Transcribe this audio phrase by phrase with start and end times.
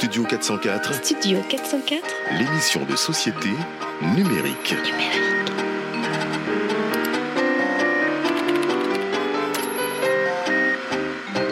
[0.00, 2.02] Studio 404, Studio 404
[2.38, 3.50] l'émission de société
[4.16, 4.74] numérique.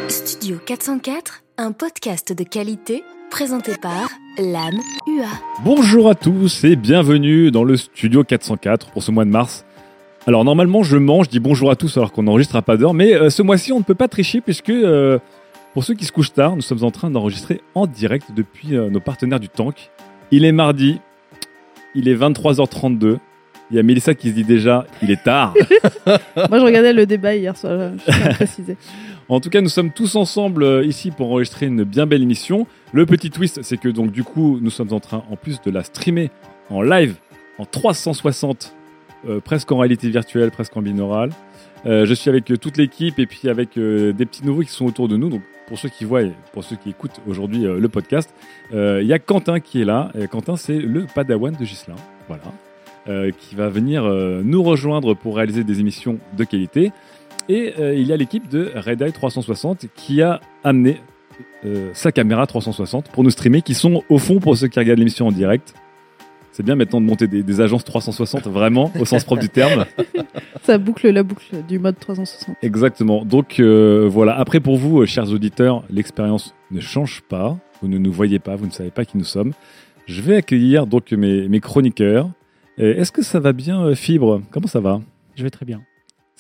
[0.08, 4.08] Studio 404, un podcast de qualité présenté par
[4.38, 5.26] l'âme UA.
[5.62, 9.66] Bonjour à tous et bienvenue dans le studio 404 pour ce mois de mars.
[10.26, 12.94] Alors normalement je mange, je dis bonjour à tous alors qu'on n'enregistre à pas d'heure,
[12.94, 15.18] mais euh, ce mois-ci on ne peut pas tricher puisque euh,
[15.78, 18.90] pour ceux qui se couchent tard, nous sommes en train d'enregistrer en direct depuis euh,
[18.90, 19.92] nos partenaires du Tank.
[20.32, 20.98] Il est mardi,
[21.94, 23.18] il est 23h32,
[23.70, 25.54] il y a Mélissa qui se dit déjà il est tard.
[26.06, 28.76] Moi, je regardais le débat hier soir, je préciser.
[29.28, 32.66] En tout cas, nous sommes tous ensemble euh, ici pour enregistrer une bien belle émission.
[32.92, 35.70] Le petit twist, c'est que donc du coup, nous sommes en train, en plus de
[35.70, 36.32] la streamer
[36.70, 37.14] en live,
[37.58, 38.74] en 360,
[39.28, 41.30] euh, presque en réalité virtuelle, presque en binaural.
[41.86, 44.70] Euh, je suis avec euh, toute l'équipe et puis avec euh, des petits nouveaux qui
[44.70, 45.28] sont autour de nous.
[45.28, 48.32] Donc pour ceux qui voient, et pour ceux qui écoutent aujourd'hui le podcast,
[48.72, 50.10] il y a Quentin qui est là.
[50.18, 51.94] Et Quentin, c'est le Padawan de Gislain,
[52.26, 56.90] voilà, qui va venir nous rejoindre pour réaliser des émissions de qualité.
[57.50, 61.02] Et il y a l'équipe de Red Eye 360 qui a amené
[61.92, 65.26] sa caméra 360 pour nous streamer, qui sont au fond pour ceux qui regardent l'émission
[65.26, 65.74] en direct.
[66.58, 69.84] C'est bien maintenant de monter des, des agences 360, vraiment, au sens propre du terme.
[70.64, 72.56] Ça boucle la boucle du mode 360.
[72.62, 73.24] Exactement.
[73.24, 77.56] Donc euh, voilà, après pour vous, euh, chers auditeurs, l'expérience ne change pas.
[77.80, 79.52] Vous ne nous voyez pas, vous ne savez pas qui nous sommes.
[80.06, 82.28] Je vais accueillir donc mes, mes chroniqueurs.
[82.76, 84.42] Est-ce que ça va bien, euh, Fibre?
[84.50, 85.00] Comment ça va?
[85.36, 85.82] Je vais très bien.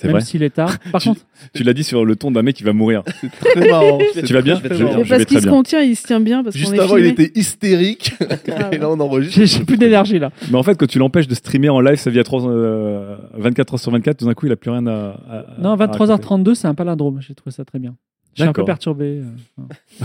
[0.00, 0.78] C'est Même vrai s'il est tard.
[0.92, 1.22] Par Tu- contre,
[1.54, 3.02] Tu l'as dit sur le ton d'un mec qui va mourir.
[3.40, 3.98] Très marrant.
[4.24, 5.02] Tu vas bien Je vais très marrant.
[5.08, 5.50] Parce qu'il se bien.
[5.52, 6.44] contient, il se tient bien.
[6.44, 8.12] Parce Juste qu'on est avant, il était hystérique.
[8.20, 9.36] Ah, Et là, on enregistre.
[9.36, 10.30] j'ai j'ai plus d'énergie là.
[10.50, 13.16] Mais en fait, quand tu l'empêches de streamer en live sa vie à 3, euh,
[13.34, 14.92] 24 heures sur 24, tout d'un coup, il a plus rien à.
[15.28, 15.98] à- Non, à raconter.
[16.12, 17.20] 23h32, c'est un palindrome.
[17.20, 17.96] J'ai trouvé ça très bien.
[18.34, 19.22] Je suis un peu perturbé.
[19.58, 20.04] euh,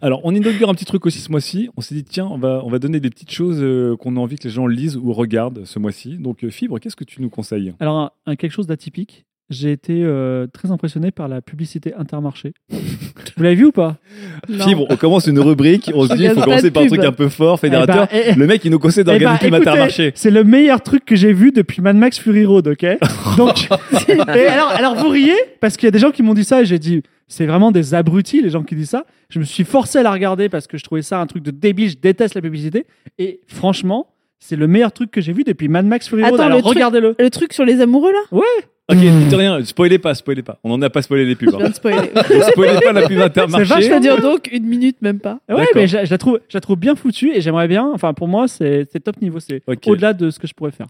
[0.00, 1.68] Alors, on inaugure un petit truc aussi ce mois-ci.
[1.76, 4.20] On s'est dit, tiens, on va, on va donner des petites choses euh, qu'on a
[4.20, 6.16] envie que les gens lisent ou regardent ce mois-ci.
[6.16, 7.74] Donc, euh, Fibre, qu'est-ce que tu nous conseilles?
[7.80, 9.24] Alors, un, un quelque chose d'atypique.
[9.48, 12.52] J'ai été euh, très impressionné par la publicité Intermarché.
[13.36, 13.98] Vous l'avez vu ou pas?
[14.48, 14.64] Non.
[14.66, 16.94] Fibre, on commence une rubrique, on se dit, il faut commencer par un pub.
[16.96, 18.08] truc un peu fort, fédérateur.
[18.10, 20.10] Eh ben, eh, Le mec, il nous conseille eh ben, écoutez, Intermarché.
[20.16, 22.86] C'est le meilleur truc que j'ai vu depuis Mad Max Fury Road, ok?
[23.36, 23.68] Donc,
[24.08, 25.36] et alors, alors vous riez?
[25.60, 27.72] Parce qu'il y a des gens qui m'ont dit ça et j'ai dit c'est vraiment
[27.72, 29.04] des abrutis les gens qui disent ça.
[29.30, 31.50] Je me suis forcé à la regarder parce que je trouvais ça un truc de
[31.50, 31.90] débile.
[31.90, 32.86] Je déteste la publicité
[33.18, 36.34] et franchement, c'est le meilleur truc que j'ai vu depuis Mad Max Fury Road.
[36.34, 37.14] Attends, Alors le truc- regardez-le.
[37.18, 38.38] Le truc sur les amoureux, là?
[38.88, 40.60] Ok, dites rien, spoilez pas, spoilez pas.
[40.62, 41.52] On en a pas spoilé les pubs.
[41.60, 41.72] Hein.
[41.74, 43.64] spoilez pas la pub C'est Intermarché.
[43.64, 45.40] vachement C'est-à-dire donc une minute, même pas.
[45.48, 47.90] Ouais, mais je, je la trouve, je la trouve bien foutue et j'aimerais bien.
[47.92, 49.40] Enfin, pour moi, c'est c'est top niveau.
[49.40, 50.86] C'est au-delà de ce que je pourrais faire.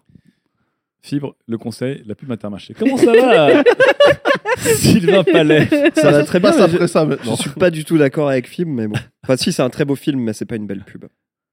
[1.01, 2.75] Fibre, le conseil, la pub Intermarché.
[2.79, 3.63] Comment ça va?
[4.81, 5.69] Sylvain Palais.
[5.95, 6.51] Ça va très bien.
[6.53, 7.37] Mais je, après ça je maintenant.
[7.37, 8.97] suis pas du tout d'accord avec film, mais bon.
[9.25, 11.05] Enfin, si, c'est un très beau film, mais c'est pas une belle pub.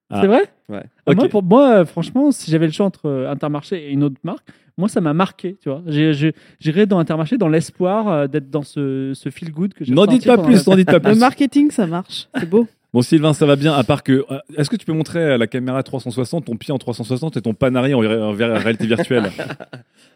[0.10, 0.20] Ah.
[0.22, 0.44] C'est vrai?
[0.70, 0.84] Ouais.
[1.06, 1.16] Ah, Ok.
[1.16, 4.18] Moi, pour moi, euh, franchement, si j'avais le choix entre euh, Intermarché et une autre
[4.24, 4.48] marque,
[4.78, 5.56] moi, ça m'a marqué.
[5.62, 9.52] Tu vois, J'ai- j'ai- j'irais dans Intermarché dans l'espoir euh, d'être dans ce, ce feel
[9.52, 9.94] good que j'ai.
[9.94, 11.20] N'en ressenti dites pas pendant plus, la- n'en dites pas Le plus.
[11.20, 12.28] marketing, ça marche.
[12.38, 12.68] C'est beau.
[12.94, 14.24] Bon, Sylvain, ça va bien, à part que.
[14.30, 17.42] euh, Est-ce que tu peux montrer à la caméra 360 ton pied en 360 et
[17.42, 19.32] ton panari en, ré- en ré- réalité virtuelle?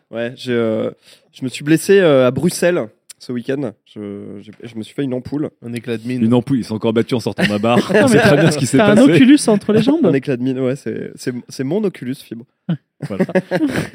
[0.10, 0.92] Ouais, euh,
[1.34, 2.88] je me suis blessé euh, à Bruxelles
[3.20, 3.72] ce week-end.
[3.86, 4.00] Je,
[4.76, 5.50] me suis fait une ampoule.
[5.62, 6.24] Un éclat de mine.
[6.24, 7.78] Une ampoule, il s'est encore battu en sortant ma barre.
[7.94, 9.12] On sait très t'as- bien ce qui s'est T'as un passé.
[9.14, 12.46] Oculus entre les jambes Un éclat de mine, ouais, c'est, c'est, c'est mon Oculus Fibre.
[13.08, 13.26] Voilà.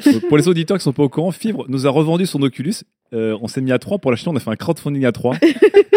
[0.07, 2.75] Donc, pour les auditeurs qui sont pas au courant, Fibre nous a revendu son Oculus.
[3.13, 5.37] Euh, on s'est mis à 3 pour l'acheter, on a fait un crowdfunding à 3.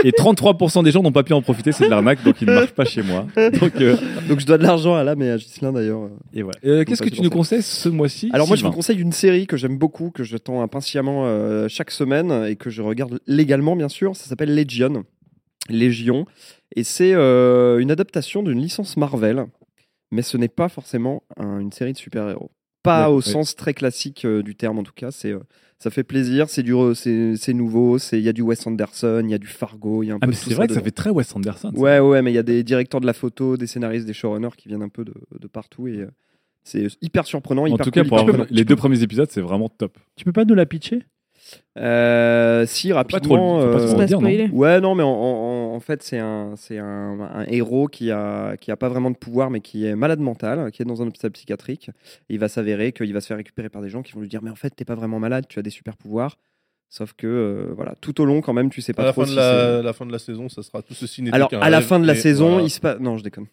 [0.04, 2.54] et 33% des gens n'ont pas pu en profiter, c'est de l'arnaque, donc il ne
[2.56, 3.28] marche pas chez moi.
[3.62, 3.96] Donc, euh,
[4.28, 6.10] Donc je dois de l'argent à l'âme et à Ghislain d'ailleurs.
[6.34, 6.58] et voilà.
[6.66, 9.46] Euh, Qu'est-ce que tu nous conseilles ce mois-ci Alors moi je vous conseille une série
[9.46, 13.90] que j'aime beaucoup, que je tends impatiemment chaque semaine et que je regarde légalement bien
[13.90, 14.16] sûr.
[14.16, 15.04] Ça s'appelle Legion.
[15.70, 16.26] Légion.
[16.76, 19.46] Et c'est une adaptation d'une licence Marvel.
[20.12, 22.52] Mais ce n'est pas forcément un- une série de super-héros.
[22.86, 23.22] Pas Ouais, au ouais.
[23.22, 25.12] sens très classique euh, du terme en tout cas.
[25.12, 25.40] C'est, euh,
[25.80, 29.22] ça fait plaisir, c'est, du, c'est, c'est nouveau, c'est- il y a du Wes Anderson,
[29.26, 30.56] il y a du Fargo, il y a un Ah, peu mais de tout c'est
[30.56, 31.72] vrai que ça fait très Wes Anderson.
[31.74, 31.80] ça.
[31.80, 34.56] Ouais, ouais, mais il y a des directeurs de la photo, des scénaristes, des showrunners
[34.58, 36.12] qui viennent un peu de, de partout et, euh,
[36.64, 37.64] C'est hyper surprenant.
[37.64, 38.18] En hyper tout cas, pour
[38.50, 39.98] les deux premiers épisodes, c'est vraiment top.
[40.16, 41.04] Tu peux pas nous la pitcher?
[41.78, 43.60] Euh, si Faut pas trop, rapidement.
[43.62, 44.28] euh, dire, non.
[44.54, 48.56] Ouais, non, mais en, en- en fait, c'est un, c'est un, un héros qui a,
[48.58, 51.08] qui a pas vraiment de pouvoir, mais qui est malade mental, qui est dans un
[51.08, 51.90] hôpital psychiatrique.
[52.30, 54.30] Et il va s'avérer qu'il va se faire récupérer par des gens qui vont lui
[54.30, 56.38] dire Mais en fait, t'es pas vraiment malade, tu as des super pouvoirs.
[56.88, 59.22] Sauf que, euh, voilà, tout au long, quand même, tu sais pas à la trop
[59.24, 61.50] fin, de si la, c'est- la fin de la saison, ça sera tout ceci Alors,
[61.60, 62.64] à la rêve, fin de la saison, voilà.
[62.66, 63.00] il se passe.
[63.00, 63.48] Non, je déconne.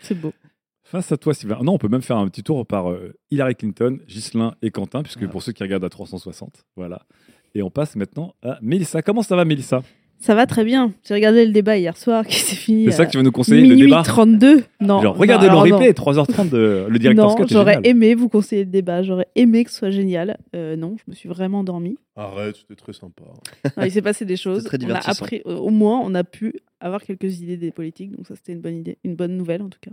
[0.00, 0.32] C'est beau.
[0.92, 1.58] Face à toi, Sylvain.
[1.62, 5.02] Non, on peut même faire un petit tour par euh, Hillary Clinton, Ghislain et Quentin,
[5.02, 7.06] puisque pour ceux qui regardent à 360, voilà.
[7.54, 9.00] Et on passe maintenant à Mélissa.
[9.00, 9.82] Comment ça va, Mélissa?
[10.22, 10.92] Ça va très bien.
[11.02, 12.84] J'ai regardé le débat hier soir qui s'est fini.
[12.84, 14.62] C'est ça que tu veux nous conseiller, le minuit débat 32.
[14.80, 15.02] Non.
[15.02, 17.48] Genre, regardez non, le replay, 3h30 de le directeur Non, Scott.
[17.50, 19.02] j'aurais aimé vous conseiller le débat.
[19.02, 20.38] J'aurais aimé que ce soit génial.
[20.54, 21.98] Euh, non, je me suis vraiment endormie.
[22.14, 23.24] Arrête, c'était très sympa.
[23.76, 24.62] Non, il s'est passé des choses.
[24.62, 28.14] très on a appris, euh, au moins, on a pu avoir quelques idées des politiques.
[28.16, 29.90] Donc ça, c'était une bonne idée, une bonne nouvelle en tout cas.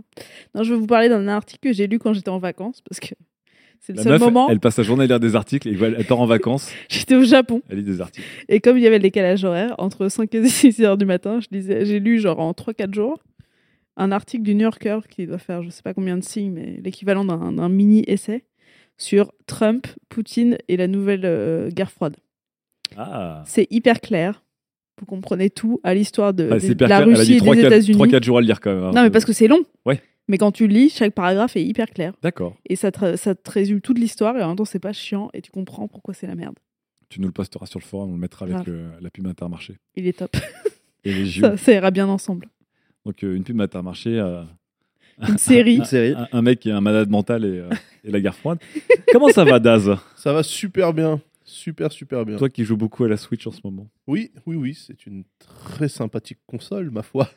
[0.54, 3.00] Non, je vais vous parler d'un article que j'ai lu quand j'étais en vacances parce
[3.00, 3.14] que
[3.80, 4.48] c'est le La seul meuf, moment.
[4.50, 7.24] elle passe sa journée à lire des articles et elle part en vacances, J'étais au
[7.24, 8.26] Japon elle lit des articles.
[8.48, 11.40] et comme il y avait le décalage horaire entre 5 et 6 heures du matin,
[11.40, 13.18] je j'ai lu genre en 3-4 jours
[13.96, 16.80] un article du New Yorker qui doit faire je sais pas combien de signes, mais
[16.82, 18.44] l'équivalent d'un mini essai
[18.96, 22.16] sur Trump, Poutine et la nouvelle euh, guerre froide.
[22.96, 24.42] Ah, C'est hyper clair.
[24.98, 27.98] Vous comprenez tout à l'histoire de, Ah, la Russie et des États-Unis.
[27.98, 28.84] 3-4 jours à le lire quand même.
[28.84, 28.90] hein.
[28.94, 29.60] Non, mais parce que c'est long.
[29.86, 30.00] Ouais.
[30.30, 32.12] Mais quand tu lis, chaque paragraphe est hyper clair.
[32.22, 32.56] D'accord.
[32.64, 35.28] Et ça te, ça te résume toute l'histoire et en même temps, c'est pas chiant
[35.34, 36.54] et tu comprends pourquoi c'est la merde.
[37.08, 39.76] Tu nous le posteras sur le forum, on le mettra avec euh, la pub Intermarché.
[39.96, 40.36] Il est top.
[41.04, 42.46] Et les ça, ça ira bien ensemble.
[43.04, 44.44] Donc euh, une pub Intermarché, euh,
[45.28, 45.76] Une série.
[45.78, 46.14] Une série.
[46.16, 47.68] un, un mec qui est un malade mental et, euh,
[48.04, 48.60] et la guerre froide.
[49.12, 49.90] Comment ça va, Daz?
[50.14, 51.20] Ça va super bien.
[51.42, 52.36] Super, super bien.
[52.36, 53.88] Toi qui joues beaucoup à la Switch en ce moment.
[54.06, 57.28] Oui, oui, oui, c'est une très sympathique console, ma foi.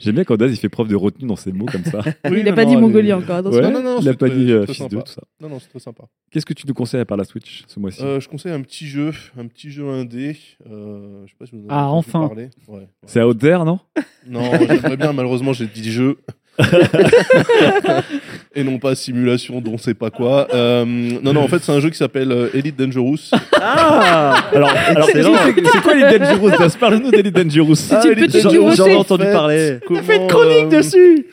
[0.00, 2.00] J'aime bien quand Daz il fait preuve de retenue dans ses mots comme ça.
[2.30, 3.44] Oui, il n'a pas non, dit Mongolie est- encore.
[3.46, 5.22] Ouais, non, non, il a c'est pas dit euh, fils de tout ça.
[5.40, 6.04] Non, non, c'est très sympa.
[6.30, 8.60] Qu'est-ce que tu nous conseilles à part la Switch ce mois-ci Euh, je conseille un
[8.62, 10.36] petit jeu, un petit jeu indé.
[10.68, 12.26] Euh, je sais pas si vous en avez Ah, enfin.
[12.26, 12.50] parler.
[12.66, 12.88] Ouais, ouais.
[13.06, 13.78] C'est à Haute non?
[14.26, 16.18] Non, j'aimerais bien, malheureusement, j'ai dit jeu.
[18.54, 20.46] Et non pas simulation dont on sait pas quoi.
[20.54, 23.30] Euh, non, non, en fait, c'est un jeu qui s'appelle euh, Elite Dangerous.
[23.60, 26.50] Ah Alors, alors c'est c'est quoi les Dangerous?
[26.78, 27.74] Parle-nous d'Elite Dangerous.
[27.74, 29.32] C'est une Elite petite Dangerous, j'en ai entendu fait.
[29.32, 29.78] parler.
[29.86, 31.26] Comment, Fais une chronique euh, dessus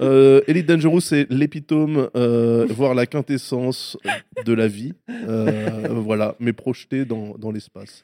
[0.00, 3.96] Euh, Elite Dangerous, c'est l'épitome, euh, voire la quintessence
[4.44, 4.94] de la vie.
[5.28, 5.46] Euh,
[5.90, 8.02] voilà, mais projeté dans, dans l'espace.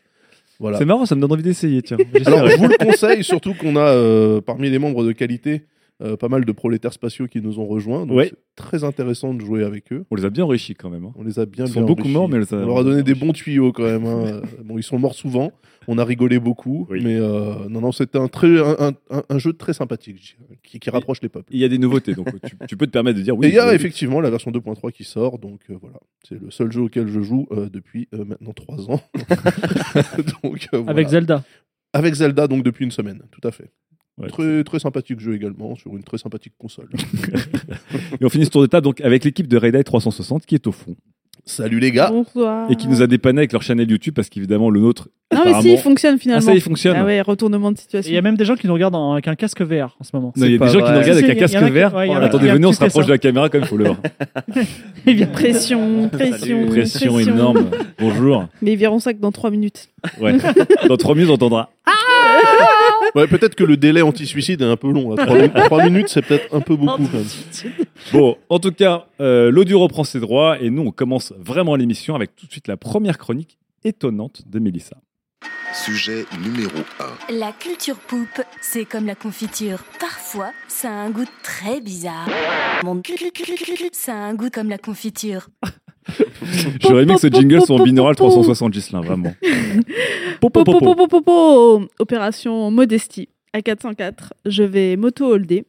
[0.61, 0.79] Voilà.
[0.79, 1.97] C'est marrant, ça me donne envie d'essayer, tiens.
[2.25, 5.63] Alors, je vous le conseille, surtout qu'on a euh, parmi les membres de qualité
[6.03, 8.07] euh, pas mal de prolétaires spatiaux qui nous ont rejoints.
[8.07, 8.29] Donc, Ouais.
[8.31, 10.05] c'est très intéressant de jouer avec eux.
[10.11, 11.05] On les a bien enrichis quand même.
[11.05, 11.13] hein.
[11.17, 12.15] On les a bien Ils sont bien beaucoup enrichis.
[12.15, 14.07] morts, mais on leur a donné des bons tuyaux quand même.
[14.07, 14.23] hein.
[14.33, 15.53] Euh, bon, ils sont morts souvent.
[15.89, 17.01] On a rigolé beaucoup, Oui.
[17.03, 20.91] mais euh, non, non, c'était un très un, un- un jeu très sympathique qui, qui
[20.91, 21.53] rapproche les peuples.
[21.53, 23.47] Il y a des nouveautés, donc tu, tu peux te permettre de dire oui.
[23.47, 25.99] Et il y a effectivement la version 2.3 qui sort, donc euh, voilà,
[26.29, 29.01] c'est le seul jeu auquel je joue euh, depuis euh, maintenant 3 ans.
[30.43, 30.91] donc, euh, voilà.
[30.91, 31.43] Avec Zelda.
[31.93, 33.71] Avec Zelda, donc depuis une semaine, tout à fait.
[34.23, 36.89] Ouais, Très, très sympathique jeu également, sur une très sympathique console.
[38.21, 40.55] Et on finit ce tour de table donc avec l'équipe de Red Dead 360 qui
[40.55, 40.95] est au fond
[41.45, 42.71] Salut les gars Bonsoir.
[42.71, 45.09] et qui nous a dépanné avec leur chaîne YouTube parce qu'évidemment le nôtre.
[45.35, 46.43] Non, mais si, il fonctionne finalement.
[46.45, 46.95] Ah ça, il fonctionne.
[46.97, 48.13] Ah ouais, retournement de situation.
[48.13, 50.05] Il y a même des gens qui nous regardent en- avec un casque VR en
[50.05, 50.33] ce moment.
[50.37, 52.05] Non, il y a des gens qui nous regardent avec un y casque a vert.
[52.05, 53.97] y a Attendez, venez, on se rapproche de la caméra comme il faut le voir.
[55.07, 57.71] Il vient pression, pression, Pression énorme.
[57.99, 58.47] Bonjour.
[58.61, 59.89] Mais ils verront ça que dans 3 minutes.
[60.21, 60.37] Ouais.
[60.87, 61.71] Dans trois minutes, on entendra.
[63.15, 65.15] Ouais, Peut-être que le délai anti-suicide est un peu long.
[65.15, 67.03] 3, minutes, c'est peut-être un peu beaucoup.
[67.07, 67.73] quand même.
[68.13, 72.15] Bon, en tout cas, euh, l'audio reprend ses droits et nous, on commence vraiment l'émission
[72.15, 74.97] avec tout de suite la première chronique étonnante de Mélissa.
[75.75, 76.71] Sujet numéro
[77.31, 77.35] 1.
[77.39, 79.79] La culture poupe, c'est comme la confiture.
[79.99, 82.29] Parfois, ça a un goût très bizarre.
[82.85, 85.49] Mon cul- cul- cul- cul- cul- ça a un goût comme la confiture.
[86.81, 89.35] J'aurais aimé que ce jingle soit en binaural 360 Gislin, vraiment.
[91.99, 93.29] Opération Modestie.
[93.53, 95.65] À 404, je vais moto-holder.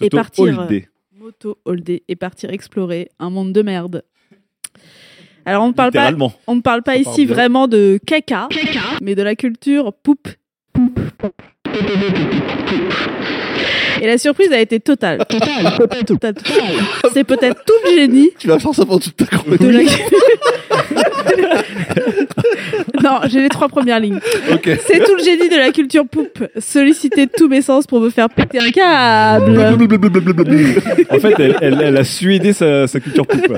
[0.00, 0.58] Et partir.
[0.58, 0.88] Holdé.
[1.18, 4.02] Moto-holder et partir explorer un monde de merde.
[5.44, 6.32] Alors, on ne parle pas, Littéralement.
[6.46, 8.48] on ne parle pas Ça part ici vraiment de caca,
[9.00, 10.28] mais de la culture poupe.
[14.00, 15.18] Et la surprise a été totale.
[15.28, 16.64] Totale, totale, totale, totale.
[17.12, 19.60] C'est peut-être tout le génie Tu vas faire ça pendant toute ta chronique.
[19.60, 19.82] de la...
[23.02, 24.18] non, j'ai les trois premières lignes.
[24.86, 26.44] C'est tout le génie de la culture poupe.
[26.58, 29.56] Solliciter tous mes sens pour me faire péter un câble.
[31.10, 33.52] En fait, elle, elle- elle a suédé sa, sa culture poupe.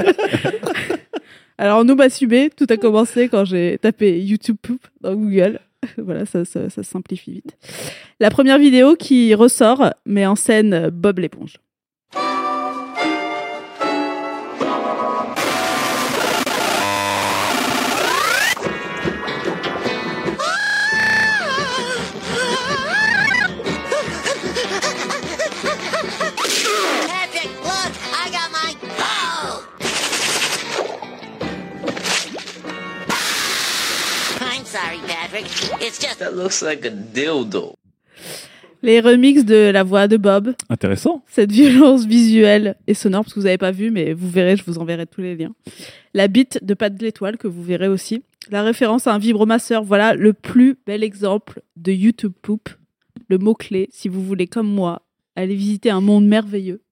[1.56, 5.60] Alors, nous subé, tout a commencé quand j'ai tapé YouTube Poop dans Google.
[5.98, 7.56] voilà, ça, ça, simplifie vite.
[8.20, 11.58] La première vidéo qui ressort met en scène Bob l'éponge.
[35.36, 37.74] It's just That looks like a dildo.
[38.82, 41.24] Les remixes de la voix de Bob, Intéressant.
[41.26, 44.62] cette violence visuelle et sonore, parce que vous n'avez pas vu, mais vous verrez, je
[44.64, 45.54] vous enverrai tous les liens.
[46.12, 48.22] La bite de Pat de l'étoile, que vous verrez aussi.
[48.50, 52.68] La référence à un vibromasseur, voilà le plus bel exemple de YouTube Poop.
[53.28, 55.02] Le mot-clé, si vous voulez, comme moi,
[55.34, 56.82] aller visiter un monde merveilleux,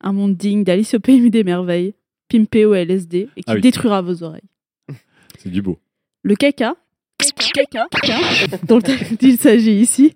[0.00, 1.94] un monde digne d'Alice au pays des merveilles,
[2.30, 3.60] pimpé au LSD, et qui Ah oui.
[3.60, 4.48] détruira vos oreilles.
[5.38, 5.78] C'est du beau.
[6.22, 6.74] Le caca,
[7.54, 7.86] caca,
[8.66, 8.80] dont
[9.20, 10.14] il s'agit ici,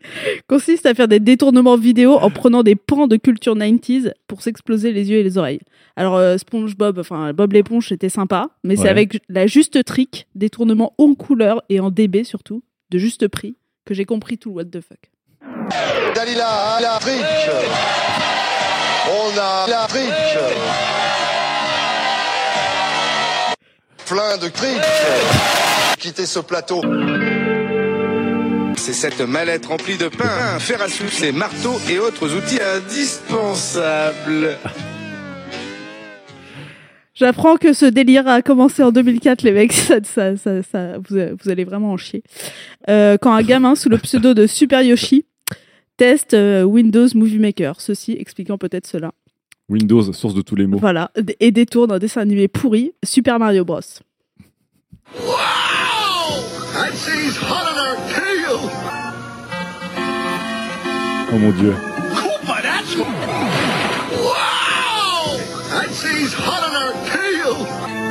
[0.49, 4.92] consiste à faire des détournements vidéo en prenant des pans de culture 90s pour s'exploser
[4.92, 5.61] les yeux et les oreilles.
[5.97, 10.95] Alors euh, SpongeBob, enfin Bob l'éponge, c'était sympa, mais c'est avec la juste trick, détournement
[10.99, 14.64] en couleur et en DB surtout, de juste prix, que j'ai compris tout le what
[14.64, 14.99] the fuck.
[16.14, 17.50] Dalila, la triche.
[19.11, 20.38] On a la triche.
[24.07, 25.99] Plein de triches.
[25.99, 26.80] Quitter ce plateau.
[28.90, 34.57] C'est cette mallette remplie de pain, fer à souffler, marteaux et autres outils indispensables.
[37.12, 39.73] J'apprends que ce délire a commencé en 2004, les mecs.
[39.75, 42.23] Ça, ça, ça, ça- vous, vous allez vraiment en chier.
[42.88, 45.26] Euh, quand un gamin sous le pseudo de Super Yoshi
[45.99, 49.12] teste euh, Windows Movie Maker, ceci expliquant peut-être cela.
[49.68, 50.78] Windows, source de tous les mots.
[50.78, 53.80] Voilà, et détourne un dessin animé pourri, Super Mario Bros.
[56.80, 57.77] I'd
[61.30, 61.75] Oh mon dieu.
[62.16, 63.04] Koopa, that's Wow!
[65.80, 67.54] I'd say he's hot on our tail.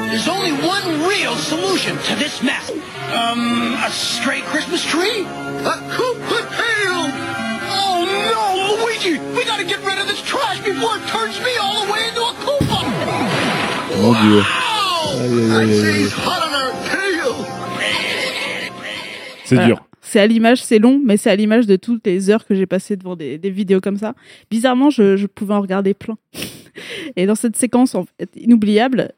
[0.09, 2.69] There's only one real solution to this mess.
[3.11, 5.25] Um, a stray Christmas tree?
[5.25, 7.09] A Koopa tail.
[7.73, 9.17] Oh no, Luigi!
[9.35, 12.21] We gotta get rid of this trash before it turns me all the way into
[12.21, 12.81] a Koopa!
[14.01, 14.43] Mon dieu.
[15.57, 17.33] I'd say he's hot on our tail.
[19.45, 19.67] C'est Voilà.
[19.67, 19.86] dur.
[20.09, 22.65] C'est à l'image, c'est long, mais c'est à l'image de toutes les heures que j'ai
[22.65, 24.15] passées devant des, des vidéos comme ça.
[24.49, 26.17] Bizarrement, je, je pouvais en regarder plein.
[27.15, 29.11] Et dans cette séquence en fait, inoubliable,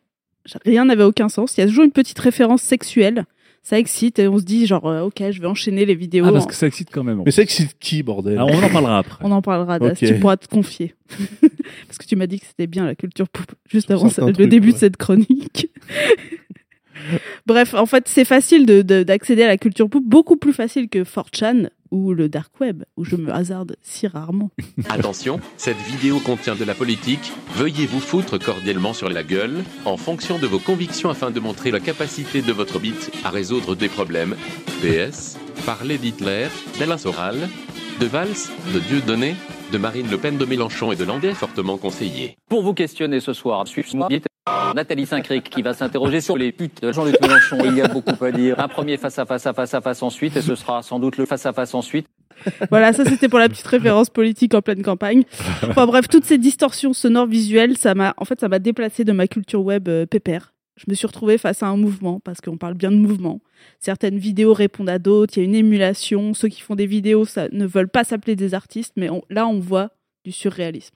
[0.66, 1.58] rien n'avait aucun sens.
[1.58, 3.26] Il y a toujours une petite référence sexuelle.
[3.62, 6.24] Ça excite et on se dit genre, euh, ok, je vais enchaîner les vidéos.
[6.26, 7.22] Ah, parce en- que ça excite quand même.
[7.26, 9.18] Mais ça excite qui, bordel Ah, on en parlera après.
[9.28, 9.98] On en parlera, Das, Ok.
[10.08, 10.96] tu pourras te confier.
[11.88, 14.48] Parce que tu m'as dit que c'était bien la culture poupe juste avant ça- le
[14.48, 15.68] début de cette chronique.
[17.46, 20.90] Bref, en fait, c'est facile de- de- d'accéder à la culture poupe, beaucoup plus facile
[20.90, 24.52] que 4chan ou le dark web, où je me hasarde si rarement.
[24.90, 27.32] Attention, cette vidéo contient de la politique.
[27.56, 31.72] Veuillez vous foutre cordialement sur la gueule en fonction de vos convictions afin de montrer
[31.72, 34.36] la capacité de votre bite à résoudre des problèmes.
[34.82, 37.50] PS, parler d'Hitler, d'Alain Soral,
[38.00, 38.28] de Valls,
[38.74, 39.36] de Dieudonné,
[39.72, 42.38] de Marine Le Pen de Mélenchon et de Landais fortement conseillé.
[42.50, 44.10] Pour vous questionner ce soir, suivez-moi.
[44.76, 47.58] Nathalie Saint-Cric qui va s'interroger sur les putes de Jean-Luc Mélenchon.
[47.66, 48.60] Il y a beaucoup à dire.
[48.60, 51.18] Un premier face à face à face à face ensuite, et ce sera sans doute
[51.18, 52.08] le face à face ensuite.
[52.70, 55.24] Voilà, ça c'était pour la petite référence politique en pleine campagne.
[55.68, 59.12] Enfin bref, toutes ces distorsions sonores visuelles, ça m'a, en fait, ça m'a déplacé de
[59.12, 60.54] ma culture web euh, pépère.
[60.78, 63.42] Je me suis retrouvée face à un mouvement, parce qu'on parle bien de mouvement.
[63.80, 66.34] Certaines vidéos répondent à d'autres, il y a une émulation.
[66.34, 69.48] Ceux qui font des vidéos ça, ne veulent pas s'appeler des artistes, mais on- là
[69.48, 69.90] on voit
[70.26, 70.96] du surréalisme.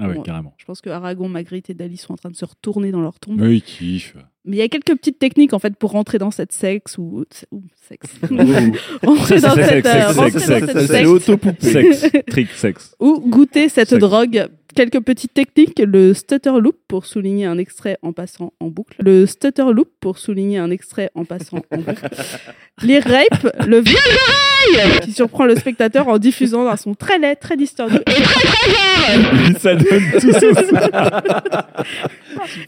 [0.00, 0.52] Ah ouais, Bon, carrément.
[0.58, 3.20] Je pense que Aragon, Magritte et Dali sont en train de se retourner dans leur
[3.20, 3.40] tombe.
[3.40, 4.16] Oui, kiff.
[4.44, 7.24] Mais il y a quelques petites techniques en fait pour rentrer dans cette sexe ou,
[7.52, 8.10] ou sexe.
[9.02, 10.86] Rentrer dans Sexe, cette, sexe, euh, sexe, rentrer dans sexe, cette sexe.
[10.86, 10.86] secte.
[10.90, 11.72] C'est autopoupée.
[11.72, 12.96] Sexe, trick, sexe.
[12.98, 14.00] Ou goûter cette Sexe.
[14.00, 14.48] drogue.
[14.74, 15.78] Quelques petites techniques.
[15.78, 18.96] Le stutter loop pour souligner un extrait en passant en boucle.
[19.00, 22.08] Le stutter loop pour souligner un extrait en passant en boucle.
[22.82, 27.36] Les rapes, le viol d'oreille qui surprend le spectateur en diffusant un son très laid,
[27.36, 29.60] très distordu et très très fort.
[29.60, 31.62] Ça donne tout ça.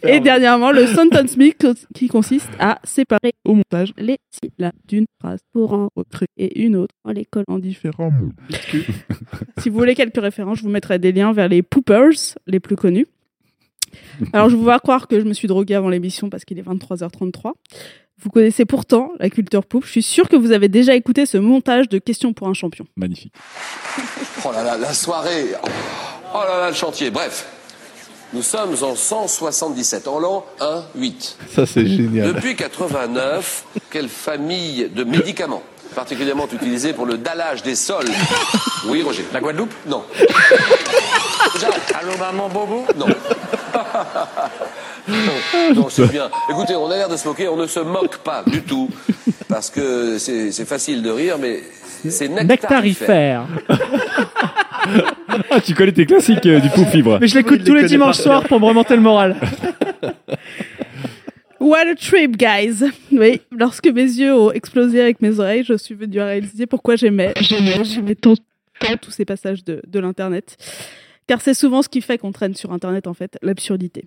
[0.02, 5.40] Et dernièrement, le sentence mix qui consiste à séparer au montage les syllabes d'une phrase
[5.52, 8.32] pour en recréer une autre en les collant en différents mots.
[9.58, 11.62] si vous voulez quelques références, je vous mettrai des liens vers les
[12.46, 13.06] les plus connus.
[14.32, 16.62] Alors, je vous vois croire que je me suis droguée avant l'émission parce qu'il est
[16.66, 17.52] 23h33.
[18.18, 19.84] Vous connaissez pourtant la culture poop.
[19.84, 22.86] Je suis sûre que vous avez déjà écouté ce montage de questions pour un champion.
[22.96, 23.32] Magnifique.
[24.44, 25.46] Oh là là, la soirée.
[26.32, 27.10] Oh là là, le chantier.
[27.10, 27.48] Bref,
[28.32, 31.38] nous sommes en 177, en l'an 1, 8.
[31.48, 32.32] Ça, c'est génial.
[32.34, 35.62] Depuis 89, quelle famille de médicaments?
[35.96, 38.04] Particulièrement utilisés pour le dallage des sols
[38.86, 39.24] Oui, Roger.
[39.32, 40.04] La Guadeloupe Non.
[41.98, 43.06] Allô, maman Bobo Non.
[45.08, 46.28] non, non, c'est bien.
[46.50, 48.90] Écoutez, on a l'air de se moquer, on ne se moque pas du tout.
[49.48, 51.62] Parce que c'est facile de rire, mais
[52.08, 53.46] c'est nectarifère.
[53.68, 54.26] Nectarifère.
[55.50, 57.18] Ah, tu connais tes classiques euh, du coup fibre.
[57.20, 59.36] Mais je l'écoute tous les dimanches soirs pour me remonter le moral.
[61.60, 62.84] What a trip, guys!
[63.12, 66.96] Oui, lorsque mes yeux ont explosé avec mes oreilles, je suis venue à réaliser pourquoi
[66.96, 67.32] j'aimais,
[68.20, 68.34] tant,
[68.78, 70.56] tant tous ces passages de, de l'Internet.
[71.26, 74.04] Car c'est souvent ce qui fait qu'on traîne sur Internet, en fait, l'absurdité.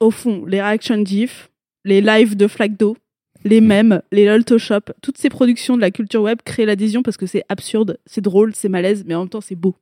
[0.00, 1.50] Au fond, les reaction GIF,
[1.84, 2.96] les lives de flaques d'eau,
[3.44, 7.26] les mèmes, les loltoshop, toutes ces productions de la culture web créent l'adhésion parce que
[7.26, 9.76] c'est absurde, c'est drôle, c'est malaise, mais en même temps c'est beau.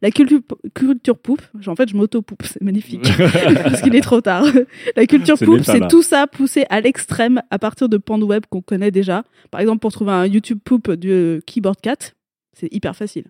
[0.00, 0.40] La culture,
[0.74, 3.08] culture poupe, en fait je m'auto-poupe, c'est magnifique,
[3.64, 4.44] parce qu'il est trop tard.
[4.96, 5.88] La culture poupe, c'est là.
[5.88, 9.24] tout ça poussé à l'extrême à partir de pans de web qu'on connaît déjà.
[9.50, 12.12] Par exemple, pour trouver un YouTube poupe du Keyboard Cat,
[12.52, 13.24] c'est hyper facile.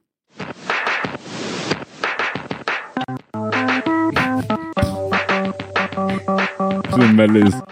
[6.91, 7.63] C'est malaise.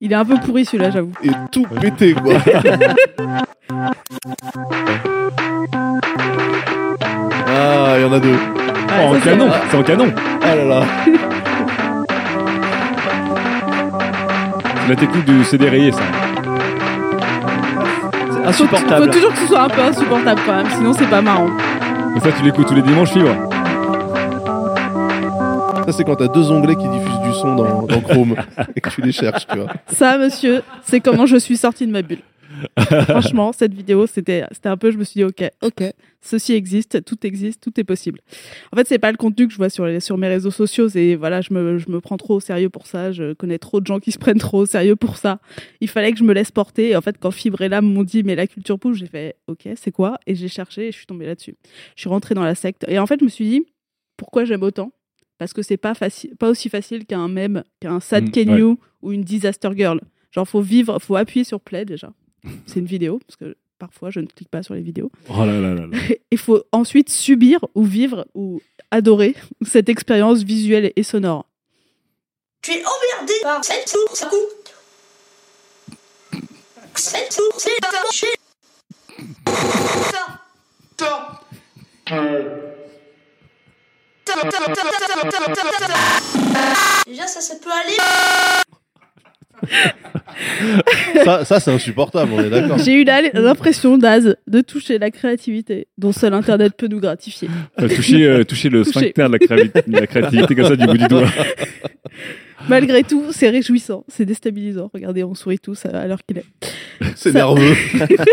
[0.00, 1.12] Il est un peu pourri celui-là, j'avoue.
[1.22, 2.34] Et tout pété, quoi.
[7.54, 8.34] ah, il y en a deux.
[9.00, 10.12] Oh, en canon, c'est en canon.
[10.42, 10.82] Ah là là.
[14.88, 16.00] La technique du CD rayé, ça.
[18.52, 21.48] Faut, faut toujours que ce soit un peu insupportable quand même, sinon c'est pas marrant.
[22.16, 23.30] Et ça, tu l'écoutes tous les dimanches, fibre.
[25.86, 28.36] Ça, c'est quand t'as deux onglets qui diffusent son dans, dans Chrome
[28.76, 29.72] et que tu les cherches, tu vois.
[29.88, 32.20] Ça, monsieur, c'est comment je suis sortie de ma bulle.
[33.08, 35.84] Franchement, cette vidéo, c'était un peu, je me suis dit, ok, ok,
[36.20, 38.20] ceci existe, tout existe, tout est possible.
[38.72, 41.14] En fait, c'est pas le contenu que je vois sur, sur mes réseaux sociaux, c'est
[41.14, 43.86] voilà, je me, je me prends trop au sérieux pour ça, je connais trop de
[43.86, 45.40] gens qui se prennent trop au sérieux pour ça.
[45.80, 46.90] Il fallait que je me laisse porter.
[46.90, 49.36] Et en fait, quand Fibre et Lame m'ont dit, mais la culture pouce, j'ai fait,
[49.48, 50.18] ok, c'est quoi?
[50.26, 51.56] Et j'ai cherché et je suis tombée là-dessus.
[51.96, 52.84] Je suis rentrée dans la secte.
[52.86, 53.64] Et en fait, je me suis dit,
[54.18, 54.92] pourquoi j'aime autant?
[55.42, 58.78] Parce que c'est pas, facile, pas aussi facile qu'un mème, qu'un Sad Mm, Can You
[59.02, 60.00] ou une Disaster Girl.
[60.30, 62.12] Genre, faut vivre, faut appuyer sur play déjà.
[62.66, 65.10] C'est une vidéo, parce que parfois je ne clique pas sur les vidéos.
[65.28, 65.98] Oh là là là là.
[66.30, 71.46] Il faut ensuite subir ou vivre ou adorer cette expérience visuelle et sonore.
[72.62, 74.36] Tu es emmerdé par cette source à coup.
[76.94, 77.82] Cette source est.
[87.06, 87.96] Déjà, ça, ça peut aller.
[91.24, 92.78] Ça, ça c'est insupportable, on est d'accord.
[92.78, 97.48] J'ai eu l'impression, Daz, de toucher la créativité dont seul Internet peut nous gratifier.
[97.80, 101.28] Euh, toucher, euh, toucher le sphincter de la, créativité comme ça du bout du doigt.
[102.68, 104.90] Malgré tout, c'est réjouissant, c'est déstabilisant.
[104.94, 106.44] Regardez, on sourit tous à l'heure qu'il est.
[107.16, 107.74] C'est Ça- nerveux.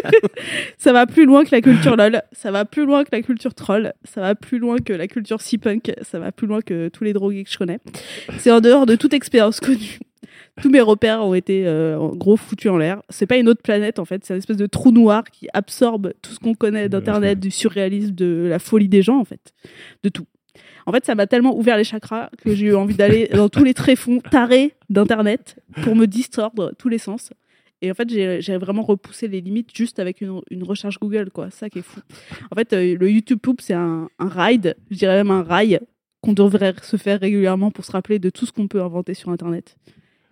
[0.78, 3.54] ça va plus loin que la culture LOL, ça va plus loin que la culture
[3.54, 7.04] troll, ça va plus loin que la culture C-punk, ça va plus loin que tous
[7.04, 7.80] les drogués que je connais.
[8.38, 10.00] C'est en dehors de toute expérience connue.
[10.62, 13.02] Tous mes repères ont été euh, en gros foutus en l'air.
[13.10, 16.14] C'est pas une autre planète en fait, c'est une espèce de trou noir qui absorbe
[16.22, 19.54] tout ce qu'on connaît d'internet, du surréalisme, de la folie des gens en fait,
[20.04, 20.26] de tout.
[20.86, 23.64] En fait, ça m'a tellement ouvert les chakras que j'ai eu envie d'aller dans tous
[23.64, 27.32] les tréfonds tarés d'internet pour me distordre tous les sens.
[27.82, 31.50] Et en fait, j'ai vraiment repoussé les limites juste avec une, une recherche Google, quoi.
[31.50, 32.02] Ça qui est fou.
[32.52, 35.80] En fait, euh, le YouTube Poop, c'est un, un ride, je dirais même un rail,
[36.22, 39.30] qu'on devrait se faire régulièrement pour se rappeler de tout ce qu'on peut inventer sur
[39.30, 39.78] Internet.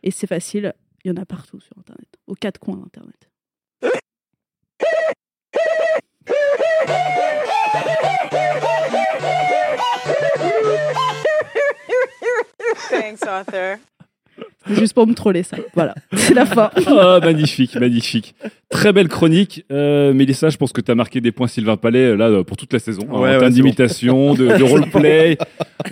[0.04, 3.30] Et c'est facile, il y en a partout sur Internet, aux quatre coins d'Internet.
[12.90, 13.78] Thanks, Arthur.
[14.68, 15.58] C'est juste pour me troller ça.
[15.74, 16.70] Voilà, c'est la fin.
[16.88, 18.36] Ah, magnifique, magnifique.
[18.70, 19.66] Très belle chronique.
[19.72, 22.44] Euh, Mélissa, je pense que tu as marqué des points Sylvain Palais euh, là, euh,
[22.44, 23.04] pour toute la saison.
[23.04, 25.38] Ouais, en ouais, termes d'imitation, de, de roleplay,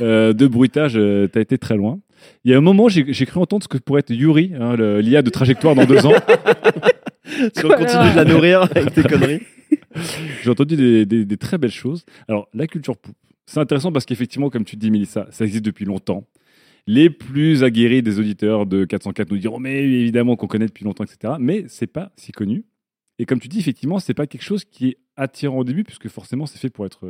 [0.02, 2.00] euh, de bruitage, tu as été très loin.
[2.44, 5.22] Il y a un moment, j'ai cru entendre ce que pourrait être Yuri, hein, l'IA
[5.22, 6.14] de trajectoire dans deux ans.
[7.28, 9.42] Si on continue de la nourrir avec tes conneries.
[10.44, 12.06] J'ai entendu des, des- des très belles choses.
[12.28, 15.86] Alors, la culture poupe, c'est intéressant parce qu'effectivement, comme tu dis, Mélissa, ça existe depuis
[15.86, 16.28] longtemps.
[16.88, 21.04] Les plus aguerris des auditeurs de 404 nous diront, mais évidemment qu'on connaît depuis longtemps,
[21.04, 21.34] etc.
[21.40, 22.64] Mais c'est pas si connu.
[23.18, 26.08] Et comme tu dis, effectivement, c'est pas quelque chose qui est attirant au début, puisque
[26.10, 27.06] forcément, c'est fait pour être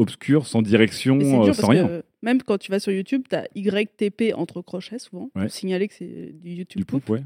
[0.00, 2.02] euh, obscur, sans direction, euh, dur sans rien.
[2.22, 5.42] même quand tu vas sur YouTube, tu as YTP entre crochets souvent, Ouais.
[5.42, 7.08] pour signaler que c'est du YouTube Du Poop.
[7.10, 7.22] ouais.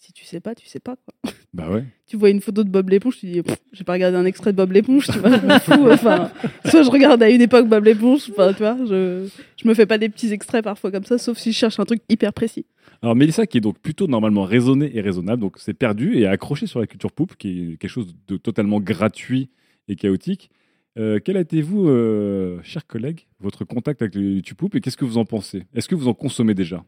[0.00, 1.14] Si tu sais pas, tu sais pas quoi.
[1.54, 1.82] Bah ouais.
[2.06, 3.40] tu vois une photo de Bob l'éponge, tu dis,
[3.72, 5.88] j'ai pas regardé un extrait de Bob l'éponge, tu vois, je m'en fous.
[5.90, 6.30] Enfin,
[6.66, 9.86] soit je regarde à une époque Bob l'éponge, enfin, tu vois, je, je me fais
[9.86, 12.66] pas des petits extraits parfois comme ça, sauf si je cherche un truc hyper précis.
[13.02, 16.66] Alors Mélissa, qui est donc plutôt normalement raisonnée et raisonnable, donc c'est perdu et accroché
[16.66, 19.48] sur la culture poupe, qui est quelque chose de totalement gratuit
[19.88, 20.50] et chaotique.
[20.98, 24.80] Euh, quel a été, vous, euh, chers collègues, votre contact avec le YouTube Poop et
[24.80, 25.64] qu'est-ce que vous en pensez?
[25.74, 26.84] Est-ce que vous en consommez déjà?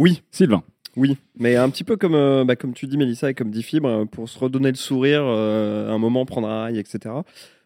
[0.00, 0.22] Oui.
[0.30, 0.62] Sylvain
[0.96, 3.62] Oui, mais un petit peu comme, euh, bah, comme tu dis, Mélissa, et comme dit
[3.62, 7.14] Fibre, euh, pour se redonner le sourire, euh, un moment, prendre un rail, etc.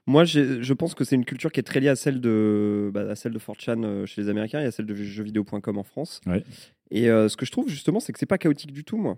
[0.07, 3.09] Moi, je pense que c'est une culture qui est très liée à celle de, bah,
[3.09, 6.21] à celle de 4chan euh, chez les Américains et à celle de jeuxvideo.com en France.
[6.27, 6.43] Ouais.
[6.91, 9.17] Et ce que je trouve justement, c'est que c'est pas chaotique du tout, moi.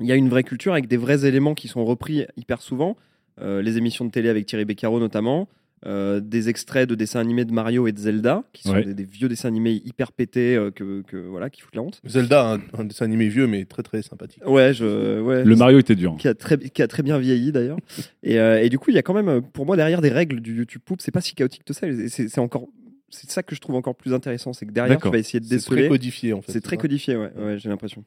[0.00, 2.96] Il y a une vraie culture avec des vrais éléments qui sont repris hyper souvent.
[3.40, 5.48] Euh, les émissions de télé avec Thierry Beccaro notamment.
[5.86, 8.84] euh, des extraits de dessins animés de Mario et de Zelda, qui sont Ouais.
[8.84, 12.00] des, des vieux dessins animés hyper pétés euh, que, que- voilà, qui foutent la honte.
[12.06, 14.42] Zelda, un, un dessin animé vieux, mais très très sympathique.
[14.46, 15.44] Ouais, je, ouais.
[15.44, 16.16] Le Mario était dur.
[16.18, 17.76] Qui a très, qui a très bien vieilli d'ailleurs.
[18.22, 20.40] et, euh, et du coup, il y a quand même, pour moi, derrière des règles
[20.40, 21.86] du YouTube Poop, c'est pas si chaotique que ça.
[22.08, 22.66] C'est c'est encore.
[23.10, 25.44] C'est ça que je trouve encore plus intéressant, c'est que derrière, tu vas essayer de
[25.44, 25.82] C'est déceler.
[25.82, 28.04] très codifié, en fait, C'est c'est très codifié, ouais, ouais j'ai l'impression.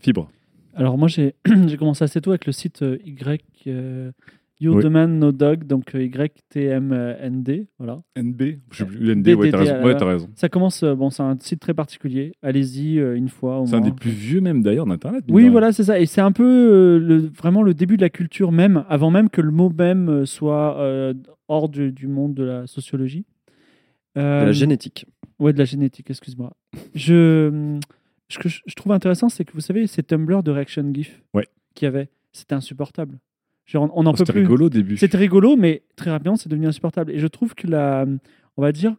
[0.00, 0.28] Fibre.
[0.74, 1.34] Alors moi j'ai
[1.68, 4.10] j'ai commencé assez tôt avec le site euh, Y euh,
[4.60, 4.82] You Oui.
[4.82, 8.02] Demand No Dog donc euh, YTMND voilà.
[8.16, 9.82] NB Je sais plus, ND, ouais, t'as raison.
[9.84, 10.28] Ouais, t'as raison.
[10.34, 12.32] Ça commence euh, bon c'est un site très particulier.
[12.42, 15.24] Allez-y euh, une fois C'est un des plus vieux même d'ailleurs d'Internet.
[15.28, 15.98] Oui, voilà, c'est ça.
[15.98, 19.30] Et c'est un peu euh, le, vraiment le début de la culture même, avant même
[19.30, 21.14] que le mot même soit euh,
[21.48, 23.24] hors du, du monde de la sociologie.
[24.16, 25.06] De la génétique.
[25.38, 26.52] Ouais, de la génétique, excuse-moi.
[26.94, 27.78] Je,
[28.28, 31.22] ce que je, je trouve intéressant, c'est que vous savez, ces Tumblr de Reaction GIF
[31.32, 31.46] Ouais.
[31.74, 33.18] qu'il y avait, c'était insupportable.
[33.70, 34.96] Genre, on n'en Oh, peut c'était rigolo au début.
[34.96, 37.12] C'était rigolo, mais très rapidement, c'est devenu insupportable.
[37.12, 38.04] Et je trouve que la,
[38.56, 38.96] on va dire,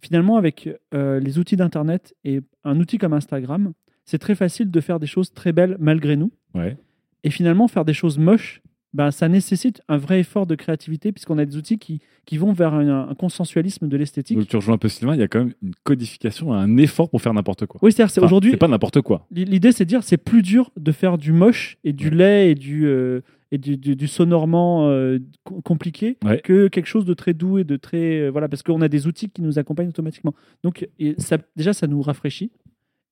[0.00, 3.72] finalement, avec euh, les outils d'Internet et un outil comme Instagram,
[4.04, 6.30] c'est très facile de faire des choses très belles malgré nous.
[6.54, 6.76] Ouais.
[7.24, 8.62] Et finalement, faire des choses moches,
[8.94, 12.52] ben, ça nécessite un vrai effort de créativité, puisqu'on a des outils qui, qui vont
[12.52, 14.36] vers un, un consensualisme de l'esthétique.
[14.38, 17.08] Donc tu rejoins un peu Sylvain, il y a quand même une codification, un effort
[17.10, 17.80] pour faire n'importe quoi.
[17.82, 19.26] Oui, c'est-à-dire, c'est Enfin, aujourd'hui- C'est pas n'importe quoi.
[19.30, 22.54] L'idée, c'est de dire c'est plus dur de faire du moche et du laid et
[22.54, 23.20] du, euh,
[23.52, 26.40] et du, du- du sonorement euh, co- compliqué Ouais.
[26.40, 28.20] que quelque chose de très doux et de très.
[28.22, 30.34] euh, voilà, parce qu'on a des outils qui nous accompagnent automatiquement.
[30.64, 32.50] Donc, et ça, déjà, ça nous rafraîchit.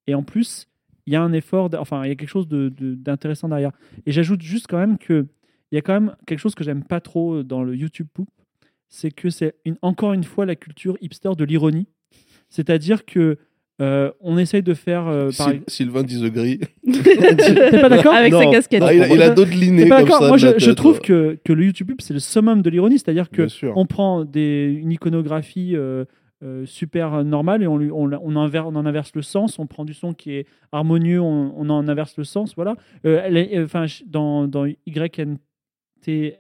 [0.09, 0.67] Et en plus,
[1.07, 3.73] il y a un effort, enfin, il y a quelque chose de- de- d'intéressant derrière.
[4.07, 5.27] Et j'ajoute juste quand même que
[5.73, 8.29] il y a quand même quelque chose que j'aime pas trop dans le YouTube Poop,
[8.89, 11.87] c'est que c'est une, encore une fois la culture hipster de l'ironie.
[12.49, 13.39] C'est-à-dire que
[13.81, 15.07] euh, on essaye de faire.
[15.09, 16.61] euh, par Syl- Sylvain disagree.
[16.93, 18.51] T'es pas d'accord Avec sa Non.
[18.51, 18.83] casquette.
[18.85, 20.97] Ah, il a- il a d'autres lignées T'es pas comme d'accord ça Moi, je, trouve
[20.97, 21.01] ouais.
[21.07, 22.99] que, que le YouTube Pub, c'est le summum de l'ironie.
[22.99, 23.73] C'est-à-dire que Bien sûr.
[23.77, 26.05] on prend des, une iconographie euh,
[26.43, 29.59] euh, super normale et on, lui, on, on, inver- on en inverse le sens.
[29.59, 32.55] On prend du son qui est harmonieux, on, on en inverse le sens.
[32.57, 32.77] Voilà.
[33.07, 35.39] Euh, elle est- euh, Enfin, dans, dans YNT.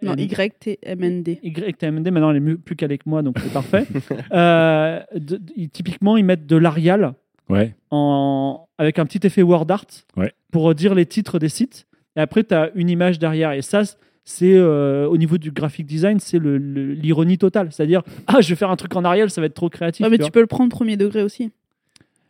[0.02, 1.38] Non, YTMND.
[1.42, 3.84] YTMD, maintenant elle est plus calée que moi, donc c'est parfait.
[4.32, 7.12] Euh, de- de- typiquement, ils mettent de l'Arial
[7.50, 7.74] Ouais.
[7.90, 9.84] en, avec un petit effet word art
[10.16, 10.32] Ouais.
[10.52, 11.86] pour dire les titres des sites.
[12.16, 13.52] Et après, tu as une image derrière.
[13.52, 13.82] Et ça,
[14.24, 17.68] c'est euh, au niveau du graphic design, c'est l'ironie totale.
[17.72, 20.04] C'est-à-dire, ah, je vais faire un truc en Arial, ça va être trop créatif.
[20.04, 21.50] Ouais, mais tu peux le prendre premier degré aussi.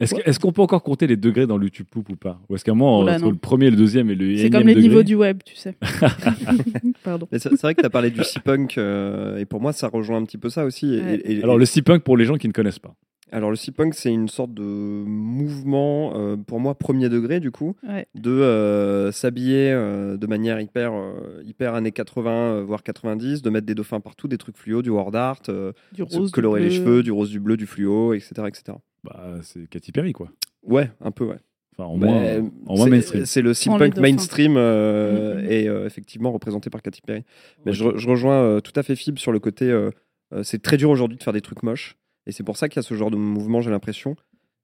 [0.00, 2.40] Est-ce que- est-ce qu'on peut encore compter les degrés dans le YouTube Poop ou pas?
[2.48, 3.30] Ou est-ce qu'à Oula, entre non.
[3.30, 5.74] le premier, le deuxième et le C'est comme les degré- niveaux du web, tu sais.
[7.04, 7.28] Pardon.
[7.33, 10.24] C'est vrai que tu as parlé du C-Punk, euh, et pour moi, ça rejoint un
[10.24, 10.94] petit peu ça aussi.
[10.94, 11.14] et- Ouais.
[11.24, 12.94] et- et- Alors le C-Punk pour les gens qui ne connaissent pas.
[13.33, 17.77] Alors le C-Punk, c'est une sorte de mouvement, euh, pour moi, premier degré, du coup,
[17.88, 18.07] Ouais.
[18.14, 23.51] de euh, s'habiller euh, de manière hyper, euh, hyper années 80, euh, voire 90, de
[23.51, 26.61] mettre des dauphins partout, des trucs fluo, du word art, euh, Du se rose, colorer
[26.62, 28.33] les cheveux, du rose, du bleu, du fluo, etc.
[28.49, 28.79] etc.
[29.05, 30.29] Bah, c'est Katy Perry, quoi.
[30.62, 31.38] Ouais, un peu, ouais.
[31.79, 33.25] Enfin, en moins, en moins c'est- mainstream.
[33.27, 34.01] C'est le dauphins.
[34.01, 35.51] mainstream euh, Mhm.
[35.51, 37.23] et euh, effectivement représenté par Katy Perry.
[37.64, 39.71] Mais je, re- je rejoins euh, tout à fait Fib sur le côté.
[39.71, 39.90] euh,
[40.35, 41.97] euh, c'est très dur aujourd'hui de faire des trucs moches.
[42.26, 44.16] Et c'est pour ça qu'il y a ce genre de mouvement, j'ai l'impression,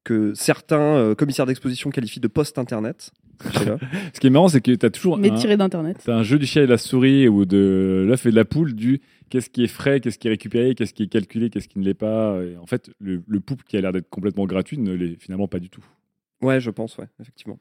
[0.05, 3.11] que certains euh, commissaires d'exposition qualifient de post-internet.
[4.15, 5.99] Ce qui est marrant, c'est que tu as toujours Mais un, tiré d'internet.
[6.05, 8.45] t'as un jeu du chien et de la souris ou de l'œuf et de la
[8.47, 11.69] poule du qu'est-ce qui est frais, qu'est-ce qui est récupéré, qu'est-ce qui est calculé, qu'est-ce
[11.69, 12.41] qui ne l'est pas.
[12.43, 15.49] Et en fait, le, le poop qui a l'air d'être complètement gratuit ne l'est finalement
[15.49, 15.85] pas du tout.
[16.41, 17.59] ouais, je pense, ouais, effectivement.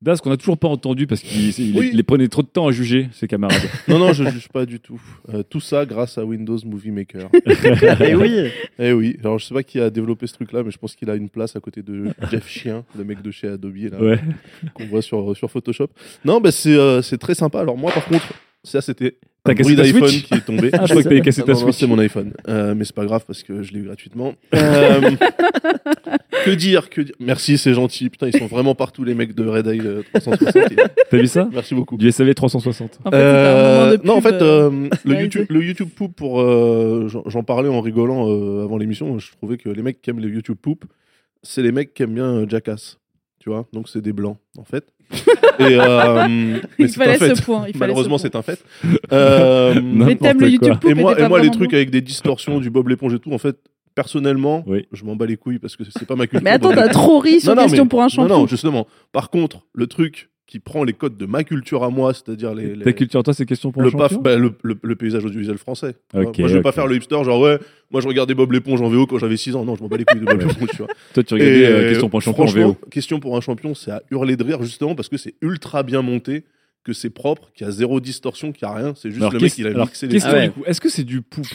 [0.00, 1.90] Das qu'on n'a toujours pas entendu parce qu'il Oui.
[1.92, 3.60] les prenait trop de temps à juger, ses camarades.
[3.88, 5.00] Non, non, je juge pas du tout.
[5.34, 7.28] Euh, tout ça grâce à Windows Movie Maker.
[8.06, 9.16] Et oui Eh oui.
[9.20, 11.28] Alors, je sais pas qui a développé ce truc-là, mais je pense qu'il a une
[11.28, 14.20] place à côté de Jeff Chien, le mec de chez Adobe, là, Ouais.
[14.74, 15.88] qu'on voit sur, sur Photoshop.
[16.24, 17.60] Non, bah, c'est euh, c'est très sympa.
[17.60, 18.32] Alors, moi, par contre,
[18.64, 20.70] ça, c'était un bruit d'iPhone qui est tombé.
[20.74, 21.76] Ah, je crois que t'avais cassé ta Switch.
[21.76, 22.32] c'est mon iPhone.
[22.48, 24.34] Euh, mais c'est pas grave parce que je l'ai eu gratuitement.
[24.54, 25.10] Euh,
[26.44, 28.10] que dire, que Merci, c'est gentil.
[28.10, 30.72] Putain, ils sont vraiment partout, les mecs de Red Eye euh, 360.
[31.10, 31.96] T'as vu ça Merci beaucoup.
[31.96, 33.00] Du SAV 360.
[33.04, 35.20] En fait, c'était un moment de Euh, non, en fait, euh, euh, le.
[35.20, 39.32] YouTube, le YouTube Poop, pour, euh, j'en j'en parlais en rigolant euh, avant l'émission, je
[39.32, 40.84] trouvais que les mecs qui aiment le YouTube Poop,
[41.42, 42.98] c'est les mecs qui aiment bien euh, Jackass.
[43.40, 44.84] Tu vois, donc c'est des blancs en fait.
[45.60, 47.34] Et, euh, mais Il c'est un fallait fait.
[47.34, 48.62] ce point, il fallait Malheureusement, ce c'est un fait.
[49.12, 51.76] Euh, Mais t'aimes le YouTube et moi, et moi les trucs bon.
[51.76, 53.56] avec des distorsions, du Bob l'éponge et tout, en fait,
[53.94, 56.42] personnellement, je m'en bats les couilles parce que c'est pas ma culture.
[56.44, 58.28] Mais attends, t'as trop ri sur Non, non, Question mais- pour un champion.
[58.34, 58.86] Non, non, justement.
[59.12, 62.74] Par contre, le truc qui prend les codes de ma culture à moi, c'est-à-dire les,
[62.74, 65.58] les- Ta culture, toi, c'est question pour le, paf- bah, le, le- le paysage audiovisuel
[65.58, 65.94] français.
[66.14, 67.58] moi, je vais pas faire le hipster, genre ouais,
[67.90, 69.64] moi je regardais Bob l'éponge en VO quand j'avais 6 ans.
[69.66, 70.88] Non, je m'en bats les couilles de Bob l'éponge, tu vois.
[71.14, 72.76] Toi, tu regardais, euh, Question pour un champion en VO.
[72.90, 76.00] Question pour un champion, c'est à hurler de rire justement parce que c'est ultra bien
[76.02, 76.44] monté,
[76.82, 78.94] que c'est propre, qu'il y a zéro distorsion, qu'il y a rien.
[78.96, 80.42] C'est juste Alors, le mec, il a alors, mixé les question trucs.
[80.44, 81.46] du coup, est-ce que c'est du poupe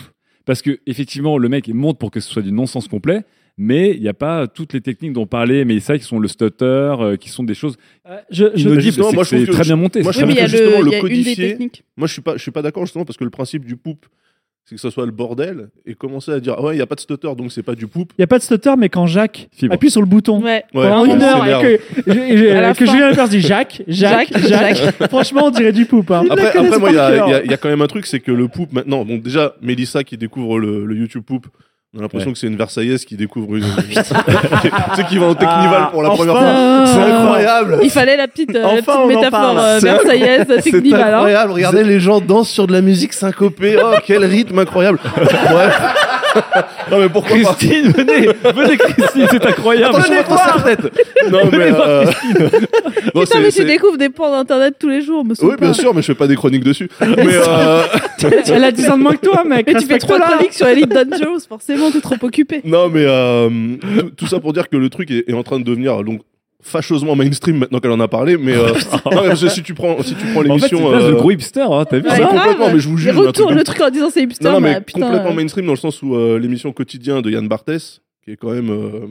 [0.46, 3.24] Parce que effectivement, le mec il monte pour que ce soit du non-sens complet,
[3.58, 6.28] mais il n'y a pas toutes les techniques dont parlait mais ça qui sont le
[6.28, 7.76] stutter, euh, qui sont des choses
[8.32, 8.94] je- je- inaudibles.
[8.94, 10.02] C'est moi, je que- très bien monté.
[10.02, 11.48] Moi, je trouve que justement, il le y a une des codifier.
[11.50, 11.84] techniques.
[11.98, 14.06] Moi, je suis pas, je suis pas d'accord justement parce que le principe du poop,
[14.66, 16.96] c'est que ça soit le bordel et commencer à dire ouais, il y a pas
[16.96, 18.14] de stutter, donc c'est pas du poop.
[18.18, 19.74] Il n'y a pas de stutter, mais quand Jacques Fibre.
[19.74, 20.64] appuie sur le bouton Ouais.
[20.72, 22.12] pendant Ouais, une heure et que,
[22.62, 22.86] la que.
[22.86, 26.12] Julien Lepers dit Jacques, Jacques, Jacques, Jacques, franchement, on dirait du poupe.
[26.12, 26.24] Hein.
[26.30, 28.48] Après, après moi, il y, a- y y quand même un truc, c'est que le
[28.48, 31.48] poop maintenant, bon, déjà, Mélissa qui découvre le, le YouTube poop,
[31.96, 32.34] on a l'impression Ouais.
[32.34, 33.64] que c'est une Versaillaise qui découvre une.
[33.90, 36.26] tu sais, qui va en Technival Ah, pour la enfin.
[36.26, 36.86] première fois.
[36.88, 37.22] C'est Ah.
[37.22, 37.78] incroyable!
[37.84, 41.02] Il fallait la petite, euh, la petite métaphore euh, C'est- versaillaise, C'est technival.
[41.02, 41.14] hein.
[41.18, 43.78] incroyable, regardez les gens dansent sur de la musique syncopée.
[43.84, 45.00] Oh, quel rythme incroyable!
[45.16, 45.82] Bref.
[46.92, 47.54] non, mais pourquoi pas?
[47.56, 49.96] Christine, venez, venez Christine, c'est incroyable.
[49.96, 50.84] Attendez, votre serre-tête.
[51.32, 51.58] Non, mais.
[51.58, 52.06] Venez voir euh,
[53.16, 55.94] non, Putain, mais tu découvres des pans d'internet tous les jours, me Oui, bien sûr,
[55.94, 56.90] mais je fais pas des chroniques dessus.
[57.00, 57.84] Mais euh,
[58.48, 59.68] Elle a 10 ans de moins que toi, mec.
[59.68, 62.62] Mais tu fais trop de chroniques sur Elite Dangerous, forcément, t'es trop occupé.
[62.64, 63.50] non, mais euh,
[64.00, 66.22] tout, tout ça pour dire que le truc est, est en train de devenir donc
[66.64, 68.38] fâcheusement mainstream maintenant qu'elle en a parlé.
[68.38, 68.74] Mais, euh,
[69.12, 71.10] non, mais si tu prends, si tu prends En fait, c'est l'émission, une place de
[71.10, 73.12] euh, gros hipster, hein, t'as vu Ah, ça mais complètement, mais je vous jure.
[73.12, 75.02] un truc retours, de- le truc en disant c'est hipster, non, non, mais bah, putain.
[75.02, 78.38] complètement euh, mainstream dans le sens où euh, l'émission quotidien de Yann Barthès, qui est
[78.38, 79.08] quand même euh,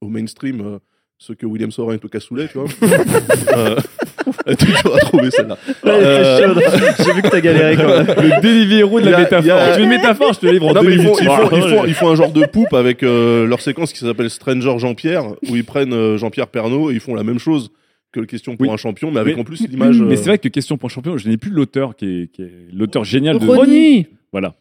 [0.00, 0.78] au mainstream, euh,
[1.26, 2.68] ce que William Sorin au cassoulet, tu vois.
[3.56, 3.76] euh,
[4.58, 5.56] tu dois trouver celle-là.
[5.86, 6.54] Euh,
[7.04, 8.06] J'ai vu que t'as galéré quand même.
[8.06, 9.42] Le Deliveroo de la a- métaphore.
[9.44, 11.02] il y a- Tu veux une métaphore, je te livre en Non, deux mais ils
[11.02, 11.20] font, minutes.
[11.22, 11.88] ils, font, ils, font, Ouais.
[11.88, 15.56] ils font un genre de poupe avec euh, leur séquence qui s'appelle Stranger Jean-Pierre, où
[15.56, 17.70] ils prennent euh, Jean-Pierre Pernaud et ils font la même chose
[18.12, 18.72] que le question pour Oui.
[18.72, 19.98] un champion, mais avec Mais- en plus l'image.
[20.00, 22.42] Mais c'est vrai que question pour un champion, je n'ai plus l'auteur qui est, qui
[22.42, 24.06] est l'auteur génial de Ronnie.
[24.32, 24.54] Voilà,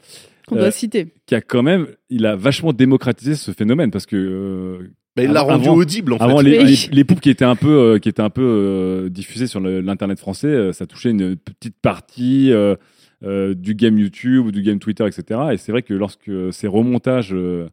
[0.48, 1.08] Qu'on Euh, doit citer.
[1.26, 4.80] qui a quand même, il a vachement démocratisé ce phénomène parce que
[5.18, 6.24] euh, bah, il l'a rendu avant- audible en fait.
[6.24, 6.66] avant les, Oui.
[6.90, 9.60] les, les poupes qui étaient un peu, euh, qui étaient un peu euh, diffusées sur
[9.60, 12.76] l'internet français, euh, ça touchait une petite partie euh,
[13.24, 15.40] euh, du game YouTube ou du game Twitter, etc.
[15.54, 17.70] Et c'est vrai que lorsque ces remontages euh,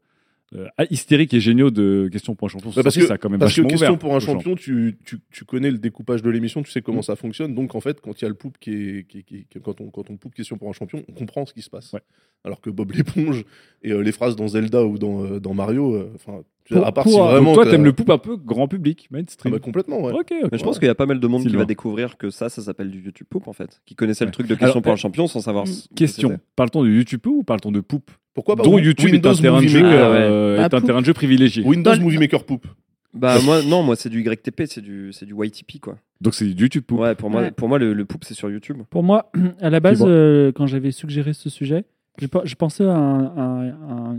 [0.56, 3.18] euh, hystériques et géniaux de questions pour un champion, Bah, parce sortis, que, ça a
[3.18, 6.30] quand même parce que question pour un champion, tu, tu, tu connais le découpage de
[6.30, 6.82] l'émission, tu sais Mm.
[6.82, 7.54] comment ça fonctionne.
[7.54, 10.10] Donc en fait, quand il y a le poupe qui est, qui, quand on quand
[10.10, 11.92] on poupe question pour un champion, on comprend ce qui se passe.
[11.92, 12.00] Ouais.
[12.44, 13.44] Alors que Bob l'éponge
[13.84, 16.92] et euh, les phrases dans Zelda ou dans, euh, dans Mario, euh, enfin, Pour- à
[16.92, 19.16] part pour- si donc vraiment Donc toi, t'aimes le poupe un peu grand public, Ah
[19.16, 19.52] mainstream.
[19.52, 20.12] bah, complètement, ouais.
[20.12, 20.48] Ok, ok.
[20.52, 22.48] Mais je pense qu'il y a pas mal de monde qui va découvrir que ça,
[22.48, 23.80] ça s'appelle du YouTube Poop en fait.
[23.86, 24.28] Qui connaissait Ouais.
[24.28, 25.64] le truc de question Alors, pour un euh, champion sans savoir.
[25.64, 26.38] que Question.
[26.56, 29.56] Parle-t-on de YouTube ou parle-t-on de poupe Pourquoi pas Dont YouTube Windows est un terrain
[29.58, 30.16] de Movie jeu, Maker, Ah ouais.
[30.20, 30.86] euh, Bah, est un poupe.
[30.86, 31.64] terrain de jeu privilégié.
[31.64, 32.66] Windows Dans- Movie Maker poupe.
[33.12, 35.96] Bah moi non, moi c'est du YTP, c'est du c'est du YTP quoi.
[36.20, 37.00] Donc c'est du YouTube poupe.
[37.00, 37.50] Ouais, pour moi Ouais.
[37.50, 38.76] pour moi le, le poop c'est sur YouTube.
[38.88, 41.84] Pour moi, à la base, euh, quand j'avais suggéré ce sujet,
[42.20, 43.68] je, pe- je pensais à un, un-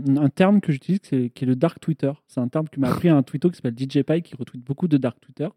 [0.06, 2.12] un- un terme que j'utilise qui est, qui est le dark Twitter.
[2.28, 4.88] C'est un terme que m'a appris un Twitter qui s'appelle DJ Pie qui retweet beaucoup
[4.88, 5.48] de dark Twitter.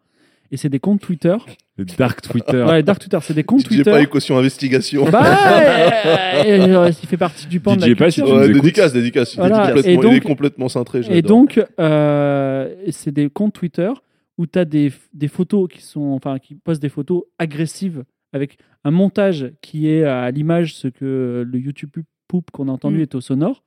[0.51, 1.36] Et c'est des comptes Twitter.
[1.77, 2.63] Le dark Twitter.
[2.63, 3.84] Ouais, dark Twitter, c'est des comptes DJ Twitter.
[3.91, 5.05] pas équation investigation.
[5.10, 5.23] Bah,
[6.45, 8.38] euh, il fait partie du pan de la DJ Pie, si culture.
[8.38, 9.34] Ouais, dédicace, dédicace.
[9.34, 9.55] Il, Voilà.
[9.55, 11.01] est complètement, Et donc- il est complètement cintré.
[11.10, 13.89] Et donc, euh, c'est des comptes Twitter
[14.38, 18.03] où tu as des, des photos qui sont, enfin, qui postent des photos agressives
[18.34, 21.89] avec un montage qui est à l'image ce que le YouTube
[22.27, 23.01] poop qu'on a entendu Mm.
[23.01, 23.63] est au sonore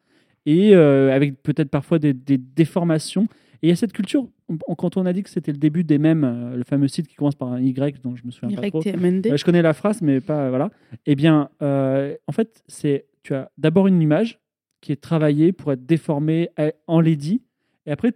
[0.46, 3.24] et euh, avec peut-être parfois des, des déformations.
[3.62, 4.28] Et il y a cette culture,
[4.68, 7.08] on- quand on a dit que c'était le début des mèmes, euh, le fameux site
[7.08, 8.80] qui commence par un Y dont je me souviens pas trop.
[9.32, 10.70] Euh, je connais la phrase, mais pas voilà.
[11.06, 14.38] Eh bien, en fait, c'est tu as d'abord une image
[14.80, 16.50] qui est travaillée pour être déformée,
[16.86, 17.42] enlaidie,
[17.84, 18.12] et après,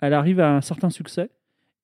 [0.00, 1.30] elle arrive à un certain succès,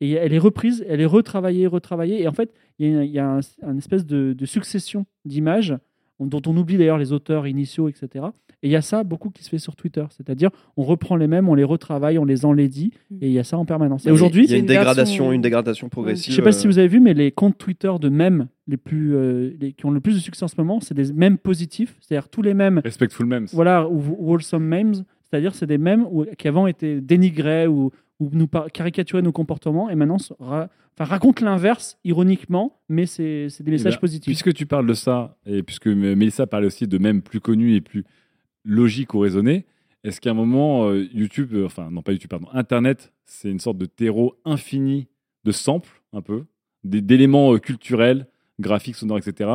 [0.00, 3.10] et elle est reprise, elle est retravaillée, retravaillée, et en fait, il y a, il
[3.10, 5.74] y a un, un espèce de, de succession d'images
[6.26, 8.26] dont on oublie d'ailleurs les auteurs initiaux, etc.
[8.64, 11.26] Et il y a ça beaucoup qui se fait sur Twitter, c'est-à-dire on reprend les
[11.26, 14.06] mêmes, on les retravaille, on les enlaidit, et il y a ça en permanence.
[14.06, 16.30] Et aujourd'hui, Il y a une dégradation, une dégradation progressive.
[16.32, 18.76] je sais pas si euh, vous avez vu, mais les comptes Twitter de mèmes les
[18.76, 21.38] plus, euh, les- qui ont le plus de succès en ce moment, c'est des mèmes
[21.38, 23.48] positifs, c'est-à-dire tous les mèmes, Respectful Memes.
[23.52, 24.94] voilà, ou wholesome memes,
[25.28, 27.90] c'est-à-dire c'est des mèmes où- qui avant étaient dénigrés ou,
[28.22, 33.64] ou nous caricaturaient nos comportements et maintenant ra- enfin, racontent l'inverse ironiquement, mais c'est des
[33.66, 34.26] Eh messages ben, positifs.
[34.26, 37.80] Puisque tu parles de ça, et puisque Mélissa parlait aussi de mèmes plus connus et
[37.80, 38.04] plus
[38.64, 39.66] logiques ou raisonnés,
[40.04, 43.60] est-ce qu'à un moment, euh, YouTube, euh, enfin non pas YouTube, pardon, Internet, c'est une
[43.60, 45.08] sorte de terreau infini
[45.44, 46.44] de samples, un peu,
[46.84, 48.26] d'éléments euh, culturels,
[48.60, 49.50] graphiques, sonores, etc.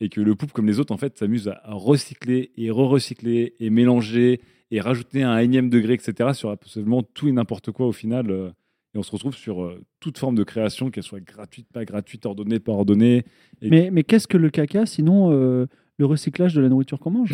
[0.00, 3.70] Et que le poupe, comme les autres, en fait, s'amuse à recycler et re-recycler et
[3.70, 4.40] mélanger
[4.72, 6.30] et rajouter un énième degré, etc.
[6.32, 8.30] sur absolument tout et n'importe quoi au final.
[8.30, 8.48] euh,
[8.94, 12.26] et on se retrouve sur euh, toute forme de création, qu'elle soit gratuite, pas gratuite,
[12.26, 13.24] ordonnée, pas ordonnée.
[13.62, 15.66] Et- Mais, mais qu'est-ce que le caca sinon euh,
[15.98, 17.32] le recyclage de la nourriture qu'on mange?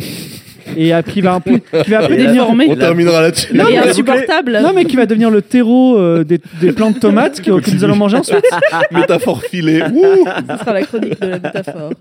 [0.77, 2.47] Et euh, qui va un peu, qui va un peu Et là, devenir.
[2.69, 3.53] on terminera là-dessus.
[3.57, 4.59] Non, mais- insupportable.
[4.61, 7.71] Non, mais qui va devenir le terreau euh, des, des plants de tomates que, que
[7.71, 8.45] nous allons manger ensuite?
[8.91, 9.81] Métaphore filée.
[9.81, 10.25] Ouh.
[10.25, 11.91] Ce sera la chronique de la métaphore.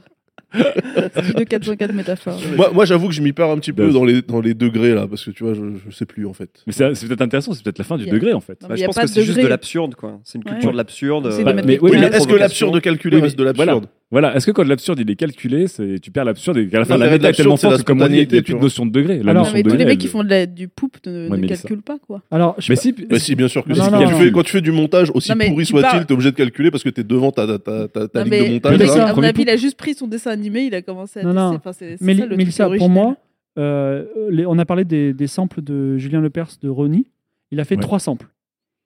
[0.55, 2.41] De 404 métaphores.
[2.57, 4.95] moi, moi j'avoue que je m'y perds un petit peu dans les, dans les degrés
[4.95, 6.63] là, parce que tu vois, je, je sais plus en fait.
[6.67, 8.61] Mais c'est peut-être intéressant, c'est peut-être la fin du degré, en fait.
[8.63, 9.43] Non, Bah, je pense pas que de c'est juste degré.
[9.45, 10.21] de l'absurde, quoi.
[10.25, 10.73] C'est une culture Ouais.
[10.73, 11.27] de l'absurde.
[11.27, 13.73] Euh, mais oui, mais est-ce que l'absurde calculé Oui, mais reste de voilà.
[13.75, 13.91] l'absurde?
[14.11, 16.87] Voilà, est-ce que quand l'absurde il est calculé, c'est tu perds l'absurde et qu'à la
[16.87, 18.59] fin la méta est tellement forte que comme on dit, il n'y a plus de
[18.59, 19.23] notion de degré.
[19.23, 21.37] La Alors- mais de tous les mecs qui font de la- du poop ne, Ouais,
[21.37, 22.23] ne mais ça- calculent pas, quoi.
[22.31, 23.81] Alors, je Mais si, Bah si, bien sûr que Non, si.
[23.83, 24.19] non, quand, non, tu non.
[24.21, 26.71] fais, quand tu fais du montage, aussi Non, mais pourri soit-il, t'es obligé de calculer
[26.71, 28.73] parce que t'es devant ta, ta, ta, ta, ta Non, ligne mais de montage.
[28.73, 29.09] Mais mais là.
[29.09, 31.59] à mon avis, il a juste pris son dessin animé, il a commencé à Non,
[31.59, 33.17] truc Mélissa, pour moi,
[33.59, 34.05] euh,
[34.47, 37.09] on a parlé des, des samples de Julien Lepers de Ronnie.
[37.51, 38.27] Il a fait trois samples.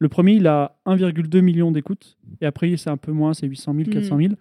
[0.01, 2.17] Le premier, il a 1,2 million d'écoutes.
[2.41, 3.93] Et après, c'est un peu moins, c'est 800 000, Hmm.
[3.93, 4.33] 400 000.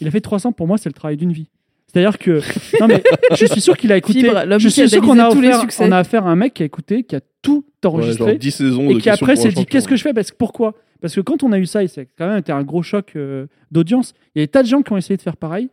[0.00, 0.56] Il a fait trois samples.
[0.56, 1.48] Pour moi, c'est le travail d'une vie.
[1.92, 2.40] C'est-à-dire que.
[2.80, 3.02] Non, mais
[3.36, 4.20] je suis sûr qu'il a écouté.
[4.20, 7.16] Fibre, je suis sûr qu'on a, on affaire à un mec qui a écouté, qui
[7.16, 8.30] a tout Ouais, enregistré.
[8.32, 10.12] genre 10 saisons et qui après s'est dit qu'est-ce que je fais?
[10.12, 10.74] Parce que pourquoi?
[11.00, 13.12] Parce que quand on a eu ça et c'est quand même été un gros choc
[13.14, 15.68] euh, d'audience il y a des tas de gens qui ont essayé de faire pareil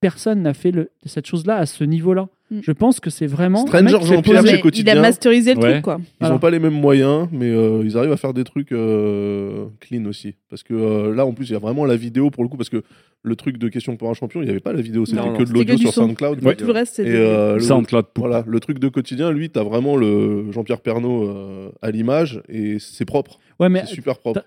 [0.00, 2.60] personne n'a fait le, cette chose là à ce niveau là Mm.
[2.62, 4.92] je pense que c'est vraiment Stranger Jean-Pierre chez Quotidien.
[4.94, 5.70] il a masterisé le Ouais.
[5.72, 5.96] truc, quoi.
[6.00, 6.34] Ils Voilà.
[6.34, 10.04] n'ont pas les mêmes moyens, mais euh, ils arrivent à faire des trucs euh, clean
[10.04, 10.34] aussi.
[10.50, 12.58] Parce que euh, là, en plus, il y a vraiment la vidéo pour le coup.
[12.58, 12.82] Parce que
[13.24, 15.44] le truc de question pour un champion, il n'y avait pas la vidéo, c'était que
[15.44, 16.08] de l'audio sur son.
[16.08, 16.44] SoundCloud.
[16.44, 16.56] Ouais.
[16.56, 17.10] Tout le reste, c'était.
[17.14, 21.70] euh, le, SoundCloud voilà, le truc de quotidien, lui, t'as vraiment le Jean-Pierre Pernaut euh,
[21.82, 23.38] à l'image et c'est propre.
[23.60, 24.42] ouais mais C'est super propre.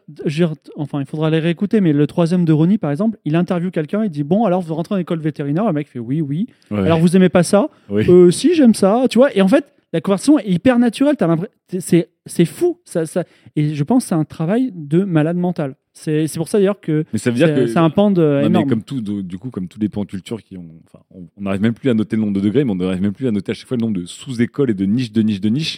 [0.75, 4.03] enfin il faudra les réécouter mais le troisième de Ronnie par exemple il interviewe quelqu'un
[4.03, 6.79] il dit bon alors vous rentrez en école vétérinaire le mec fait oui oui Ouais.
[6.79, 7.69] alors vous aimez pas ça?
[7.89, 8.03] Oui.
[8.09, 11.27] Euh, si j'aime ça tu vois et en fait la conversation est hyper naturelle t'as
[11.27, 13.23] l'impression c'est c'est fou ça, ça
[13.55, 16.79] et je pense que c'est un travail de malade mental c'est c'est pour ça d'ailleurs
[16.81, 18.83] que Mais ça veut dire c'est que c'est un pan de Non, mais énorme comme
[18.83, 21.73] tout, do- du coup, comme tous les pans culture qui ont, enfin, on- n'arrive même
[21.73, 23.53] plus à noter le nombre de degrés, mais on n'arrive même plus à noter à
[23.55, 25.77] chaque fois le nombre de sous-écoles et de niches, de niches, de niches.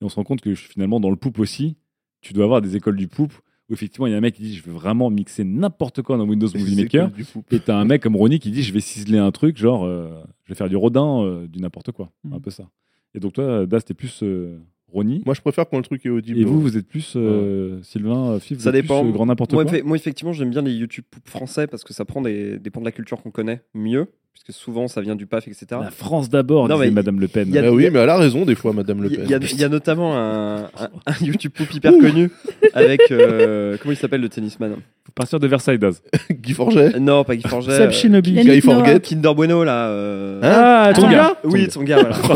[0.00, 1.76] Et on se rend compte que finalement, dans le poup aussi,
[2.20, 3.32] tu dois avoir des écoles du poup
[3.70, 6.18] où effectivement, il y a un mec qui dit, je veux vraiment mixer n'importe quoi
[6.18, 7.10] dans Windows Movie Maker.
[7.50, 10.10] Et t'as un mec comme Ronnie qui dit, je vais ciseler un truc, genre, euh,
[10.44, 12.34] je vais faire du rodin, euh, du n'importe quoi, Mhm.
[12.34, 12.68] un peu ça.
[13.14, 14.58] Et donc toi, Das, t'es plus euh,
[14.94, 15.22] Ronnie.
[15.26, 16.38] Moi, je préfère quand le truc est audible.
[16.40, 19.04] et vous, vous êtes plus euh, Sylvain, euh, Fif, vous Ça êtes plus, dépend.
[19.04, 19.78] euh, grand n'importe moi, quoi.
[19.84, 22.84] moi, effectivement, j'aime bien les YouTube français parce que ça prend des, des pans de
[22.86, 25.66] la culture qu'on connaît mieux, puisque souvent ça vient du PAF, etc.
[25.80, 27.48] La France d'abord, disait mais Madame Le Pen.
[27.52, 29.20] y a- Ah oui, mais elle a raison des fois, Madame Le Pen.
[29.24, 32.30] il y y a notamment un, un- un YouTube poop hyper connu
[32.74, 33.00] avec.
[33.10, 34.76] euh, comment il s'appelle le tennisman?
[35.14, 36.02] Partir de Versailles, Daz.
[36.30, 36.96] Guy Forget.
[36.96, 37.70] Euh, Non, pas Guy Forget.
[37.76, 38.98] Seb euh, Shinobi Guy Forget.
[39.00, 39.86] Kinder Bueno, là.
[39.90, 42.16] euh, ah ton gars Oui, son gars, voilà.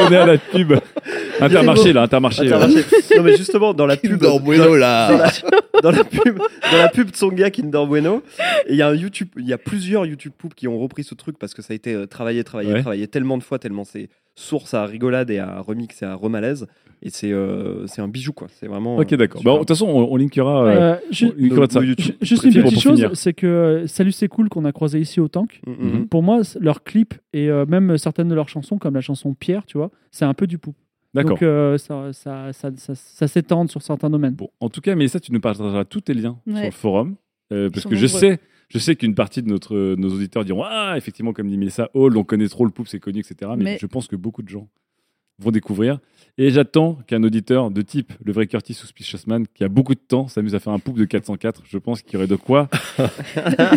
[0.00, 0.72] On est à la pub.
[1.40, 2.42] Intermarché, là, Intermarché.
[2.46, 2.84] Intermarché.
[3.16, 4.18] Non, mais justement, dans la pub.
[4.18, 5.08] Kinder Bueno, dans- là.
[5.10, 5.30] Dans la,
[5.82, 8.22] dans la pub, dans la pub de son gars Kinder Bueno,
[8.68, 11.14] il y a un YouTube, il y a plusieurs YouTube poop qui ont repris ce
[11.14, 12.80] truc parce que ça a été euh, travaillé, travaillé, Ouais.
[12.80, 16.66] travaillé tellement de fois, tellement c'est source à rigolade et à remix et à remalaise,
[17.02, 18.48] et c'est euh, c'est un bijou quoi.
[18.50, 18.96] C'est vraiment.
[18.96, 19.42] Ok, euh, d'accord.
[19.42, 20.64] Bah, De toute façon, on, on linkera.
[20.64, 20.96] euh, Euh,
[21.36, 21.80] on linkera de ça.
[21.82, 22.04] YouTube.
[22.06, 25.28] ju- juste une petite chose c'est que Salut c'est cool qu'on a croisé ici au
[25.28, 26.06] Tank Mm, mm, mm.
[26.08, 29.64] pour moi leurs clips et euh, même certaines de leurs chansons comme la chanson Pierre
[29.66, 30.74] tu vois c'est un peu du poup
[31.14, 31.30] D'accord.
[31.32, 34.94] donc euh, ça, ça, ça, ça, ça s'étend sur certains domaines Bon, en tout cas,
[34.94, 37.16] mais ça, tu nous partageras tous tes liens sur le forum.
[37.52, 38.38] euh, parce que je sais,
[38.72, 42.16] je sais qu'une partie de notre, nos auditeurs diront Ah, effectivement, comme dit Mélissa Hall,
[42.16, 43.50] on connaît trop le poup, c'est connu, etc.
[43.56, 44.68] Mais, Mais- je pense que beaucoup de gens
[45.38, 45.98] vont découvrir.
[46.38, 50.00] Et j'attends qu'un auditeur de type le vrai Curtis ou Spicious-Man, qui a beaucoup de
[50.00, 51.62] temps, s'amuse à faire un poup de 404.
[51.68, 52.68] Je pense qu'il y aurait de quoi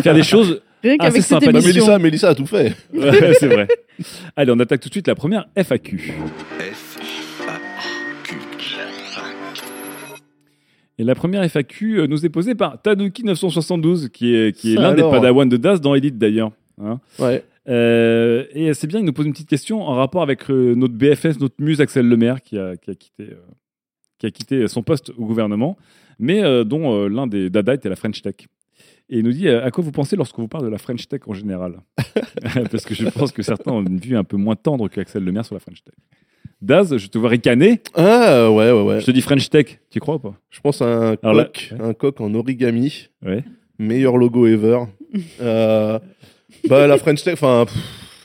[0.02, 0.62] faire des choses.
[0.82, 1.52] Rien assez qu'avec cette sympathiques.
[1.52, 1.82] Bah, émission.
[1.86, 2.74] Mélissa, Mélissa a tout fait.
[2.94, 3.66] Ouais, c'est vrai.
[4.36, 6.14] Allez, on attaque tout de suite la première FAQ.
[10.98, 14.94] Et la première FAQ euh, nous est posée par Tanuki972, qui est, qui est l'un
[14.94, 16.52] des padawans de Das dans Elite d'ailleurs.
[16.80, 17.00] Hein.
[17.18, 17.44] Ouais.
[17.68, 20.94] Euh, et c'est bien, il nous pose une petite question en rapport avec euh, notre
[20.94, 23.40] BFS, notre muse Axel Lemaire, qui a, qui a quitté, euh,
[24.18, 25.76] qui a quitté son poste au gouvernement,
[26.18, 28.36] mais dont l'un des dada était la French Tech.
[29.08, 31.20] Et il nous dit à quoi vous pensez lorsque vous parle de la French Tech
[31.26, 31.80] en général?
[32.70, 35.44] Parce que je pense que certains ont une vue un peu moins tendre qu'Axel Lemaire
[35.44, 35.94] sur la French Tech.
[36.62, 37.80] Daz, je te vois ricaner.
[37.94, 39.00] Ah, ouais, ouais, ouais.
[39.00, 40.34] Je te dis French Tech, tu y crois ou pas?
[40.50, 43.08] Je pense à un Alors là- coq, un coq en origami.
[43.24, 43.44] Ouais.
[43.78, 44.80] Meilleur logo ever.
[45.40, 45.98] Euh,
[46.68, 47.64] bah, la French Tech, enfin,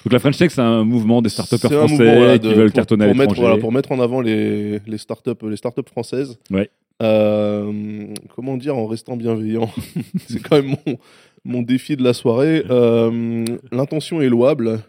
[0.04, 2.48] Donc la French Tech, c'est un mouvement des start c'est un français mouvement, voilà, qui
[2.54, 3.42] veulent pour- cartonner à pour mettre, l'étranger.
[3.48, 6.38] voilà, pour mettre en avant les, les startups, les startups françaises.
[6.50, 6.70] Ouais.
[7.04, 9.70] Euh, comment dire en restant bienveillant?
[10.28, 10.98] C'est quand même mon,
[11.44, 12.64] mon défi de la soirée.
[12.72, 14.82] Euh, L'intention est louable.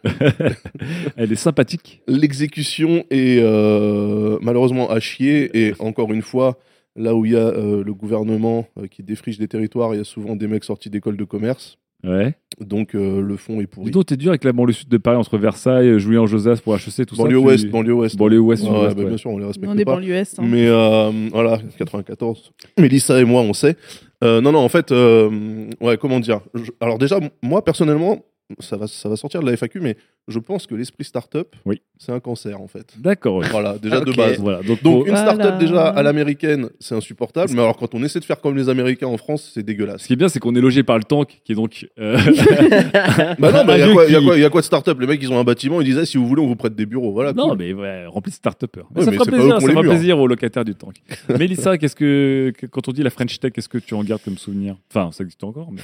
[1.17, 2.01] Elle est sympathique.
[2.07, 5.51] L'exécution est euh, malheureusement à chier.
[5.55, 6.59] Et encore une fois,
[6.97, 10.05] là où il y a euh, le gouvernement qui défriche des territoires, il y a
[10.05, 11.79] souvent des mecs sortis d'école de commerce.
[12.05, 12.35] Ouais.
[12.61, 13.87] Donc euh, le fond est pourri.
[13.87, 16.75] Dis donc, t'es dur avec la banlieue sud de Paris entre Versailles, Julien Josas pour
[16.75, 17.41] HEC, tout Banlieue ça.
[17.41, 18.17] tu- ouest, banlieue ouest.
[18.17, 19.09] Banlieue ouest, Ouais, sud-ouest, bah, ouais.
[19.09, 19.95] bien sûr, on les respecte On est pas.
[19.95, 20.39] banlieue est.
[20.39, 20.43] hein.
[20.45, 22.53] Mais euh, voilà, 94.
[22.79, 23.77] Mélissa et moi, on sait.
[24.25, 26.41] Euh, non, non, en fait, euh, ouais, comment dire?
[26.55, 28.25] Je- Alors déjà, moi personnellement,
[28.61, 29.97] ça va, ça va sortir de la FAQ, mais
[30.29, 31.81] je pense que l'esprit startup, Oui.
[31.99, 32.95] c'est un cancer en fait.
[32.99, 33.37] D'accord.
[33.39, 33.47] oui.
[33.51, 34.39] Voilà, déjà de base.
[34.39, 35.57] Voilà, donc, une startup Voilà.
[35.59, 37.53] déjà à l'américaine, c'est insupportable.
[37.55, 40.07] Mais alors quand on essaie de faire comme les Américains en France, c'est ce dégueulasse.
[40.07, 41.87] qui est bien, c'est qu'on est logé par le tank, qui est donc.
[41.99, 42.17] euh,
[43.39, 45.01] Bah non, mais il y a quoi- y, y a de startup?
[45.01, 46.87] Les mecs, ils ont un bâtiment, ils disaient si vous voulez, on vous prête des
[46.87, 47.13] bureaux.
[47.13, 47.33] Voilà.
[47.33, 47.59] Non, cool.
[47.59, 48.87] mais ouais, rempli de start-upers.
[48.95, 50.97] Ouais, ça fera plaisir, ça les fera plaisir aux locataires du tank.
[51.39, 54.23] Mélissa, qu'est-ce que, que- quand on dit la French Tech, qu'est-ce que tu en gardes
[54.23, 54.77] comme souvenir?
[54.91, 55.81] Enfin, ça existe encore, mais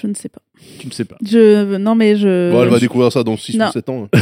[0.00, 0.40] Je ne sais pas.
[0.78, 1.16] tu ne sais pas.
[1.24, 1.76] Je...
[1.76, 2.50] Non, mais je.
[2.50, 3.68] Bon, elle va je- découvrir ça dans 6 Non.
[3.68, 4.08] ou 7 ans.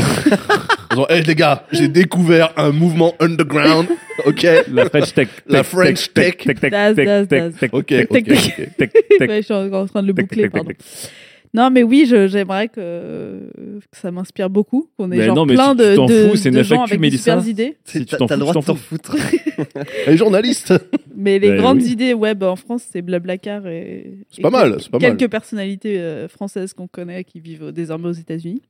[0.97, 3.89] Ils hey, les gars, j'ai découvert un mouvement underground.
[4.27, 4.47] Ok.
[4.73, 5.29] La French Tech.
[5.49, 6.37] La Tech, French tech.
[6.37, 6.47] Tech.
[6.47, 7.55] Tech, tech, Das, tech, das, tech, das.
[7.61, 8.57] tech, Ok, tech, ok, tech, ok.
[8.57, 10.63] tech, tech, tech, Ouais, je suis encore en train de le tech, boucler, tech, tech,
[10.63, 10.69] pardon.
[10.69, 11.11] tech.
[11.55, 13.49] Non, mais oui, j'aimerais que,
[13.91, 16.07] que ça m'inspire beaucoup, qu'on ait Mais genre non, mais plein si tu de, t'en
[16.07, 17.77] de, fous, c'est une de gens avec des super idées.
[17.85, 18.97] Si tu t'en t'as le fous, droit tu de t'en t'en fous.
[18.97, 19.17] foutre.
[20.09, 20.75] Les journalistes.
[21.17, 21.91] Mais les Ben grandes oui.
[21.93, 25.17] idées web en France, c'est Blablacar et, C'est et pas mal, quel- c'est pas mal.
[25.17, 28.63] quelques personnalités euh, françaises qu'on connaît qui vivent désormais aux États-Unis.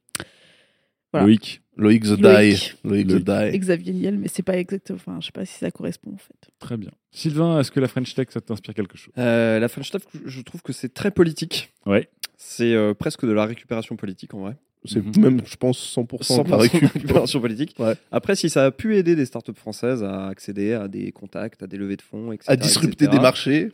[1.13, 1.27] Voilà.
[1.27, 1.63] Loïc.
[1.77, 2.55] Loïc the Loïc.
[2.55, 2.73] Die.
[2.85, 3.25] Loïc the Loïc.
[3.53, 3.59] Die.
[3.59, 4.99] Xavier Niel, mais c'est pas exactement.
[4.99, 6.51] Enfin, je sais pas si ça correspond en fait.
[6.59, 6.91] Très bien.
[7.13, 9.13] Sylvain, est-ce que la French Tech, ça t'inspire quelque chose?
[9.17, 11.73] Euh, la French Tech, je trouve que c'est très politique.
[11.87, 12.09] Ouais.
[12.37, 14.57] C'est euh, presque de la récupération politique en vrai.
[14.87, 15.23] C'est Mhm.
[15.23, 16.83] même, je pense, 100%, 100% par récup.
[16.93, 17.75] récupération politique.
[17.79, 17.95] Ouais.
[18.13, 21.67] Après, si ça a pu aider des startups françaises à accéder à des contacts, à
[21.67, 22.53] des levées de fonds, etc.
[22.53, 23.73] À disrupter etc., des marchés.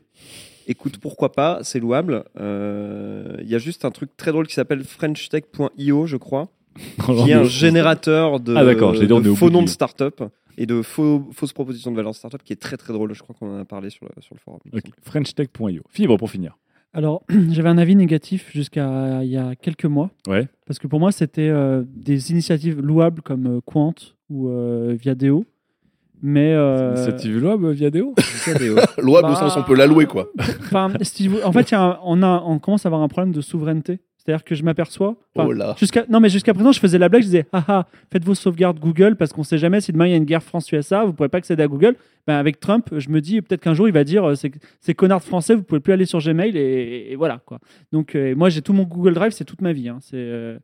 [0.68, 2.22] Écoute, pourquoi pas, c'est louable.
[2.38, 6.48] Euh, Il y a juste un truc très drôle qui s'appelle FrenchTech.io, je crois,
[7.24, 10.22] qui est un générateur de, Ah, de faux noms de startup
[10.58, 13.14] et de faux, fausses propositions de valeur startup qui est très très drôle.
[13.14, 14.60] Je crois qu'on en a parlé sur le, sur le forum.
[15.02, 15.82] FrenchTech.io.
[15.90, 16.56] Fibre pour finir.
[16.92, 20.10] Alors, j'avais un avis négatif jusqu'à il y a quelques mois.
[20.26, 20.48] Ouais.
[20.66, 23.94] Parce que pour moi, c'était euh, des initiatives louables comme euh, Quant
[24.28, 25.44] ou euh, Viadeo.
[26.22, 26.52] Mais.
[26.52, 28.14] euh, Initiative louable via Déo
[28.98, 30.30] Louable au Bah, sens, on peut l'allouer, quoi.
[30.38, 33.00] Enfin, si vous- en fait, il y a un- on, a, on commence à avoir
[33.02, 34.00] un problème de souveraineté.
[34.22, 35.16] C'est-à-dire que je m'aperçois.
[35.34, 35.50] Oh.
[35.78, 37.22] Jusqu'à, non, mais jusqu'à présent, je faisais la blague.
[37.22, 40.10] Je disais, ah ah, faites vos sauvegardes Google parce qu'on sait jamais si demain il
[40.10, 41.96] y a une guerre France-USA, vous pourrez pas accéder à Google.
[42.26, 44.92] Ben, avec Trump, je me dis peut-être qu'un jour il va dire, euh, c'est, c'est
[44.92, 47.60] connards français, vous pouvez plus aller sur Gmail et, et voilà quoi.
[47.92, 49.88] Donc euh, moi, j'ai tout mon Google Drive, c'est toute ma vie.
[49.88, 49.98] hein.
[50.02, 50.58] c'est euh,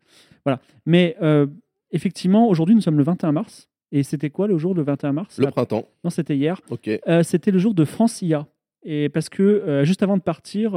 [0.44, 0.60] voilà.
[0.84, 1.46] Mais euh,
[1.92, 3.70] effectivement, aujourd'hui, nous sommes le 21 mars.
[3.90, 5.38] Et c'était quoi le jour le 21 mars?
[5.38, 5.88] Le printemps.
[6.04, 6.60] Non, c'était hier.
[6.68, 6.90] Ok.
[7.22, 8.46] C'était le jour de France IA.
[8.82, 10.72] Et parce que juste avant de partir,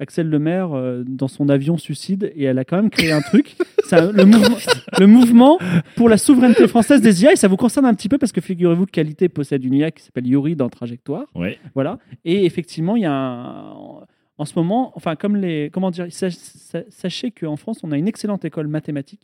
[0.00, 3.56] Axel Lemaire, euh, dans son avion, suicide et elle a quand même créé un truc.
[3.90, 4.56] Le, mouvement,
[4.98, 5.58] le mouvement
[5.96, 7.32] pour la souveraineté française des IA.
[7.32, 9.90] Et ça vous concerne un petit peu parce que figurez-vous que Qualité possède une IA
[9.90, 11.24] qui s'appelle Yuri dans Trajectoire.
[11.34, 11.58] Ouais.
[11.74, 11.98] Voilà.
[12.24, 13.74] Et effectivement, il y a un.
[14.40, 15.70] En ce moment, enfin, comme les.
[15.72, 19.22] Comment dire sa- sa- Sachez qu'en France, on a une excellente école mathématique.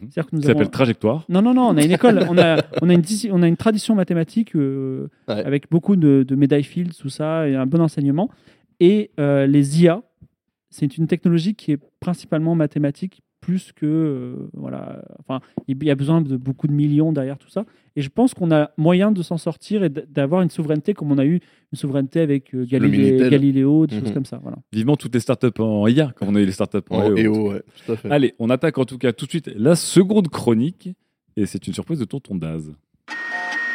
[0.00, 1.24] C'est-à-dire que nous Qui s'appelle avons- Trajectoire.
[1.28, 3.02] non, non, non, on a une école, on a, on a, une,
[3.32, 5.44] on a une tradition mathématique euh, Ouais.
[5.44, 8.30] avec beaucoup de, de médailles Fields, tout ça, et un bon enseignement.
[8.80, 10.00] Et euh, les IA,
[10.76, 13.84] c'est une technologie qui est principalement mathématique, plus que.
[13.86, 17.64] euh, voilà, enfin, il y a besoin de beaucoup de millions derrière tout ça.
[17.94, 21.18] Et je pense qu'on a moyen de s'en sortir et d'avoir une souveraineté comme on
[21.18, 21.34] a eu
[21.72, 23.28] une souveraineté avec euh, Galilée-.
[23.30, 24.02] Galiléo, des Mhm.
[24.02, 24.40] choses comme ça.
[24.42, 24.56] Voilà.
[24.72, 27.16] Vivement toutes les startups en IA, comme on a eu les startups en, En EO.
[27.18, 28.10] EO, ouais, tout à fait.
[28.10, 30.88] Allez, on attaque en tout cas tout de suite la seconde chronique.
[31.36, 32.72] Et c'est une surprise de tonton Daz.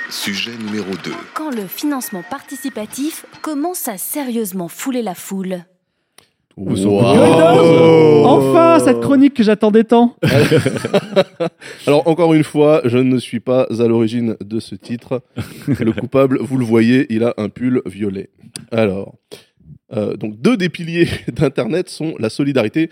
[0.09, 1.11] Sujet numéro 2.
[1.35, 5.59] Quand le financement participatif commence à sérieusement fouler la foule.
[6.59, 8.25] Wow.
[8.25, 10.17] Enfin, cette chronique que j'attendais tant.
[11.87, 15.21] Alors, encore une fois, je ne suis pas à l'origine de ce titre.
[15.67, 18.29] Le coupable, vous le voyez, il a un pull violet.
[18.71, 19.15] Alors,
[19.93, 22.89] euh, donc deux des piliers d'Internet sont la solidarité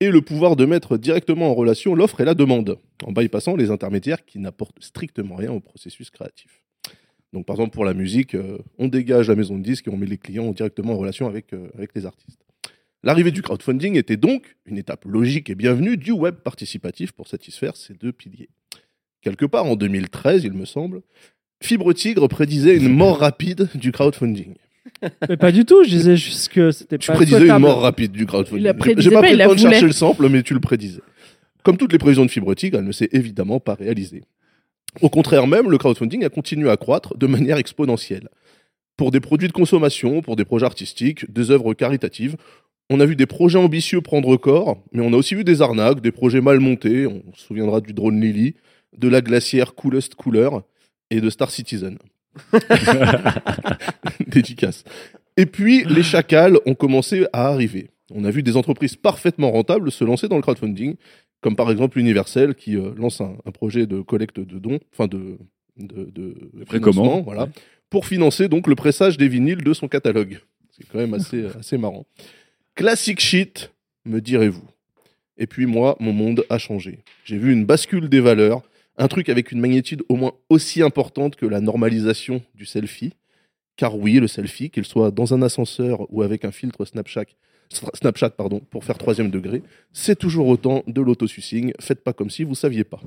[0.00, 3.70] et le pouvoir de mettre directement en relation l'offre et la demande, en bypassant les
[3.70, 6.62] intermédiaires qui n'apportent strictement rien au processus créatif.
[7.34, 9.98] Donc, par exemple, pour la musique, euh, on dégage la maison de disques et on
[9.98, 12.40] met les clients directement en relation avec, euh, avec les artistes.
[13.02, 17.76] L'arrivée du crowdfunding était donc une étape logique et bienvenue du web participatif pour satisfaire
[17.76, 18.50] ces deux piliers.
[19.22, 21.00] Quelque part en 2013, il me semble,
[21.62, 24.54] Fibre Tigre prédisait une mort rapide du crowdfunding.
[25.28, 28.12] Mais pas du tout, je disais juste que c'était Tu pas prédisais une mort rapide
[28.12, 28.64] du crowdfunding.
[28.64, 31.00] J'ai- pas pas, pris le temps de chercher le sample, mais tu le prédisais.
[31.62, 34.24] Comme toutes les prévisions de Fibre Tigre, elle ne s'est évidemment pas réalisée.
[35.02, 38.28] Au contraire même, le crowdfunding a continué à croître de manière exponentielle.
[38.96, 42.36] pour des produits de consommation, pour des projets artistiques, des œuvres caritatives.
[42.92, 46.00] On a vu des projets ambitieux prendre corps, mais on a aussi vu des arnaques,
[46.00, 47.06] des projets mal montés.
[47.06, 48.56] On se souviendra du drone Lily,
[48.98, 50.50] de la glacière Coolest Cooler
[51.10, 51.98] et de Star Citizen.
[54.26, 54.82] Dédicace.
[55.36, 57.90] Et puis, les chacals ont commencé à arriver.
[58.12, 60.96] On a vu des entreprises parfaitement rentables se lancer dans le crowdfunding,
[61.40, 65.06] comme par exemple Universal qui euh, lance un, un projet de collecte de dons, enfin
[65.06, 65.38] de,
[65.76, 66.94] de, de précommande.
[66.94, 67.48] financement, voilà,
[67.88, 70.40] pour financer donc le pressage des vinyles de son catalogue.
[70.70, 72.04] C'est quand même assez, assez marrant.
[72.80, 73.74] Classic shit,
[74.06, 74.66] me direz-vous.
[75.36, 77.00] Et puis moi, mon monde a changé.
[77.24, 78.62] J'ai vu une bascule des valeurs,
[78.96, 83.12] un truc avec une magnitude au moins aussi importante que la normalisation du selfie.
[83.76, 87.26] Car oui, le selfie, qu'il soit dans un ascenseur ou avec un filtre Snapchat,
[87.68, 89.62] Snapchat pardon, pour faire troisième degré,
[89.92, 91.74] c'est toujours autant de l'autosucing.
[91.80, 93.02] Faites pas comme si vous saviez pas.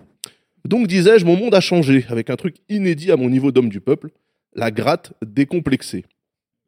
[0.66, 3.82] Donc disais-je, mon monde a changé avec un truc inédit à mon niveau d'homme du
[3.82, 4.12] peuple,
[4.54, 6.06] la gratte décomplexée.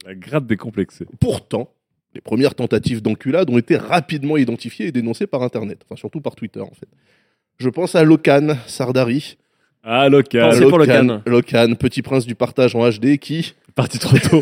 [0.03, 1.05] La gratte décomplexée.
[1.19, 1.74] Pourtant,
[2.15, 6.35] les premières tentatives d'enculade ont été rapidement identifiées et dénoncées par Internet, enfin surtout par
[6.35, 6.87] Twitter en fait.
[7.57, 9.37] Je pense à Locan Sardari.
[9.83, 10.49] Ah, Locan.
[10.49, 11.21] Pensez pour Locan.
[11.25, 14.41] Locan, petit prince du partage en HD qui, Parti trop tôt.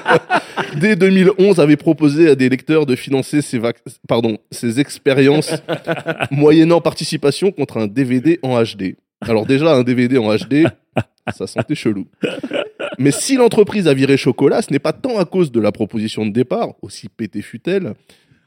[0.80, 3.76] dès 2011, avait proposé à des lecteurs de financer ses, vac-
[4.08, 5.54] pardon, ses expériences
[6.32, 8.96] moyennant participation contre un DVD en HD.
[9.20, 10.66] Alors déjà, un DVD en HD,
[11.32, 12.06] ça sentait chelou.
[12.98, 16.26] Mais si l'entreprise a viré chocolat, ce n'est pas tant à cause de la proposition
[16.26, 17.94] de départ, aussi pété fut-elle,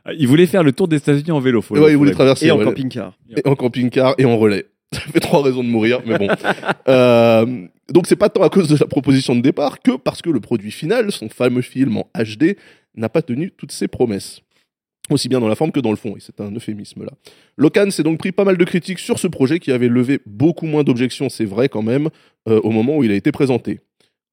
[0.06, 1.62] Ah, Il voulait faire le tour des États-Unis en vélo.
[1.62, 3.18] Faut Ouais, faut il voulait la- traverser Et en ouais, camping-car.
[3.36, 4.66] et en camping-car et en relais.
[4.94, 6.28] Ça fait trois raisons de mourir, mais bon.
[6.88, 10.30] Euh, donc c'est pas tant à cause de la proposition de départ que parce que
[10.30, 12.58] le produit final, son fameux film en HD,
[12.96, 14.42] n'a pas tenu toutes ses promesses.
[15.10, 17.12] Aussi bien dans la forme que dans le fond, et c'est un euphémisme là.
[17.58, 20.66] Locan s'est donc pris pas mal de critiques sur ce projet qui avait levé beaucoup
[20.66, 22.10] moins d'objections, c'est vrai quand même,
[22.50, 23.80] euh, au moment où il a été présenté.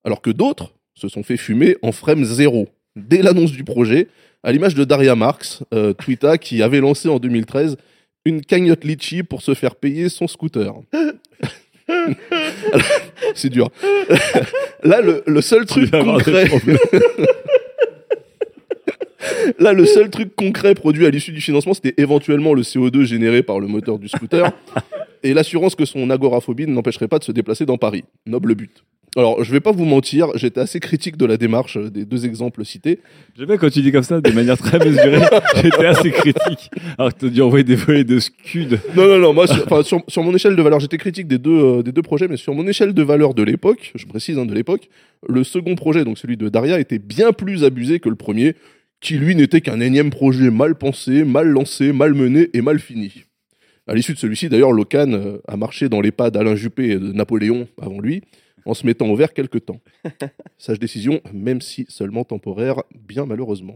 [0.09, 4.09] Alors que d'autres se sont fait fumer en frame zéro, dès l'annonce du projet,
[4.43, 7.77] à l'image de Daria Marx, euh, Twitter, qui avait lancé en 2013
[8.25, 10.73] une cagnotte litchi pour se faire payer son scooter.
[13.35, 13.69] C'est dur.
[14.83, 16.49] Là, le, le seul truc concret.
[19.59, 23.42] Là, le seul truc concret produit à l'issue du financement, c'était éventuellement le CO2 généré
[23.42, 24.53] par le moteur du scooter
[25.22, 28.05] et l'assurance que son agoraphobie ne l'empêcherait pas de se déplacer dans Paris.
[28.26, 28.84] Noble but.
[29.16, 32.64] Alors, je vais pas vous mentir, j'étais assez critique de la démarche des deux exemples
[32.64, 33.01] cités.
[33.36, 35.22] J'aime bien quand tu dis comme ça, de manière très mesurée.
[35.57, 36.70] J'étais assez critique.
[36.99, 38.78] Alors que t'as dû envoyer des volets de scud.
[38.94, 41.38] Non, non, non, moi, sur, enfin, sur, sur mon échelle de valeur, j'étais critique des
[41.38, 44.38] deux, euh, des deux projets, mais sur mon échelle de valeur de l'époque, je précise
[44.38, 44.88] hein, de l'époque,
[45.26, 48.55] le second projet, donc celui de Daria, était bien plus abusé que le premier,
[49.01, 53.24] qui lui n'était qu'un énième projet mal pensé, mal lancé, mal mené et mal fini.
[53.86, 56.99] À l'issue de celui-ci, d'ailleurs, Locan euh, a marché dans les pas d'Alain Juppé et
[56.99, 58.22] de Napoléon avant lui,
[58.66, 59.80] en se mettant au vert quelque temps.
[60.59, 63.74] Sage décision, même si seulement temporaire, bien malheureusement.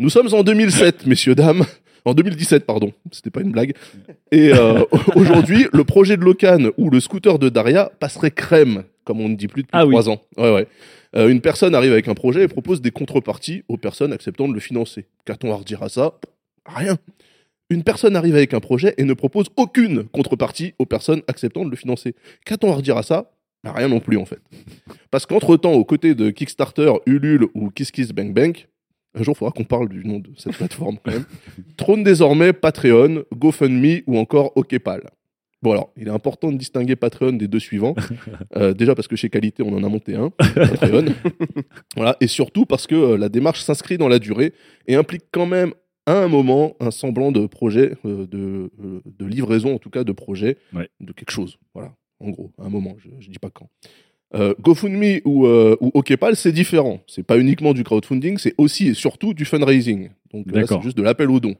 [0.00, 1.64] Nous sommes en 2007, messieurs, dames.
[2.08, 2.92] En 2017, pardon.
[3.12, 3.74] C'était pas une blague.
[4.32, 4.82] Et euh,
[5.14, 9.34] aujourd'hui, le projet de Locan ou le scooter de Daria passerait crème, comme on ne
[9.34, 10.22] dit plus depuis Ah trois ans.
[10.38, 10.66] Ouais, ouais.
[11.16, 14.54] Euh, une personne arrive avec un projet et propose des contreparties aux personnes acceptant de
[14.54, 15.04] le financer.
[15.26, 16.14] Qu'a-t-on à redire à ça?
[16.64, 16.96] Rien.
[17.68, 21.70] Une personne arrive avec un projet et ne propose aucune contrepartie aux personnes acceptant de
[21.70, 22.14] le financer.
[22.46, 23.32] Qu'a-t-on à redire à ça?
[23.64, 24.40] Rien non plus en fait.
[25.10, 28.66] Parce qu'entre-temps, aux côtés de Kickstarter, Ulule ou KissKissBankBank,
[29.18, 31.24] un jour il faudra qu'on parle du nom de cette plateforme quand même,
[31.76, 35.10] trône désormais Patreon, GoFundMe ou encore OKPal.
[35.60, 37.94] Bon alors, il est important de distinguer Patreon des deux suivants.
[38.56, 41.06] Euh, déjà parce que chez Qualité, on en a monté un, Patreon.
[41.96, 44.52] voilà, et surtout parce que euh, la démarche s'inscrit dans la durée
[44.86, 45.72] et implique quand même
[46.06, 48.70] à un moment un semblant de projet, euh, de,
[49.04, 50.88] de livraison en tout cas de projet, Ouais.
[51.00, 51.58] de quelque chose.
[51.74, 53.68] Voilà, en gros, à un moment, je, je dis pas quand.
[54.34, 57.00] Euh, GoFundMe ou, euh, ou OKPal, c'est différent.
[57.06, 60.10] C'est pas uniquement du crowdfunding, c'est aussi et surtout du fundraising.
[60.32, 61.56] Donc là, c'est juste de l'appel aux dons.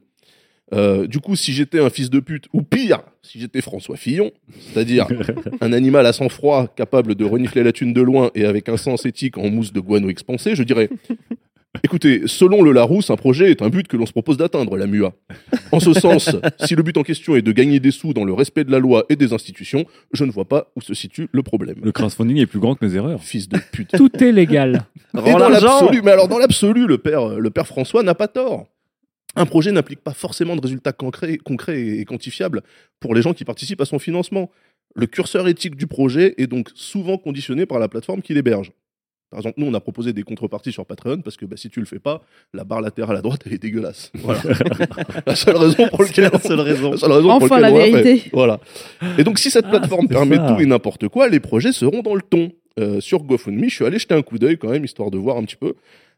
[0.71, 4.31] Euh, du coup, si j'étais un fils de pute, ou pire, si j'étais François Fillon,
[4.59, 5.07] c'est-à-dire
[5.61, 9.07] un animal à sang-froid capable de renifler la thune de loin et avec un sens
[9.07, 10.89] éthique en mousse de guano expansé, je dirais
[11.83, 14.87] Écoutez, selon le Larousse, un projet est un but que l'on se propose d'atteindre, la
[14.87, 15.13] MUA.
[15.71, 18.33] En ce sens, si le but en question est de gagner des sous dans le
[18.33, 21.43] respect de la loi et des institutions, je ne vois pas où se situe le
[21.43, 21.75] problème.
[21.83, 23.21] Le crowdfunding est plus grand que mes erreurs.
[23.21, 23.91] Fils de pute.
[23.97, 24.81] Tout est légal.
[25.13, 28.27] Et dans l'absolu, mais alors dans l'absolu, le père, euh, le père François n'a pas
[28.27, 28.65] tort.
[29.35, 32.63] Un projet n'implique pas forcément de résultats concrets, concrets et quantifiables
[32.99, 34.49] pour les gens qui participent à son financement.
[34.95, 38.71] Le curseur éthique du projet est donc souvent conditionné par la plateforme qui l'héberge.
[39.31, 41.79] Par exemple, nous, on a proposé des contreparties sur Patreon parce que bah, si tu
[41.79, 42.21] le fais pas,
[42.53, 44.11] la barre latérale à droite, elle est dégueulasse.
[44.15, 44.41] Voilà.
[45.27, 46.91] la seule raison pour laquelle, la seule raison.
[46.91, 47.91] la seule raison pour Enfin, la fait.
[47.91, 48.29] vérité.
[48.33, 48.59] Voilà.
[49.19, 50.53] Et donc, si cette plateforme c'est permet ça.
[50.55, 52.51] tout et n'importe quoi, les projets seront dans le ton.
[52.79, 53.65] euh, sur GoFundMe.
[53.69, 55.73] Je suis allé jeter un coup d'œil quand même, histoire de voir un petit peu.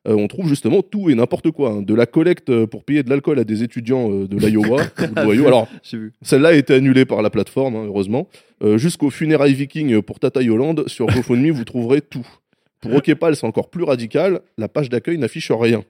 [0.08, 1.70] Euh, on trouve justement tout et n'importe quoi.
[1.72, 1.82] hein.
[1.82, 4.82] De la collecte euh, pour payer de l'alcool à des étudiants euh, de l'Iowa.
[5.00, 5.48] ou de l'Ohio.
[5.48, 5.68] Alors,
[6.22, 8.28] celle-là a été annulée par la plateforme, hein, heureusement.
[8.64, 12.26] Euh, Jusqu'au funérailles viking pour Tata Yolande, sur GoFundMe, vous trouverez tout.
[12.82, 14.42] Pour Okepal, c'est encore plus radical.
[14.58, 15.84] La page d'accueil n'affiche rien.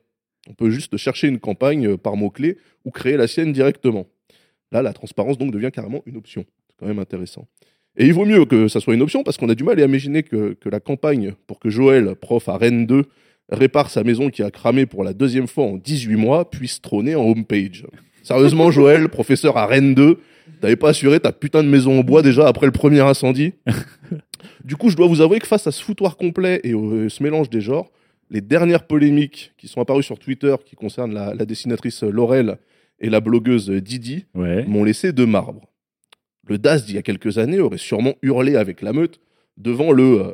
[0.49, 4.07] On peut juste chercher une campagne euh, par mots-clés ou créer la sienne directement.
[4.71, 6.45] Là, la transparence donc devient carrément une option.
[6.69, 7.47] C'est quand même intéressant.
[7.97, 9.85] Et il vaut mieux que ça soit une option parce qu'on a du mal à
[9.85, 13.03] imaginer que, que la campagne pour que Joël, prof à Rennes 2,
[13.49, 17.15] répare sa maison qui a cramé pour la deuxième fois en 18 mois, puisse trôner
[17.15, 17.85] en homepage.
[18.23, 20.19] Sérieusement, Joël, professeur à Rennes 2,
[20.61, 23.53] t'avais pas assuré ta putain de maison en bois déjà après le premier incendie?
[24.63, 27.21] Du coup, je dois vous avouer que face à ce foutoir complet et au- ce
[27.23, 27.91] mélange des genres,
[28.29, 32.57] les dernières polémiques qui sont apparues sur Twitter qui concernent la, la dessinatrice Laurel
[32.99, 34.63] et la blogueuse Didi Ouais.
[34.65, 35.67] m'ont laissé de marbre.
[36.47, 39.19] Le DAS d'il y a quelques années aurait sûrement hurlé avec la meute
[39.57, 40.33] devant le euh,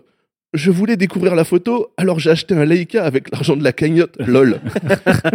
[0.53, 4.15] Je voulais découvrir la photo, alors j'ai acheté un Leica avec l'argent de la cagnotte,
[4.25, 4.59] lol.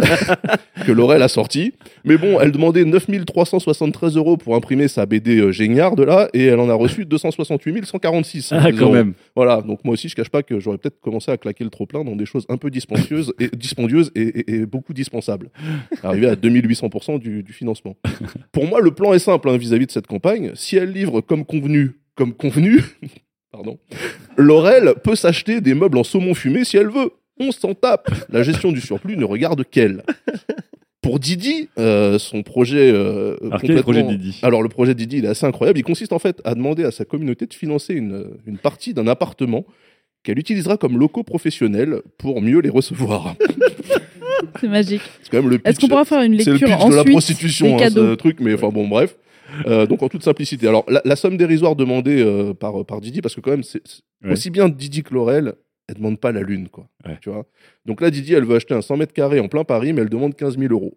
[0.85, 1.73] que Laurel a sorti.
[2.03, 6.45] Mais bon, elle demandait 9373 euros pour imprimer sa BD euh, Géniard de là, et
[6.45, 8.53] elle en a reçu 268 146.
[8.53, 8.93] Ah, quand euros.
[8.93, 9.13] même.
[9.35, 12.03] Voilà, donc moi aussi, je cache pas que j'aurais peut-être commencé à claquer le trop-plein
[12.03, 15.49] dans des choses un peu dispendieuses et, dispendieuses et, et- et beaucoup dispensables.
[16.01, 17.95] Arriver à 2800% du, du financement.
[18.51, 20.51] Pour moi, le plan est simple hein, vis-à-vis de cette campagne.
[20.55, 22.81] Si elle livre comme convenu, comme convenu,
[23.53, 23.77] pardon,
[24.35, 27.11] Laurel peut s'acheter des meubles en saumon fumé si elle veut.
[27.39, 28.11] On s'en tape.
[28.29, 30.03] La gestion du surplus ne regarde qu'elle.
[31.01, 32.91] Pour Didi, euh, son projet.
[32.93, 35.29] euh, Alors, quel est le projet de Didi Alors, le projet de Didi, il est
[35.29, 35.79] assez incroyable.
[35.79, 39.07] Il consiste en fait à demander à sa communauté de financer une, une partie d'un
[39.07, 39.65] appartement
[40.23, 43.35] qu'elle utilisera comme locaux professionnels pour mieux les recevoir.
[44.61, 45.01] C'est magique.
[45.23, 46.99] C'est quand même le Est-ce qu'on pourra faire une c'est le lecture pitch de la
[47.01, 49.15] ensuite prostitution, des hein, cadeaux ce truc, mais enfin bon, bref.
[49.67, 50.67] Euh, donc en toute simplicité.
[50.67, 53.81] Alors la, la somme dérisoire demandée euh, par, par Didi, parce que quand même, c'est
[53.85, 54.31] c'est- Ouais.
[54.31, 55.53] aussi bien Didi que Laurel,
[55.89, 56.87] elle demande pas la lune, quoi.
[57.21, 57.45] Tu vois?
[57.85, 60.07] Donc là, Didi, elle veut acheter un 100 mètres carrés en plein Paris, mais elle
[60.09, 60.93] demande 15 000 euros.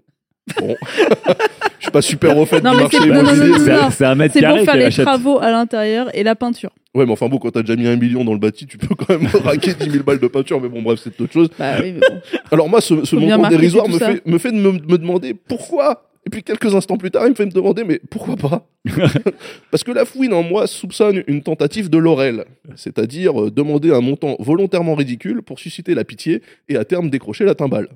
[0.61, 0.76] Bon,
[1.78, 3.48] je suis pas super au fait Non, du mais marché c'est non, non, non, immobilier.
[3.68, 3.90] non, non.
[3.90, 5.04] C'est pour faire les achète.
[5.04, 6.70] travaux à l'intérieur et la peinture.
[6.94, 8.94] Ouais, mais enfin bon, quand t'as déjà mis un million dans le bâti, tu peux
[8.94, 11.48] quand même raquer 10 000 balles de peinture, mais bon, bref, c'est autre chose.
[11.59, 12.20] Bah oui, mais bon.
[12.52, 16.09] Alors moi, ce, montant dérisoire me fait, me fait me, me demander pourquoi.
[16.27, 18.66] Et puis quelques instants plus tard, il me fait me demander, mais pourquoi pas
[19.70, 24.01] Parce que la fouine en moi soupçonne une tentative de Laurel, c'est-à-dire euh, demander un
[24.01, 27.89] montant volontairement ridicule pour susciter la pitié et à terme décrocher la timbale.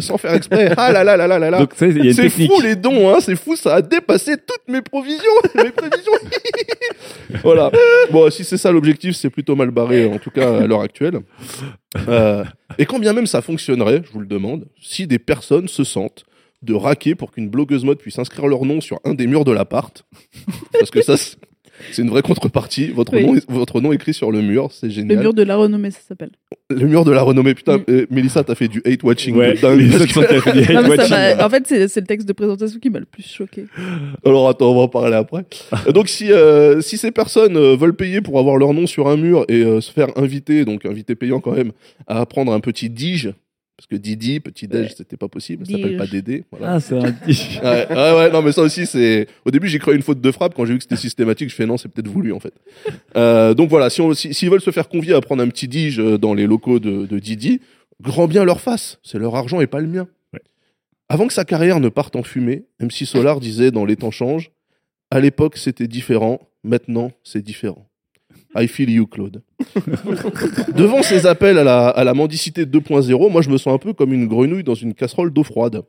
[0.00, 0.72] Sans faire exprès.
[0.78, 3.76] Ah là là là là là là C'est fou les dons, hein, c'est fou, ça
[3.76, 5.22] a dépassé toutes mes provisions,
[5.54, 6.12] mes prévisions.
[7.42, 7.70] voilà.
[8.10, 11.20] Bon, si c'est ça l'objectif, c'est plutôt mal barré, en tout cas à l'heure actuelle.
[12.08, 12.44] Euh,
[12.78, 16.24] et quand bien même ça fonctionnerait, je vous le demande, si des personnes se sentent
[16.66, 19.52] de raquer pour qu'une blogueuse mode puisse inscrire leur nom sur un des murs de
[19.52, 20.04] l'appart,
[20.72, 22.88] parce que ça, c'est une vraie contrepartie.
[22.88, 23.22] Votre, Oui.
[23.26, 25.18] nom, votre nom écrit sur le mur, c'est Le génial.
[25.18, 26.30] mur de la renommée, ça s'appelle.
[26.70, 27.54] Le mur de la renommée.
[27.54, 29.36] Putain, euh, Mélissa, t'as fait du hate watching.
[29.36, 32.98] Ouais, dingue, fait du hate Non, en fait, c'est le texte de présentation qui m'a
[32.98, 33.66] le plus choqué.
[34.24, 35.44] Alors attends, on va en parler après.
[35.86, 39.06] Euh, donc si, euh, si ces personnes euh, veulent payer pour avoir leur nom sur
[39.08, 41.72] un mur et euh, se faire inviter, donc invité payant quand même,
[42.06, 43.32] à prendre un petit dige,
[43.76, 46.44] parce que Didi, petit déj, c'était pas possible, ça s'appelle pas Dédé.
[46.50, 46.74] Voilà.
[46.74, 47.02] Ah, c'est un.
[47.62, 49.26] Ouais, ouais, ouais, non mais ça aussi c'est...
[49.44, 51.50] Au début j'ai cru à une faute de frappe, quand j'ai vu que c'était systématique,
[51.50, 52.54] je fais non c'est peut-être voulu en fait.
[53.16, 55.68] Euh, donc voilà, si on- si- s'ils veulent se faire convier à prendre un petit
[55.68, 57.60] dige euh, dans les locaux de, de Didi,
[58.02, 60.06] grand bien leur face, c'est leur argent et pas le mien.
[61.08, 64.50] Avant que sa carrière ne parte en fumée, MC Solar disait dans Les temps changent,
[65.10, 67.88] à l'époque c'était différent, maintenant c'est différent.
[68.56, 69.42] I feel you, Claude.
[70.74, 73.92] Devant ces appels à la, à la mendicité 2.0, moi je me sens un peu
[73.92, 75.82] comme une grenouille dans une casserole d'eau froide.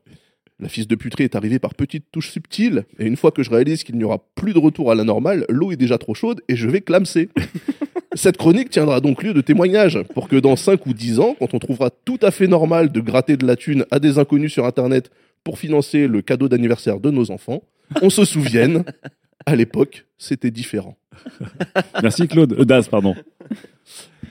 [0.60, 3.52] La fils de puterie est arrivée par petites touches subtiles, et une fois que je
[3.52, 6.42] réalise qu'il n'y aura plus de retour à la normale, l'eau est déjà trop chaude
[6.50, 7.30] et je vais clamser.
[8.16, 11.54] Cette chronique tiendra donc lieu de témoignage pour que dans 5 ou 10 ans, quand
[11.54, 14.66] on trouvera tout à fait normal de gratter de la thune à des inconnus sur
[14.66, 15.12] Internet
[15.44, 17.62] pour financer le cadeau d'anniversaire de nos enfants,
[18.02, 18.84] on se souvienne,
[19.46, 20.98] à l'époque, c'était différent.
[22.04, 22.54] Merci Claude.
[22.60, 23.16] Euh, Daz, pardon.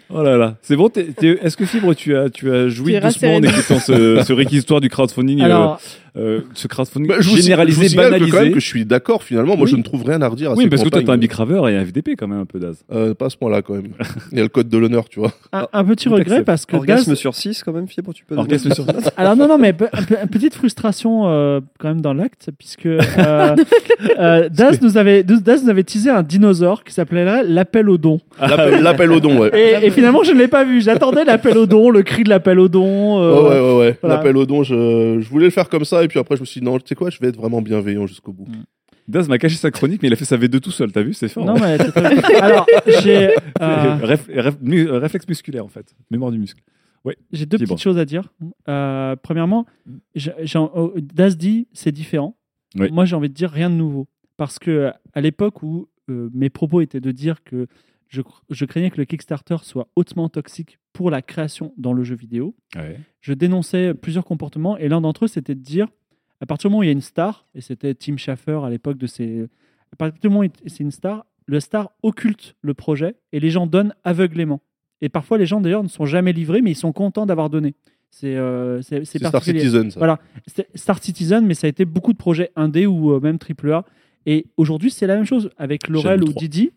[0.08, 0.56] Oh là là.
[0.62, 3.36] C'est bon, t'es- t'es- est-ce que Fibre, tu as, tu as joui Tu es doucement
[3.36, 5.80] en écoutant ce, ce réquisitoire du crowdfunding, euh, Alors-
[6.16, 8.60] euh, ce crowdfunding Bah, je vous, généralisé, je vous signale que, banalisé quand même que
[8.60, 9.70] je suis d'accord finalement, moi Oui.
[9.70, 11.20] je ne trouve rien à redire à Oui, ces parce que toi, t'es un campagnes.
[11.20, 12.76] bicraveur et un FDP quand même un peu Daz.
[12.92, 13.88] Euh, pas à ce point-là quand même.
[14.32, 15.32] Il y a le code de l'honneur, tu vois.
[15.52, 18.36] Un, un petit regret parce que Orgasme Daz- sur 6 quand même, Fibre, tu peux
[18.36, 18.84] Orgasme sur
[19.16, 19.74] Alors non, non, mais
[20.22, 23.00] une petite frustration euh, quand même dans l'acte, puisque euh,
[24.18, 28.20] euh, Daz, nous avait, Daz nous avait teasé un dinosaure qui s'appellerait l'appel au don.
[28.40, 29.50] L'appel au don, ouais.
[29.82, 30.80] Et, et finalement, je ne l'ai pas vu.
[30.80, 33.20] J'attendais l'appel au don, le cri de l'appel au don.
[33.20, 33.98] euh, Ouais, ouais, ouais.
[34.08, 36.46] L'appel au don, je, je voulais le faire comme ça, et puis après, je me
[36.46, 38.46] suis dit, non, tu sais quoi, je vais être vraiment bienveillant jusqu'au bout.
[39.08, 41.14] Daz m'a caché sa chronique, mais il a fait sa V2 tout seul, t'as vu
[41.14, 41.44] C'est fort.
[41.44, 41.60] Non, hein.
[41.60, 42.22] mais c'est très bien.
[42.40, 42.66] Alors,
[43.02, 43.28] j'ai.
[43.60, 45.94] euh, Réf- réf- mu- euh, réflexe musculaire, en fait.
[46.10, 46.60] Mémoire du muscle.
[47.04, 47.16] Ouais.
[47.30, 48.32] J'ai deux petites choses à dire.
[48.68, 49.64] Euh, premièrement,
[50.74, 52.36] oh, Das dit c'est différent.
[52.76, 52.90] Oui.
[52.90, 54.08] Moi, j'ai envie de dire rien de nouveau.
[54.36, 57.68] Parce que à l'époque où euh, mes propos étaient de dire que
[58.08, 62.04] je, cr- je craignais que le Kickstarter soit hautement toxique pour la création dans le
[62.04, 62.98] jeu vidéo, Ouais.
[63.20, 64.76] je dénonçais plusieurs comportements.
[64.78, 65.88] Et l'un d'entre eux, c'était de dire
[66.40, 68.70] à partir du moment où il y a une star, et c'était Tim Schafer à
[68.70, 69.46] l'époque de ses.
[69.92, 73.50] À partir du moment où c'est une star, le star occulte le projet et les
[73.50, 74.60] gens donnent aveuglément.
[75.00, 77.74] Et parfois, les gens d'ailleurs ne sont jamais livrés, mais ils sont contents d'avoir donné.
[78.10, 79.42] C'est euh, Star.
[79.44, 80.00] Citizen, ça.
[80.00, 80.18] Voilà,
[80.74, 83.84] Star Citizen, mais ça a été beaucoup de projets indé ou euh, même AAA.
[84.24, 86.32] Et aujourd'hui, c'est la même chose avec Laurel ou.
[86.32, 86.70] Didi.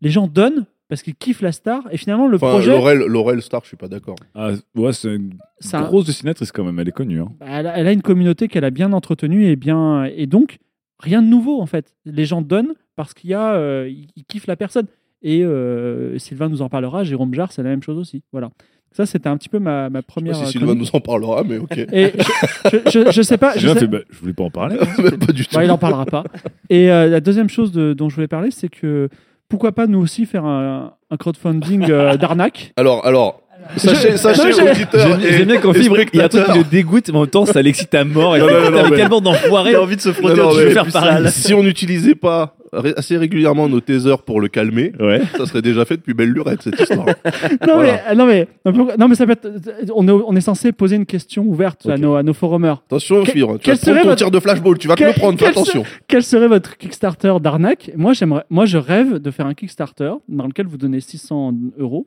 [0.00, 2.72] Les gens donnent parce qu'ils kiffent la star, et finalement, le Enfin, projet.
[2.72, 4.16] Laurel, Laurel Star, je suis pas d'accord.
[4.34, 7.20] Ah, ouais, c'est une Ça- grosse dessinatrice quand même, elle est connue.
[7.20, 7.28] hein.
[7.38, 10.58] Bah, elle, a, elle a une communauté qu'elle a bien entretenue et bien et donc
[10.98, 11.94] rien de nouveau en fait.
[12.06, 14.86] Les gens donnent parce qu'il y a euh, ils, kiffent la personne
[15.22, 17.04] et euh, Sylvain nous en parlera.
[17.04, 18.22] Jérôme Jarre c'est la même chose aussi.
[18.32, 18.50] Voilà.
[18.90, 20.32] Ça c'était un petit peu ma, ma Je sais première.
[20.32, 21.78] pas si euh, Sylvain nous en parlera, mais ok.
[21.78, 23.56] Et je, je, je- je sais pas.
[23.56, 24.76] Je, sais- fait, bah, je voulais pas en parler.
[25.24, 25.54] Pas du tout.
[25.54, 26.24] Bah, il en parlera pas.
[26.68, 29.08] Et euh, la deuxième chose de- dont je voulais parler, c'est que
[29.50, 32.72] pourquoi pas nous aussi faire un, un crowdfunding euh, d'arnaque.
[32.78, 33.42] Alors, alors,
[33.76, 36.28] sachez, Je- sachez j'ai- auditeurs J'aime et- j'aime bien et Fibre, il y a un
[36.28, 36.56] truc qui spectateurs.
[36.56, 38.36] le dégoûte, mais en même temps, ça l'excite à mort.
[38.36, 38.96] Et Non, non, non, mais
[39.70, 41.28] Il a envie de se frotter Non, non, mais faire pareil.
[41.30, 42.54] Si on n'utilisait pas
[42.96, 45.20] assez régulièrement nos tasers pour le calmer, Ouais.
[45.36, 47.06] ça serait déjà fait depuis belle lurette cette histoire.
[47.66, 48.00] Non, Voilà.
[48.08, 48.48] mais, non, mais,
[48.98, 49.48] non, mais- ça peut être,
[49.94, 52.82] on, est, on est censé poser une question ouverte à, nos, à nos forumers.
[52.86, 54.94] Attention, Que- Fibre, tu quel vas te prendre ton votre- tir de flashball, tu vas
[54.94, 55.82] te Quel- le prendre, fais quel attention.
[56.08, 57.90] Quel serait votre Kickstarter d'arnaque?
[57.96, 58.12] Moi,
[58.50, 62.06] moi, je rêve de faire un Kickstarter dans lequel vous donnez 600 euros.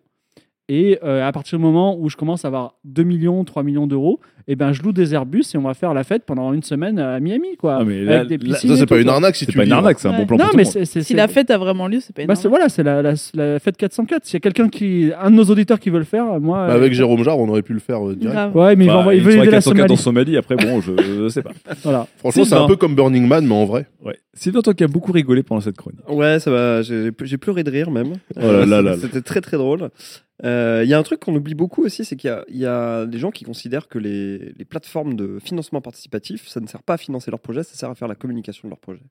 [0.70, 3.86] Et euh, à partir du moment où je commence à avoir 2 millions, 3 millions
[3.86, 6.64] d'euros, eh ben, je loue des Airbus et on va faire la fête pendant une
[6.64, 7.56] semaine à Miami.
[7.58, 9.46] Quoi, Ah, mais là- avec des là- piscines Ça, c'est tout, pas une arnaque si
[9.46, 10.86] C'est tu pas une arnaque, c'est un bon plan Non, pour mais monde.
[10.86, 12.50] Si la fête a vraiment lieu, c'est pas une bah, arnaque.
[12.50, 14.26] voilà, c'est la, la, la fête 404.
[14.26, 16.68] S'il y a quelqu'un qui, un de nos auditeurs qui veut le faire, moi.
[16.68, 18.36] Bah, euh, avec Jérôme Jarre, on aurait pu le faire euh, direct.
[18.36, 18.56] Grave.
[18.56, 20.34] Ouais, mais il, Bah, il veut aider la 404 en Somalie.
[20.34, 21.52] Somalie, après, bon, je, je sais pas.
[21.84, 22.08] Voilà.
[22.18, 23.88] Franchement, c'est un peu comme Burning Man, mais en vrai.
[24.04, 24.18] Ouais.
[24.36, 26.02] Sylvain, toi qui as beaucoup rigolé pendant cette chronique.
[26.10, 26.82] Ouais, ça va.
[26.82, 28.14] J'ai pleuré de rire même.
[28.36, 28.96] Oh.
[29.00, 29.90] C'était très très drôle.
[30.44, 32.58] Euh, Il y a un truc qu'on oublie beaucoup aussi, c'est qu'il y a- il
[32.58, 36.68] y, a des gens qui considèrent que les, les plateformes de financement participatif, ça ne
[36.68, 39.04] sert pas à financer leur projet, ça sert à faire la communication de leur projet.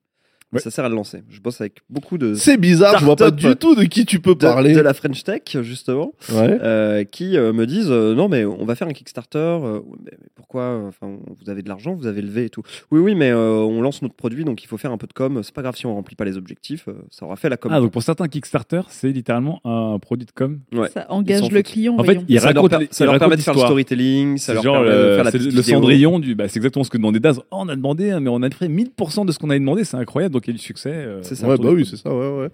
[0.53, 0.59] Ouais.
[0.59, 1.23] Ça sert à le lancer.
[1.29, 4.19] Je bosse avec beaucoup de C'est bizarre, je vois pas du tout de qui tu
[4.19, 4.73] peux de, parler.
[4.73, 6.57] de la French Tech justement, Ouais.
[6.61, 9.37] euh, qui euh, me disent euh, non mais on va faire un Kickstarter.
[9.39, 12.61] euh, mais, pourquoi Enfin, vous avez de l'argent, vous avez levé et tout.
[12.91, 15.13] Oui oui, mais euh, on lance notre produit, donc il faut faire un peu de
[15.13, 15.41] com.
[15.43, 17.71] C'est pas grave si on remplit pas les objectifs, euh, ça aura fait la com.
[17.73, 20.59] Ah, donc pour certains Kickstarter, c'est littéralement un produit de com.
[20.73, 20.89] Ouais.
[20.89, 21.93] Ça Ils engage le client.
[21.95, 22.25] En fait, voyons.
[22.27, 24.89] il ça leur, per- ça leur permet de faire le storytelling, ça leur genre permet
[24.91, 25.75] de le, faire la c'est petite le vidéo.
[25.75, 26.35] Cendrillon du.
[26.35, 27.39] Bah, c'est exactement ce que demandait Daz.
[27.51, 29.83] Oh, on a demandé, hein, mais on a fait 1000% de ce qu'on avait demandé.
[29.83, 30.33] C'est incroyable.
[30.33, 30.91] Donc du succès.
[30.93, 31.47] euh, C'est ça.
[31.47, 32.49] Ouais, bah oui, c'est ça, ouais, ouais.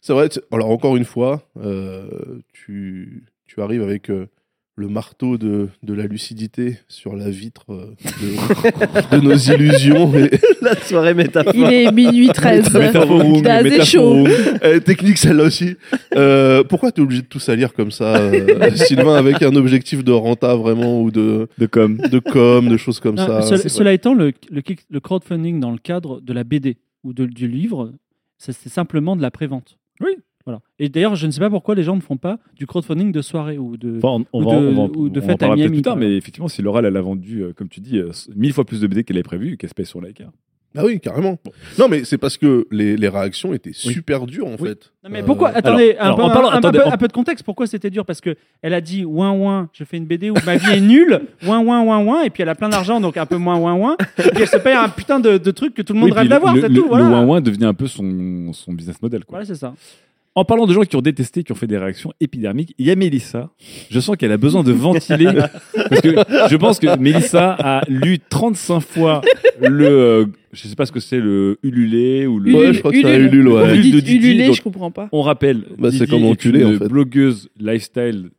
[0.00, 0.28] C'est vrai.
[0.50, 2.08] Alors, encore une fois, euh,
[2.52, 4.26] tu, tu arrives avec euh,
[4.76, 10.14] le marteau de, de la lucidité sur la vitre euh, de, de nos illusions.
[10.16, 10.30] Et,
[10.62, 11.52] la soirée métaphore.
[11.54, 12.72] Il est minuit 13.
[12.72, 14.26] Métaphoroum, T'as assez chaud.
[14.62, 15.76] Euh, technique celle-là aussi.
[16.14, 20.12] Euh, pourquoi t'es obligé de tout salir comme ça, euh, Sylvain, avec un objectif de
[20.12, 23.56] renta vraiment ou de, de com, de com, de choses comme Non, ça?
[23.68, 27.92] cela étant, le, le crowdfunding dans le cadre de la BD ou de- du livre,
[28.38, 29.78] c'est simplement de la prévente.
[30.00, 30.10] Oui.
[30.46, 30.60] Voilà.
[30.78, 33.20] Et d'ailleurs, je ne sais pas pourquoi les gens ne font pas du crowdfunding de
[33.20, 35.42] soirée ou de, Enfin, on, ou va, de, on va, ou de on en fête
[35.42, 35.68] à Miami.
[35.76, 38.00] plus tard, mais effectivement, si Laurel elle a vendu, comme tu dis,
[38.34, 40.22] mille fois plus de BD qu'elle avait prévu, qu'elle se paye sur like.
[40.22, 40.32] hein.
[40.76, 41.36] Ah oui, carrément.
[41.78, 44.68] Non, mais c'est parce que les, les réactions étaient super dures en Oui.
[44.68, 44.92] fait.
[45.02, 46.92] Non, mais Euh, pourquoi Attendez, un, alors, peu, en parlant- un- un attendez, peu, en-
[46.92, 47.44] un peu de contexte.
[47.44, 48.04] Pourquoi c'était dur?
[48.06, 50.80] Parce que elle a dit ouin ouin, je fais une BD où ma vie est
[50.80, 53.56] nulle, ouin ouin ouin ouin, et puis elle a plein d'argent, donc un peu moins
[53.58, 53.96] ouin ouin.
[54.18, 56.16] Et puis elle se paye un putain de, de truc que tout le monde Oui,
[56.16, 56.74] rêve d'avoir, le, c'est tout.
[56.74, 59.24] le Voilà, ouin-ouin devenait un peu son, son business model.
[59.24, 59.38] Quoi.
[59.38, 59.74] Voilà, c'est ça.
[60.40, 62.90] En parlant de gens qui ont détesté, qui ont fait des réactions épidermiques, il y
[62.90, 63.50] a Mélissa.
[63.90, 65.26] Je sens qu'elle a besoin de ventiler.
[65.90, 66.08] parce que
[66.50, 69.20] je pense que Mélissa a lu 35 fois
[69.60, 69.86] le.
[69.86, 70.24] euh,
[70.54, 72.54] je sais pas ce que c'est, le Ululé ou le.
[72.54, 73.34] Ouais, je crois que c'est un Ulule.
[73.34, 73.64] Ulule, ouais.
[73.64, 75.10] Vous Ulule dites de Didi, Ululé, donc- je comprends pas.
[75.12, 76.88] On rappelle, Bah, c'est Didi comme est enculé, une en fait.
[76.88, 78.30] blogueuse lifestyle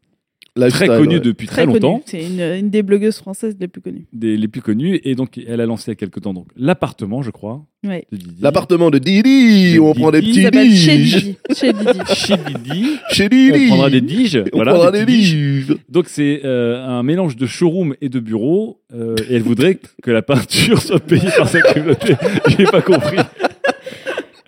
[0.58, 1.20] Lifestyle, très connue ouais.
[1.22, 2.02] depuis très, longtemps.
[2.06, 4.06] C'est une, une des blogueuses françaises les plus connues.
[4.12, 6.48] des les plus connus et donc elle a lancé il y a quelques temps donc
[6.58, 8.06] l'appartement je crois Ouais.
[8.40, 10.52] L'appartement de Didi, De où on prend des petits Chez.
[10.52, 11.36] Didi.
[11.56, 12.00] Chez Didi.
[12.14, 13.52] chez Didi Chez Didi.
[13.64, 15.34] on prendra des diges On voilà, prendra des des petits diges.
[15.68, 15.78] diges.
[15.90, 20.12] donc c'est euh, un mélange de showroom et de bureau euh, et elle voudrait que
[20.12, 22.16] la peinture soit payée par sa communauté
[22.56, 23.18] j'ai pas compris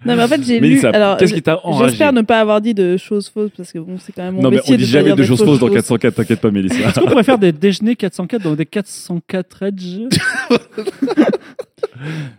[0.05, 0.61] Non, mais en fait, j'ai lu.
[0.69, 3.71] Mélissa, Alors, qu'est-ce qui t'a enragé J'espère ne pas avoir dit de choses fausses parce
[3.71, 5.15] que bon, c'est quand même mon non mais métier on dit de pas jamais dire
[5.15, 7.95] de des choses fausses dans 404 t'inquiète pas Mélissa Est-ce qu'on pourrait faire des déjeuners
[7.95, 9.83] 404 dans des 404 Edge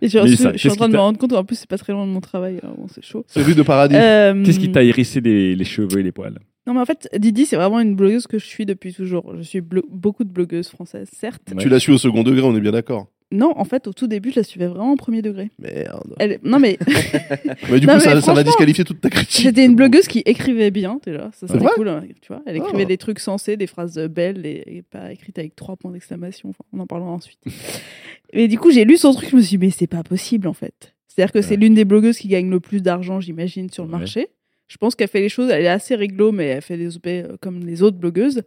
[0.03, 1.57] Et je, Mélissa, je suis en train qui de me t'a- rendre compte, en plus,
[1.57, 2.59] c'est pas très loin de mon travail.
[2.63, 3.25] alors bon, c'est chaud.
[3.29, 3.95] C'est rue de Paradis.
[3.97, 6.39] Euh, Qu'est-ce qui t'a hérissé les, les cheveux et les poils?
[6.67, 9.35] Non, mais en fait, Didi, c'est vraiment une blogueuse que je suis depuis toujours.
[9.37, 11.43] Je suis blo- beaucoup de blogueuses françaises, certes.
[11.59, 13.07] Tu l'as su au second degré, on est bien d'accord.
[13.33, 15.51] Non, en fait, au tout début, je la suivais vraiment au premier degré.
[15.59, 16.15] Merde.
[16.21, 16.39] Elle...
[16.45, 16.79] Non, mais.
[17.71, 19.43] Mais du Non, coup, mais ça, ça va disqualifier toute ta critique.
[19.43, 21.31] J'étais une blogueuse qui écrivait bien, déjà.
[21.33, 21.89] Ça, C'est c'était cool.
[21.89, 22.89] hein, Tu vois, elle écrivait Oh.
[22.89, 26.51] des trucs sensés, des phrases belles et, et pas écrites avec trois points d'exclamation.
[26.51, 27.41] Enfin, on en parlera ensuite.
[28.35, 30.47] mais du coup, j'ai lu son truc, je me suis dit, mais c'est pas possible,
[30.47, 30.95] en fait.
[31.09, 34.29] C'est-à-dire que c'est l'une des blogueuses qui gagne le plus d'argent, j'imagine, sur le marché.
[34.69, 37.07] Je pense qu'elle fait les choses, elle est assez réglo, mais elle fait des OP
[37.07, 38.43] euh, comme les autres blogueuses.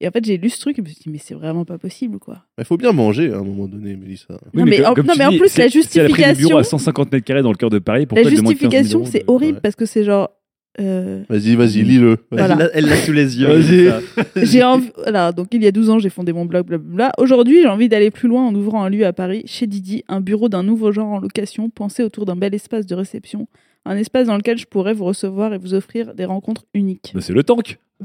[0.00, 1.64] Et en fait, j'ai lu ce truc et je me suis dit, mais c'est vraiment
[1.64, 2.42] pas possible, quoi.
[2.58, 4.38] Il faut bien manger à un moment donné, Mélissa.
[4.52, 6.58] Non, mais en- non, tu mais en dis, plus, la Si elle a pris justification-
[6.58, 8.72] à 150 mètres carrés dans le cœur de Paris, pourquoi La elle demande 15 000
[8.72, 9.60] justification, c'est de- horrible Ouais.
[9.62, 10.28] parce que c'est genre.
[10.78, 12.18] euh, Vas-y, vas-y, lis-le.
[12.30, 12.68] Voilà.
[12.74, 13.46] Elle l'a- sous les yeux.
[13.46, 13.90] Vas-y.
[14.46, 14.90] J'ai envie.
[14.98, 17.12] Voilà, donc il y a 12 ans, j'ai fondé mon blog, blablabla.
[17.16, 20.20] Aujourd'hui, j'ai envie d'aller plus loin en ouvrant un lieu à Paris, chez Didi, un
[20.20, 23.48] bureau d'un nouveau genre en location, pensé autour d'un bel espace de réception,
[23.86, 27.12] un espace dans lequel je pourrais vous recevoir et vous offrir des rencontres uniques.
[27.14, 27.78] Bah, c'est le tank.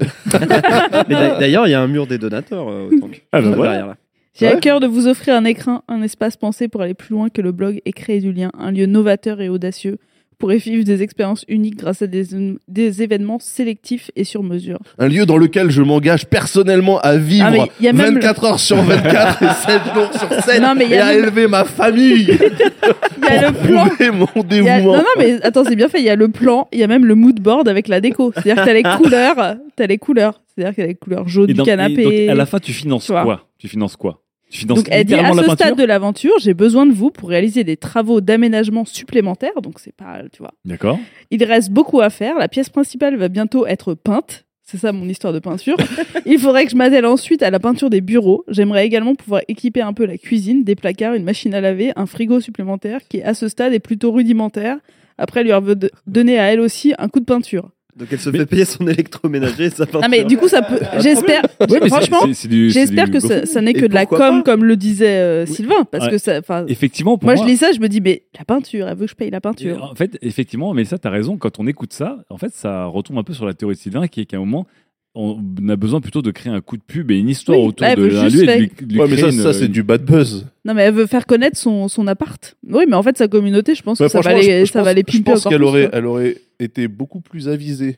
[1.09, 3.25] D'ailleurs, il y a un mur des donateurs euh, au tank.
[3.31, 3.77] Ah, bah, voilà.
[3.77, 3.95] derrière.
[4.33, 7.29] J'ai à cœur de vous offrir un écrin, un espace pensé pour aller plus loin
[7.29, 9.97] que le blog et créer du lien, un lieu novateur et audacieux
[10.41, 12.25] pour vivre des expériences uniques grâce à des,
[12.67, 14.79] des événements sélectifs et sur mesure.
[14.99, 18.59] Un lieu dans lequel je m'engage personnellement à vivre Ah, y a même 24 heures
[18.59, 21.23] sur 24 et 7 jours sur 7 Non, mais il y et a à même-
[21.23, 22.37] élever ma famille
[23.17, 23.85] Il y a le plan.
[24.13, 24.93] mon Il y a- dévouement.
[24.93, 25.99] Non, non, mais attends, c'est bien fait.
[25.99, 28.33] Il y a le plan, il y a même le mood board avec la déco.
[28.33, 30.41] C'est-à-dire que t'as les couleurs, t'as les couleurs.
[30.53, 32.01] C'est-à-dire qu'il y a les couleurs jaunes Et du donc- canapé.
[32.01, 33.47] et donc, à la fin, tu finances Tu quoi?
[33.57, 34.21] Tu finances quoi?
[34.65, 37.77] Donc elle dit à ce stade de l'aventure, j'ai besoin de vous pour réaliser des
[37.77, 39.61] travaux d'aménagement supplémentaires.
[39.61, 40.53] Donc c'est pas, tu vois.
[40.65, 40.99] D'accord.
[41.29, 42.37] Il reste beaucoup à faire.
[42.37, 44.45] La pièce principale va bientôt être peinte.
[44.63, 45.75] C'est ça mon histoire de peinture.
[46.25, 48.45] Il faudrait que je m'attelle ensuite à la peinture des bureaux.
[48.47, 52.05] J'aimerais également pouvoir équiper un peu la cuisine, des placards, une machine à laver, un
[52.05, 54.77] frigo supplémentaire qui, à ce stade, est plutôt rudimentaire.
[55.17, 55.75] Après, lui avoir
[56.07, 57.69] donner à elle aussi un coup de peinture.
[58.01, 60.01] Donc elle se fait payer son électroménager et sa peinture.
[60.01, 60.79] Non mais du coup ça peut.
[60.99, 61.43] J'espère.
[61.69, 64.75] Ouais, franchement, j'espère que ça, ça n'est Et que de la com pas comme le
[64.75, 66.11] disait euh, Sylvain parce Ouais.
[66.11, 66.39] que ça.
[66.39, 68.97] enfin, Effectivement, pour moi, moi, je lis ça, je me dis mais la peinture, elle
[68.97, 69.83] veut que je paye la peinture.
[69.83, 71.37] En fait, effectivement, mais ça, tu as raison.
[71.37, 74.07] Quand on écoute ça, en fait, ça retombe un peu sur la théorie de Sylvain
[74.07, 74.65] qui est qu'à un moment,
[75.13, 77.85] on a besoin plutôt de créer un coup de pub et une histoire Oui, autour
[77.85, 80.47] de et lui, de lui Ouais, mais ça, une- ça c'est du bad buzz.
[80.63, 82.55] Non mais elle veut faire connaître son, son appart.
[82.67, 84.93] Oui mais en fait sa communauté, je pense que ça va les ça pense- va
[84.93, 85.97] les Je pimper pense qu'elle plus, aurait, quoi.
[85.97, 87.97] elle aurait été beaucoup plus avisée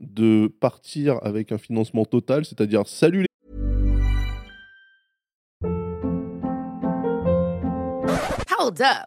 [0.00, 3.26] de partir avec un financement total, c'est-à-dire salut les
[8.58, 9.06] Hold up.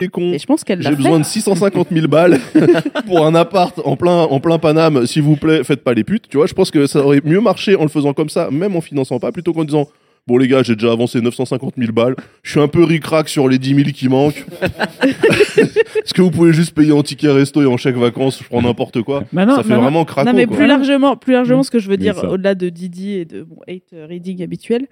[0.00, 0.96] Et je pense qu'elle J'ai fait.
[0.96, 2.38] besoin de 650 000 balles
[3.06, 5.06] pour un appart en plein, en plein Paname.
[5.06, 6.28] S'il vous plaît, faites pas les putes.
[6.28, 8.76] Tu vois, je pense que ça aurait mieux marché en le faisant comme ça, même
[8.76, 9.88] en finançant pas, plutôt qu'en disant
[10.28, 12.14] Bon, les gars, j'ai déjà avancé 950 000 balles.
[12.42, 14.44] Je suis un peu ric-rac sur les 10 000 qui manquent.
[15.02, 18.60] Est-ce que vous pouvez juste payer en ticket resto et en chèque vacances Je prends
[18.60, 19.24] n'importe quoi?
[19.32, 20.30] Bah non, ça fait bah vraiment craquant.
[20.30, 20.58] non mais quoi.
[20.58, 23.46] plus largement, plus largement, ce que je veux Mais dire au-delà de Didi et de
[23.48, 24.86] mon hate reading habituel,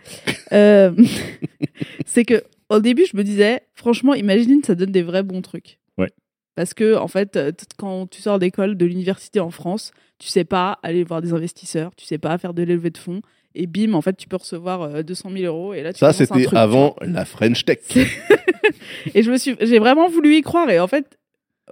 [0.52, 0.90] euh,
[2.06, 5.78] c'est que au début je me disais, franchement, imagine ça donne des vrais bons trucs.
[5.98, 6.10] Ouais.
[6.54, 10.44] Parce que en fait, euh, quand tu sors d'école, de l'université en France, tu sais
[10.44, 13.20] pas aller voir des investisseurs, tu sais pas faire de l'élevée de fonds,
[13.54, 16.12] et bim, en fait, tu peux recevoir euh, 200 000 euros et là tu Ça,
[16.12, 17.78] c'était avant la French Tech.
[19.14, 20.68] Et je me suis, j'ai vraiment voulu y croire.
[20.70, 21.18] Et en fait,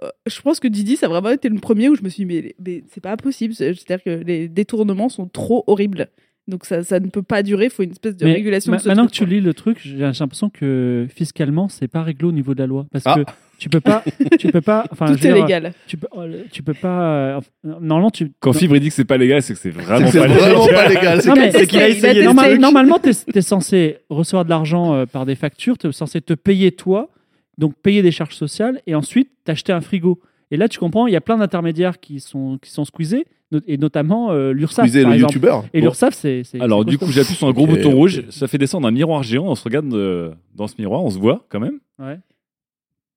[0.03, 2.25] euh, je pense que Didi, ça a vraiment été le premier où je me suis
[2.25, 3.53] dit, mais, mais c'est pas possible.
[3.53, 6.07] C'est- C'est-à-dire que les détournements sont trop horribles.
[6.47, 7.65] Donc ça, ça ne peut pas durer.
[7.65, 9.41] Il faut une espèce de Mais régulation ma- de ce maintenant truc, que tu lis
[9.41, 12.85] le truc, j'ai l'impression que fiscalement, c'est pas réglé au niveau de la loi.
[12.91, 13.15] Parce Ah.
[13.15, 13.21] que
[13.57, 14.03] tu peux pas.
[14.39, 15.73] tu peux pas enfin, Tout est dire, légal.
[15.87, 17.01] Tu peux, euh, tu peux pas.
[17.37, 18.31] euh, normalement, tu.
[18.39, 20.75] Quand Fibre dit que c'est pas légal, c'est que c'est vraiment, C'est pas vraiment légal.
[20.75, 21.21] pas légal.
[21.25, 22.59] Non, mais- C'est qu'il a essayé des Norma- trucs.
[22.59, 26.33] normalement, tu es, censé recevoir de l'argent euh, par des factures, tu es censé te
[26.33, 27.09] payer toi,
[27.57, 30.19] donc payer des charges sociales, et ensuite t'acheter un frigo.
[30.55, 33.59] Et là, tu comprends, il y a plein d'intermédiaires qui sont, qui sont squeezés, no-
[33.67, 34.87] et notamment euh, l'URSSAF.
[34.87, 35.65] Squeezer le youtubeur.
[35.73, 35.87] Et Bon.
[35.87, 36.43] l'URSSAF, c'est.
[36.45, 39.21] c'est- Alors, du coup, j'appuie sur un gros bouton rouge, ça fait descendre un miroir
[39.21, 41.79] géant, on se regarde euh, dans ce miroir, on se voit quand même.
[41.99, 42.17] Ouais.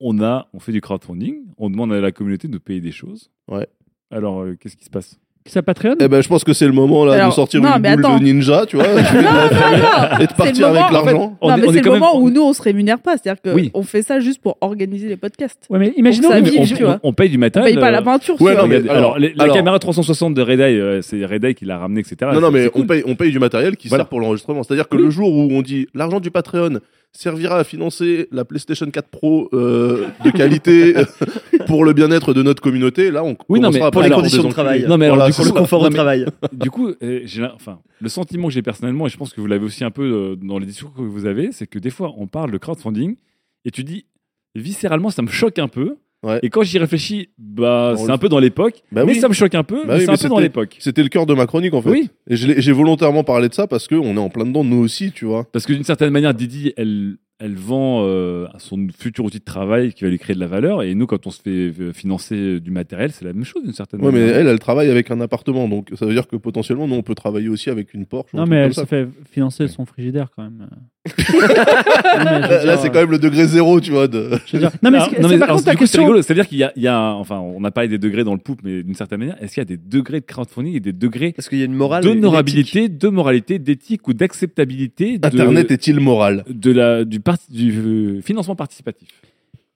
[0.01, 3.31] On, a, on fait du crowdfunding, on demande à la communauté de payer des choses.
[3.49, 3.67] Ouais.
[4.11, 5.19] Alors, euh, qu'est-ce qui se passe?
[5.51, 7.83] Sa Patreon Eh ben, je pense que c'est le moment là de sortir non, une
[7.83, 8.19] mais boule attends.
[8.19, 8.87] de ninja, tu vois,
[10.21, 11.37] et de partir C'est le avec moment- l'argent.
[11.41, 12.99] On non, est- mais on est c'est le même- moment où nous, on se rémunère
[12.99, 13.17] pas.
[13.17, 13.71] C'est-à-dire qu'on Oui.
[13.85, 15.67] fait ça juste pour organiser les podcasts.
[15.71, 17.01] Ouais, mais imaginons que que- on, tu vois.
[17.03, 17.73] on paye du On matériel.
[17.75, 18.79] paye pas la peinture, Ouais, tu non, vois.
[18.81, 22.17] mais alors- la alors- caméra 360 de Red euh, c'est Red qui l'a ramené, etc.
[22.35, 24.05] Non, non, mais on, paye, on paye du matériel qui Voilà.
[24.05, 24.63] sert pour l'enregistrement.
[24.63, 26.79] C'est-à-dire que le jour où on dit l'argent du Patreon
[27.13, 30.95] servira à financer la PlayStation 4 Pro euh, de qualité
[31.67, 34.11] pour le bien-être de notre communauté, là, on Oui, non, commencera mais à pour les
[34.11, 34.85] conditions de travail.
[34.89, 36.27] Non, mais alors, Voilà, du coup, le confort au travail.
[36.53, 39.65] Du coup, euh, enfin, le sentiment que j'ai personnellement, et je pense que vous l'avez
[39.65, 42.27] aussi un peu euh, dans les discours que vous avez, c'est que des fois, on
[42.27, 43.17] parle de crowdfunding
[43.65, 44.07] et tu dis,
[44.55, 45.97] viscéralement, ça me choque un peu.
[46.25, 46.41] Ouais.
[46.43, 49.21] Et quand j'y réfléchis, bah, c'est le un peu dans l'époque, Bah mais oui.
[49.21, 50.77] ça me choque un peu, Bah mais oui, c'est mais un peu dans c'était- l'époque.
[50.81, 51.91] C'était le cœur de ma chronique en fait.
[51.91, 52.11] Oui.
[52.29, 55.25] Et j'ai volontairement parlé de ça parce qu'on est en plein dedans, nous aussi, tu
[55.27, 55.45] vois.
[55.53, 59.93] Parce que d'une certaine manière, Didi, elle, elle vend euh, son futur outil de travail
[59.93, 60.83] qui va lui créer de la valeur.
[60.83, 63.73] Et nous, quand on se fait euh, financer du matériel, c'est la même chose d'une
[63.73, 64.37] certaine Ouais, mais manière.
[64.39, 67.15] elle, elle travaille avec un appartement, donc ça veut dire que potentiellement, nous, on peut
[67.15, 68.35] travailler aussi avec une Porsche.
[68.35, 70.69] Non, mais elle se fait financer son frigidaire quand même.
[71.19, 74.09] Là, là, c'est quand même le degré zéro, tu vois.
[74.09, 74.31] De...
[74.47, 75.93] Je veux dire- Non, mais, Alors, non, mais par alors, contre la du coup, c'est
[75.93, 76.03] question.
[76.03, 76.23] rigolo.
[76.23, 78.35] C'est-à-dire qu'il y a, il y a un- enfin, on a parlé des degrés dans
[78.35, 80.81] le poupe, mais d'une certaine manière, est-ce qu'il y a des degrés de crowdfunding et
[80.81, 82.03] des degrés Parce qu'il y a une morale.
[82.05, 87.21] d'honorabilité, de moralité, d'éthique ou d'acceptabilité Internet est-il moral de la, du,
[88.23, 89.09] financement participatif?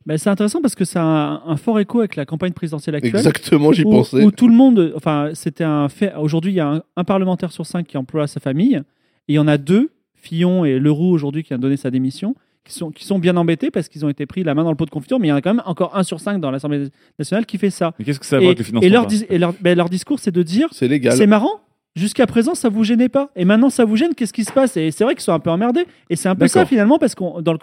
[0.04, 2.96] Bah, c'est intéressant parce que ça a un, un fort écho avec la campagne présidentielle
[2.96, 3.14] actuelle.
[3.14, 4.24] Exactement, j'y pensais.
[4.24, 6.12] Où tout le monde, enfin, c'était un fait.
[6.18, 9.34] Aujourd'hui, il y a un, un parlementaire sur cinq qui emploie sa famille, et il
[9.36, 9.90] y en a deux,
[10.22, 13.70] Fillon et Leroux aujourd'hui, qui a donné sa démission, qui sont, qui sont bien embêtés
[13.72, 15.32] parce qu'ils ont été pris la main dans le pot de confiture, mais il y
[15.32, 17.92] en a quand même encore un sur cinq dans l'Assemblée nationale qui fait ça.
[17.98, 19.88] Mais qu'est-ce que ça Et, avec le financement et leur, dis- et leur, ben, leur
[19.88, 21.12] discours, c'est de dire C'est légal.
[21.14, 21.60] c'est marrant.
[21.96, 23.30] Jusqu'à présent, ça vous gênait pas.
[23.36, 24.14] Et maintenant, ça vous gêne.
[24.14, 24.78] Qu'est-ce qui se passe?
[24.78, 25.84] Et c'est vrai qu'ils sont un peu emmerdés.
[26.08, 27.58] Et c'est un peu ça finalement parce qu'on dans le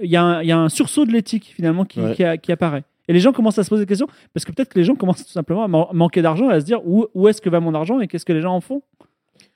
[0.00, 2.14] il y, a un- il y a un sursaut de l'éthique finalement qui, Ouais.
[2.14, 2.82] qui, a- qui apparaît.
[3.08, 4.94] Et les gens commencent à se poser des questions parce que peut-être que les gens
[4.96, 7.48] commencent tout simplement à man- manquer d'argent et à se dire où, où est-ce que
[7.48, 8.82] va mon argent et qu'est-ce que les gens en font?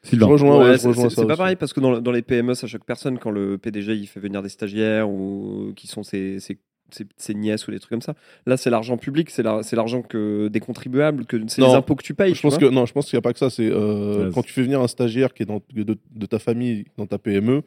[0.05, 0.27] Je Sylvain.
[0.27, 2.11] rejoins, ouais, Ouais, je c'est rejoins c'est- ça c'est pas pareil parce que dans, dans
[2.13, 5.87] les PME, ça choque personne quand le PDG il fait venir des stagiaires ou qui
[5.87, 6.59] sont ses, ses,
[6.91, 8.15] ses- ses nièces ou des trucs comme ça.
[8.47, 11.95] Là, c'est l'argent public, c'est la- c'est l'argent que des contribuables, que c'est les impôts
[11.95, 12.31] que tu payes.
[12.35, 13.49] Je tu pense que non, je pense qu'il n'y a pas que ça.
[13.49, 16.39] C'est euh, Ouais, quand tu fais venir un stagiaire qui est dans, de, de ta
[16.41, 17.63] famille dans ta PME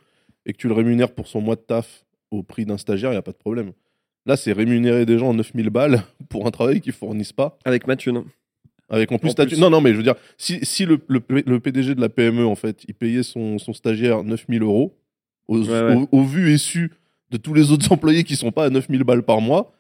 [0.46, 3.14] et que tu le rémunères pour son mois de taf au prix d'un stagiaire, il
[3.14, 3.72] n'y a pas de problème.
[4.26, 7.58] Là, c'est rémunérer des gens 9000 balles pour un travail qu'ils fournissent pas.
[7.64, 8.24] Avec ma thune.
[8.90, 9.60] Avec en plus, En statut- plus.
[9.62, 11.20] Non, non, mais je veux dire, si, si le, le,
[11.60, 14.96] PDG de la PME, en fait, il payait son, son stagiaire 9000 euros,
[15.48, 15.96] au, Ouais, ouais.
[16.12, 16.92] au- au vu et su
[17.32, 19.72] de tous les autres employés qui sont pas à 9000 balles par mois,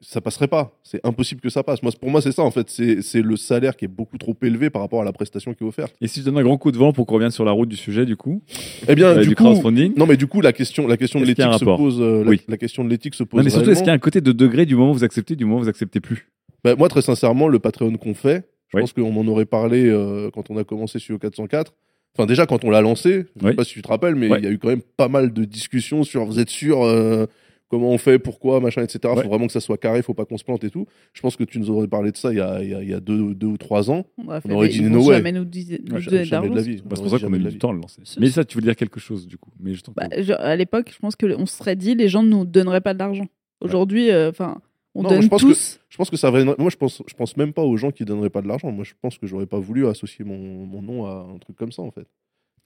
[0.00, 0.76] ça passerait pas.
[0.82, 1.80] C'est impossible que ça passe.
[1.84, 2.68] Moi, pour moi, c'est ça, en fait.
[2.68, 5.66] C'est le salaire qui est beaucoup trop élevé par rapport à la prestation qui est
[5.66, 5.94] offerte.
[6.00, 7.68] Et si je donne un grand coup de vent pour qu'on revienne sur la route
[7.68, 8.42] du sujet, du coup
[8.88, 11.20] Eh bien, euh, du, du coup, crowdfunding non, mais du coup, la question, la question
[11.20, 12.00] de l'éthique se pose.
[12.00, 12.40] euh, la- Oui.
[12.48, 13.38] la, question de l'éthique se pose.
[13.38, 15.04] Non, mais surtout, est-ce qu'il y a un côté de degré du moment où vous
[15.04, 16.28] acceptez, du moment où vous acceptez plus?
[16.64, 18.82] Bah, moi, très sincèrement, le Patreon qu'on fait, je Oui.
[18.82, 21.74] pense qu'on m'en aurait parlé euh, quand on a commencé sur 404.
[22.16, 23.50] Enfin, déjà, quand on l'a lancé, je Oui.
[23.50, 24.42] sais pas si tu te rappelles, mais il Ouais.
[24.42, 27.24] y a eu quand même pas mal de discussions sur vous êtes sûr, euh,
[27.68, 28.98] comment on fait, pourquoi, machin, etc.
[29.04, 29.22] Il Ouais.
[29.22, 30.86] faut vraiment que ça soit carré, faut pas qu'on se plante et tout.
[31.14, 32.82] Je pense que tu nous aurais parlé de ça il y a, il y a-
[32.82, 34.04] il y a deux, deux ou trois ans.
[34.18, 35.16] On aurait, On fait aurait dit no way.
[35.16, 36.76] jamais nous, dis- nous Ouais, jamais de la vie.
[36.76, 36.86] c'est.
[36.86, 38.02] Bah, pour ça qu'on a eu du temps à le lancer.
[38.20, 39.50] Mais ça, tu veux dire quelque chose, du coup.
[39.58, 42.28] Mais je Bah, je- à l'époque, je pense qu'on se serait dit les gens ne
[42.28, 43.26] nous donneraient pas de l'argent.
[43.62, 44.58] Aujourd'hui, euh, enfin,
[44.94, 45.80] on Non, donne je pense tous.
[45.88, 46.44] Je pense que ça va.
[46.44, 48.70] Moi, je pense, je pense même pas aux gens qui donneraient pas de l'argent.
[48.70, 50.36] Moi, je pense que j'aurais pas voulu associer mon,
[50.66, 52.06] mon nom à un truc comme ça, en fait.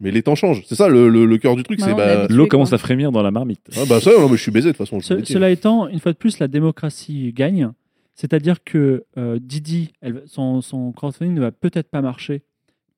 [0.01, 0.63] Mais les temps changent.
[0.67, 1.79] C'est ça le, le, le cœur du truc.
[1.81, 2.27] Bah, c'est bah.
[2.29, 3.61] L'eau commence à frémir dans la marmite.
[3.77, 5.01] ah, bah ça, non, mais je suis baisé de toute façon.
[5.01, 7.71] Ce- cela étant, une fois de plus, la démocratie gagne.
[8.15, 12.43] C'est-à-dire que euh, Didi, elle- son, son crowdfunding ne va peut-être pas marcher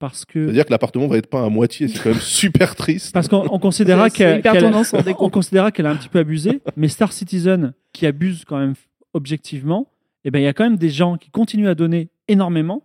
[0.01, 1.89] parce que C'est-à-dire que l'appartement va être peint à moitié.
[1.89, 3.12] C'est quand même super triste.
[3.12, 7.12] Parce qu'on on considéra C'est qu'elle considéra qu'elle a un petit peu abusé, mais Star
[7.12, 8.74] Citizen, qui abuse quand même
[9.15, 9.89] objectivement,
[10.25, 12.83] eh ben, il y a quand même des gens qui continuent à donner énormément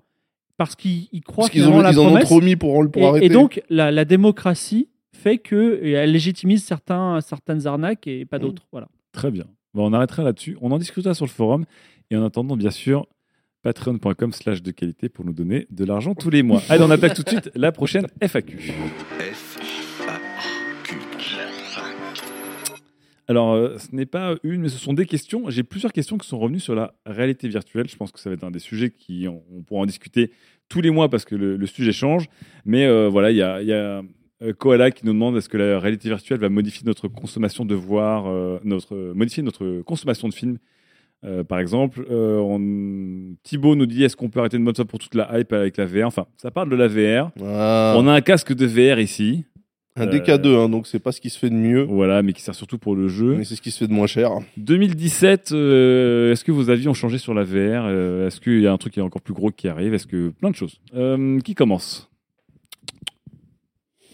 [0.57, 2.25] parce qu'ils ils croient qu'ils ont, la ils en ont promesse.
[2.25, 3.25] trop mis pour, pour et, arrêter.
[3.25, 8.27] et donc, la, la démocratie fait qu'elle légitimise certains, certaines arnaques et Mm.
[8.27, 8.63] pas d'autres.
[8.71, 8.87] Voilà.
[9.11, 9.45] Très bien.
[9.73, 10.57] Bon, on arrêtera là-dessus.
[10.61, 11.65] On en discutera sur le forum.
[12.11, 13.07] Et en attendant, bien sûr,
[13.63, 16.61] patreon.com slash de qualité pour nous donner de l'argent tous les mois.
[16.69, 18.73] Allez, on attaque tout de suite la prochaine FAQ.
[23.27, 25.49] Alors, euh, ce n'est pas une, mais ce sont des questions.
[25.49, 27.87] J'ai plusieurs questions qui sont revenues sur la réalité virtuelle.
[27.89, 30.31] Je pense que ça va être un des sujets qui, on, on pourra en discuter
[30.69, 32.25] tous les mois parce que le, le sujet change.
[32.65, 34.03] Mais euh, voilà, il y a, y a,
[34.41, 37.75] euh, Koala qui nous demande est-ce que la réalité virtuelle va modifier notre consommation de
[37.75, 40.57] voir, euh, notre, modifier notre consommation de films?
[41.25, 43.35] Euh, par exemple, euh, on...
[43.43, 45.77] Thibaut nous dit est-ce qu'on peut arrêter de mode ça pour toute la hype avec
[45.77, 47.31] la VR Enfin, ça parle de la VR.
[47.41, 47.95] Ah.
[47.97, 49.45] On a un casque de VR ici.
[49.95, 51.83] Un DK2, hein, donc c'est pas ce qui se fait de mieux.
[51.83, 53.35] Voilà, mais qui sert surtout pour le jeu.
[53.35, 54.31] Mais c'est ce qui se fait de moins cher.
[54.57, 58.65] 2017, euh, est-ce que vos avis ont changé sur la VR Euh, Est-ce qu'il y
[58.67, 60.79] a un truc qui est encore plus gros qui arrive Est-ce que plein de choses
[60.95, 62.09] Euh, Qui commence?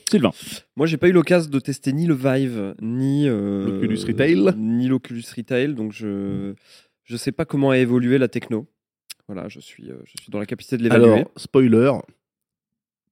[0.09, 0.31] Sylvain.
[0.75, 4.53] Moi, j'ai pas eu l'occasion de tester ni le Vive, ni euh, L'Oculus Retail.
[4.57, 6.53] ni l'Oculus Retail, donc je
[7.05, 8.67] je sais pas comment a évolué la techno.
[9.27, 11.05] Voilà, je suis euh, je suis dans la capacité de l'évaluer.
[11.13, 11.91] Alors, spoiler,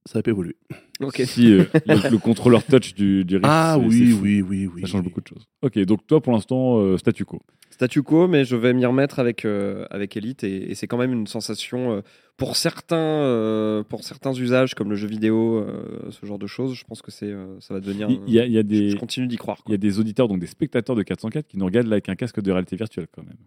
[0.08, 0.56] ça n'a pas évolué.
[1.02, 1.22] Ok.
[1.26, 4.82] Si euh, le, le contrôleur touch du, du Rift, Ah oui, oui, oui, oui.
[4.82, 5.46] Ça change beaucoup de choses.
[5.62, 7.40] Ok, donc toi pour l'instant, euh, statu quo.
[7.70, 10.98] Statu quo, mais je vais m'y remettre avec, euh, avec Elite et, et c'est quand
[10.98, 12.02] même une sensation euh,
[12.38, 16.74] pour, certains, euh, pour certains usages comme le jeu vidéo, euh, ce genre de choses.
[16.74, 18.10] Je pense que c'est, euh, ça va devenir.
[18.10, 19.62] Il y a, y a je, des, je continue d'y croire.
[19.68, 22.10] il y a des auditeurs, donc des spectateurs de 404 qui nous regardent là avec
[22.10, 23.38] un casque de réalité virtuelle quand même.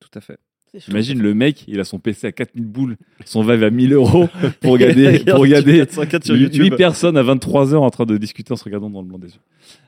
[0.00, 0.38] Tout à fait.
[0.88, 4.28] Imagine le mec, il a son PC à 4000 boules, son Vive à 1000 euros
[4.60, 6.76] pour regarder, pour regarder 404 sur 8 YouTube.
[6.76, 9.40] personnes à 23h en train de discuter en se regardant dans le blanc des yeux.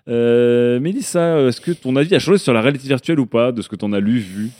[0.08, 3.62] Euh, Mélissa, est-ce que ton avis a changé sur la réalité virtuelle ou pas, de
[3.62, 4.50] ce que tu en as lu, vu?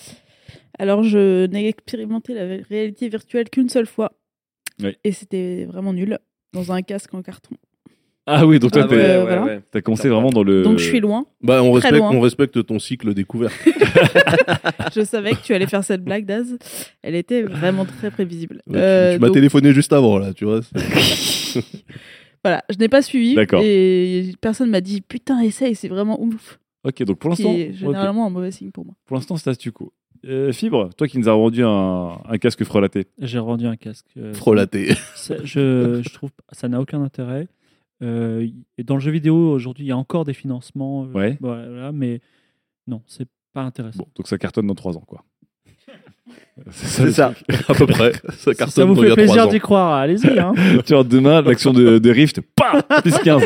[0.79, 4.13] Alors, je n'ai expérimenté la réalité virtuelle qu'une seule fois.
[4.83, 4.97] Oui.
[5.05, 6.19] Et c'était vraiment nul.
[6.53, 7.57] Dans un casque en carton.
[8.29, 9.45] Ah oui, donc toi, Ah t'es- ouais, voilà.
[9.45, 9.61] ouais.
[9.71, 10.63] t'as commencé vraiment dans le.
[10.65, 11.27] Donc, je suis loin.
[11.43, 12.11] Bah, on Très respecte, loin.
[12.13, 13.55] on respecte ton cycle découverte.
[14.95, 16.57] Je savais que tu allais faire cette blague, Daz.
[17.03, 18.63] Elle était vraiment très prévisible.
[18.67, 20.61] Ouais, tu- Euh, tu m'as donc, téléphoné juste avant, là, tu vois.
[20.63, 21.63] c'est-
[22.45, 23.35] Voilà, je n'ai pas suivi.
[23.35, 23.61] D'accord.
[23.65, 26.59] Et personne m'a dit Putain, essaye, c'est vraiment ouf.
[26.85, 27.57] Ok, donc pour qui l'instant.
[27.59, 28.93] est généralement un mauvais signe pour moi.
[28.97, 29.07] ok.
[29.07, 29.93] Pour l'instant, statu quo.
[30.25, 33.07] Euh, Fibre, toi qui nous as rendu un, un casque frelaté.
[33.21, 34.07] J'ai rendu un casque.
[34.17, 34.95] euh, Frelaté.
[35.17, 37.49] ça- je, je trouve que ça n'a aucun intérêt.
[38.03, 38.47] Euh,
[38.79, 41.05] et dans le jeu vidéo, aujourd'hui, il y a encore des financements.
[41.05, 41.39] euh, Ouais.
[41.41, 42.21] Voilà, mais
[42.87, 44.05] non, c'est pas intéressant.
[44.05, 45.25] Bon, donc ça cartonne dans 3 ans, quoi.
[46.71, 47.35] C'est ça,
[47.69, 48.13] à peu près.
[48.13, 49.51] Ça Si ça cartonne vous dans il y fait a trois plaisir ans.
[49.51, 50.39] d'y croire, allez-y.
[50.39, 50.55] Hein.
[50.87, 52.41] tu vois, demain, l'action de, de Rift,
[53.03, 53.43] plus 15.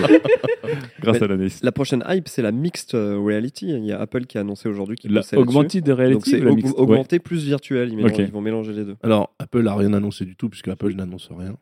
[1.01, 1.61] Grâce Mais à l'analyse.
[1.63, 3.69] La prochaine hype, c'est la mixed euh, reality.
[3.69, 5.49] Il y a Apple qui a annoncé aujourd'hui qu'il La bossait là-dessus.
[5.49, 7.93] augmented reality c'est ou la aug- mixed augmenté plus virtuel.
[7.93, 8.19] Ils, Ok.
[8.19, 8.97] ils vont mélanger les deux.
[9.03, 11.57] Alors, Apple n'a rien annoncé du tout, puisque Apple n'annonce rien.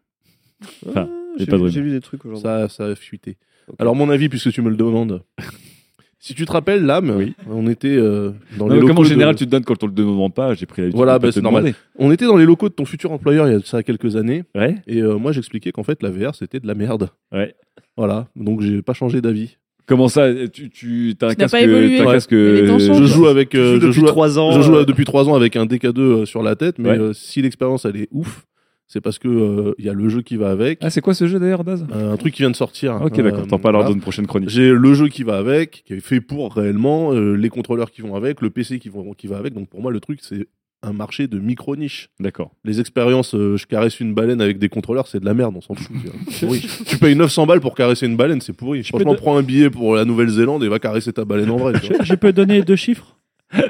[0.86, 2.42] Enfin, Ah, a j'ai lu des trucs aujourd'hui.
[2.42, 3.36] Ça, ça a fuité.
[3.78, 5.22] Alors, mon avis, puisque tu me le demandes.
[6.18, 9.04] si tu te rappelles, l'âme, on était euh, dans Non, les mais comme locaux en
[9.04, 11.30] général, de- tu te donnes quand on le demande pas, j'ai pris l'habitude Voilà, bah,
[11.30, 11.62] c'est normal.
[11.64, 11.76] demander.
[11.98, 14.16] On était dans les locaux de ton futur employeur il y a de ça quelques
[14.16, 14.44] années.
[14.54, 14.76] Ouais.
[14.86, 17.10] Et euh, moi, j'expliquais qu'en fait, la VR, c'était de la merde.
[17.32, 17.54] Ouais.
[17.96, 18.28] Voilà.
[18.36, 19.58] Donc, j'ai pas changé d'avis.
[19.86, 21.52] Comment ça Tu, tu as un Tu n'as casque.
[21.52, 22.00] pas évolué.
[22.00, 22.12] Ouais.
[22.12, 22.78] casque euh.
[22.78, 23.54] Je joue avec.
[23.54, 25.64] euh, je depuis joue à- trois ans, Je joue à- depuis trois ans avec un
[25.64, 26.98] DK2 euh, sur la tête, mais Ouais.
[26.98, 28.44] euh, si l'expérience elle est ouf,
[28.88, 30.78] c'est parce que euh, il y a le jeu qui va avec.
[30.82, 31.86] Ah, c'est quoi ce jeu d'ailleurs, Daz?
[31.94, 32.98] Euh, un truc qui vient de sortir.
[33.02, 33.46] Ok, Euh, d'accord.
[33.46, 33.92] T'en parles lors voilà.
[33.94, 34.48] d'une prochaine chronique.
[34.48, 38.00] J'ai le jeu qui va avec, qui est fait pour réellement, euh, les contrôleurs qui
[38.00, 39.54] vont avec, le PC qui, vont, qui va avec.
[39.54, 40.48] Donc pour moi, le truc, c'est
[40.82, 42.08] un marché de micro-niche.
[42.20, 42.52] D'accord.
[42.64, 45.60] Les expériences, euh, je caresse une baleine avec des contrôleurs, c'est de la merde, on
[45.60, 45.94] s'en fout.
[46.40, 46.64] pourri.
[46.86, 48.84] tu payes 900 balles pour caresser une baleine, c'est pourri.
[48.84, 51.72] Franchement, te- prends un billet pour la Nouvelle-Zélande et va caresser ta baleine en vrai.
[51.72, 52.04] vois.
[52.04, 53.16] Je peux donner deux chiffres?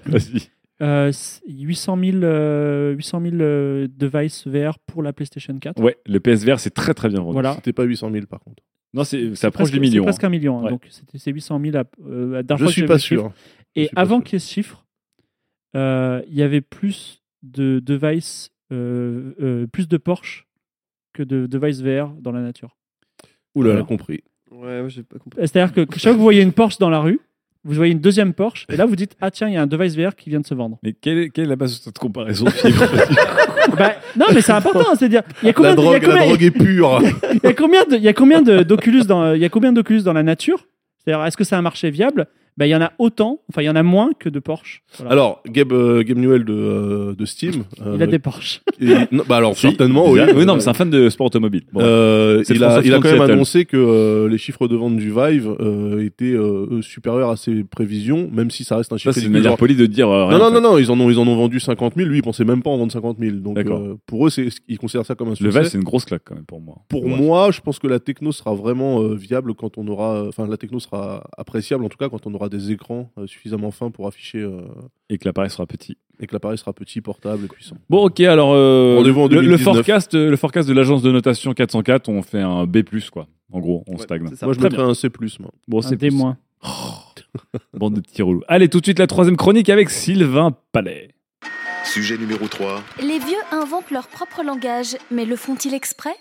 [0.06, 0.50] Vas-y.
[0.80, 5.80] Euh, c- 800 000, euh, 800 000 euh, devices VR pour la PlayStation 4.
[5.82, 7.32] Ouais, le PSVR, c'est très très bien vendu.
[7.32, 7.54] Voilà.
[7.54, 8.62] C'était pas 800 000 par contre.
[8.94, 10.02] Non, c'est, ça C'est approche presque- du million.
[10.04, 10.28] C'est presque hein.
[10.28, 10.60] un million.
[10.60, 10.64] hein.
[10.64, 10.70] Ouais.
[10.70, 13.22] Donc c'était- c'est 800 000 à, euh, dernière Je fois que suis pas le chiffre.
[13.22, 13.32] sûr.
[13.76, 14.24] Je Et suis pas avant sûr.
[14.24, 14.86] qu'il y ait ce chiffre,
[15.76, 20.46] euh, il y avait plus de devices, euh, euh, plus de Porsche
[21.12, 22.76] que de devices VR dans la nature.
[23.54, 23.82] Voilà.
[23.82, 24.22] compris.
[24.52, 25.40] Ouais, ouais, j'ai pas compris.
[25.40, 27.20] C'est-à-dire que chaque fois que vous voyez une Porsche dans la rue,
[27.68, 29.66] vous voyez une deuxième Porsche, et là vous dites Ah tiens, il y a un
[29.66, 30.78] device VR qui vient de se vendre.
[30.82, 32.46] Mais quelle est, quelle est la base de cette comparaison
[33.76, 37.00] Bah, non, mais c'est important, c'est-à-dire a combien La y a la drogue est pure.
[37.34, 40.66] il y a combien d'Oculus dans il y a combien d'Oculus dans la nature?
[40.98, 42.26] C'est-à-dire est-ce que c'est un marché viable?
[42.58, 44.82] Bah, il y en a autant, enfin il y en a moins que de Porsche.
[44.98, 45.12] Voilà.
[45.12, 47.62] Alors, Gabe, euh, Gabe Newell de, euh, de Steam.
[47.78, 48.62] il a euh, des Porsche.
[48.80, 50.20] et- non, bah alors, Si, certainement, oui.
[50.34, 51.62] Oui, non, mais c'est un fan de sport automobile.
[51.72, 51.80] Bon.
[51.82, 55.10] Euh, il, le a, il quand même annoncé que euh, les chiffres de vente du
[55.10, 59.24] Vive euh, étaient euh, supérieurs à ses prévisions, même si ça reste un chiffre c'est
[59.24, 60.08] une manière Genre- polie de dire.
[60.10, 62.08] euh, rien, non, non, non, non, ils en ont, ils en ont vendu 50 000.
[62.08, 63.36] Lui, il pensait même pas en vendre 50 000.
[63.36, 65.60] Donc, euh, pour eux, c'est, ils considèrent ça comme un Le succès.
[65.60, 66.78] Vive, c'est une grosse claque quand même pour moi.
[66.88, 67.16] Pour Ouais.
[67.16, 70.56] moi, je pense que la techno sera vraiment euh, viable quand on aura, enfin, la
[70.56, 74.06] techno sera appréciable en tout cas quand on aura des écrans euh, suffisamment fins pour
[74.06, 74.60] afficher euh,
[75.10, 75.96] Et que l'appareil sera petit.
[76.20, 77.76] et que l'appareil sera petit, portable et puissant.
[77.90, 78.52] Bon, ok, alors.
[78.54, 79.62] euh, Rendez-vous en le, le 2019.
[79.76, 82.78] forecast, le forecast de l'agence de notation 404, on fait un B,
[83.12, 83.26] quoi.
[83.52, 84.22] En gros, on stagne.
[84.42, 85.08] Moi, je mettrais un C+,
[85.40, 85.50] moi.
[85.68, 86.36] Bon, c'est D moins.
[87.74, 88.42] Bande de petits relous.
[88.48, 91.10] Allez, tout de suite, la troisième chronique avec Sylvain Palais.
[91.84, 92.82] Sujet numéro 3.
[93.00, 96.14] Les vieux inventent leur propre langage, mais le font-ils exprès?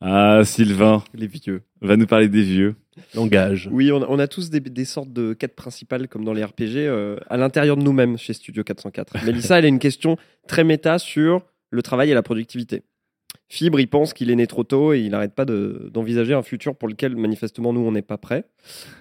[0.00, 1.62] Ah, Sylvain Les vieux.
[1.82, 2.74] va nous parler des vieux.
[3.14, 3.68] Langage.
[3.70, 6.44] Oui, on a, on a tous des, des sortes de quêtes principales, comme dans les
[6.44, 9.24] RPG, euh, à l'intérieur de nous-mêmes chez Studio 404.
[9.24, 10.16] Mélissa, elle a une question
[10.48, 12.82] très méta sur le travail et la productivité.
[13.52, 16.42] Fibre, il pense qu'il est né trop tôt et il n'arrête pas de- d'envisager un
[16.42, 18.44] futur pour lequel manifestement nous on n'est pas prêts.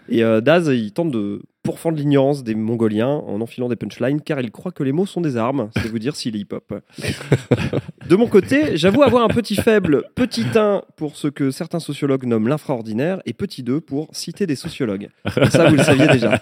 [0.10, 4.42] Et euh, Daz, il tente de pourfendre l'ignorance des Mongoliens en enfilant des punchlines car
[4.42, 5.70] il croit que les mots sont des armes.
[5.76, 6.74] C'est vous dire s'il est hip-hop.
[8.10, 12.26] De mon côté, j'avoue avoir un petit faible, petit 1 pour ce que certains sociologues
[12.26, 15.10] nomment l'infraordinaire et petit 2 pour citer des sociologues.
[15.52, 16.42] Ça, vous le saviez déjà.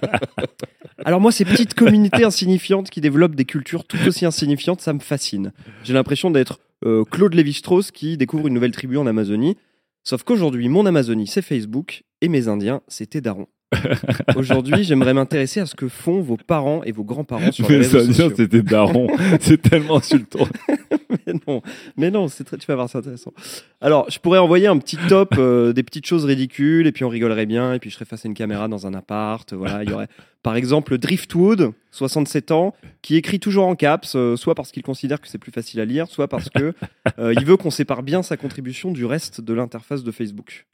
[1.03, 4.99] Alors moi, ces petites communautés insignifiantes qui développent des cultures tout aussi insignifiantes, ça me
[4.99, 5.51] fascine.
[5.84, 9.57] J'ai l'impression d'être euh, Claude Lévi-Strauss qui découvre une nouvelle tribu en Amazonie.
[10.03, 13.47] Sauf qu'aujourd'hui, mon Amazonie, c'est Facebook et mes Indiens, c'était Daron.
[14.35, 17.99] Aujourd'hui, j'aimerais m'intéresser à ce que font vos parents et vos grands-parents sur les réseaux
[17.99, 18.31] sociaux.
[18.35, 19.07] c'était daron.
[19.41, 20.48] c'est tellement insultant.
[21.27, 21.61] mais non,
[21.98, 23.34] mais non, c'est très, tu vas voir, c'est intéressant.
[23.81, 27.10] Alors, je pourrais envoyer un petit top, euh, des petites choses ridicules, et puis on
[27.10, 29.52] rigolerait bien, et puis je serais face à une caméra dans un appart.
[29.53, 30.07] Voilà, il y aurait,
[30.44, 35.19] par exemple, Driftwood, 67 ans, qui écrit toujours en caps, euh, soit parce qu'il considère
[35.19, 36.73] que c'est plus facile à lire, soit parce que
[37.19, 40.65] euh, il veut qu'on sépare bien sa contribution du reste de l'interface de Facebook.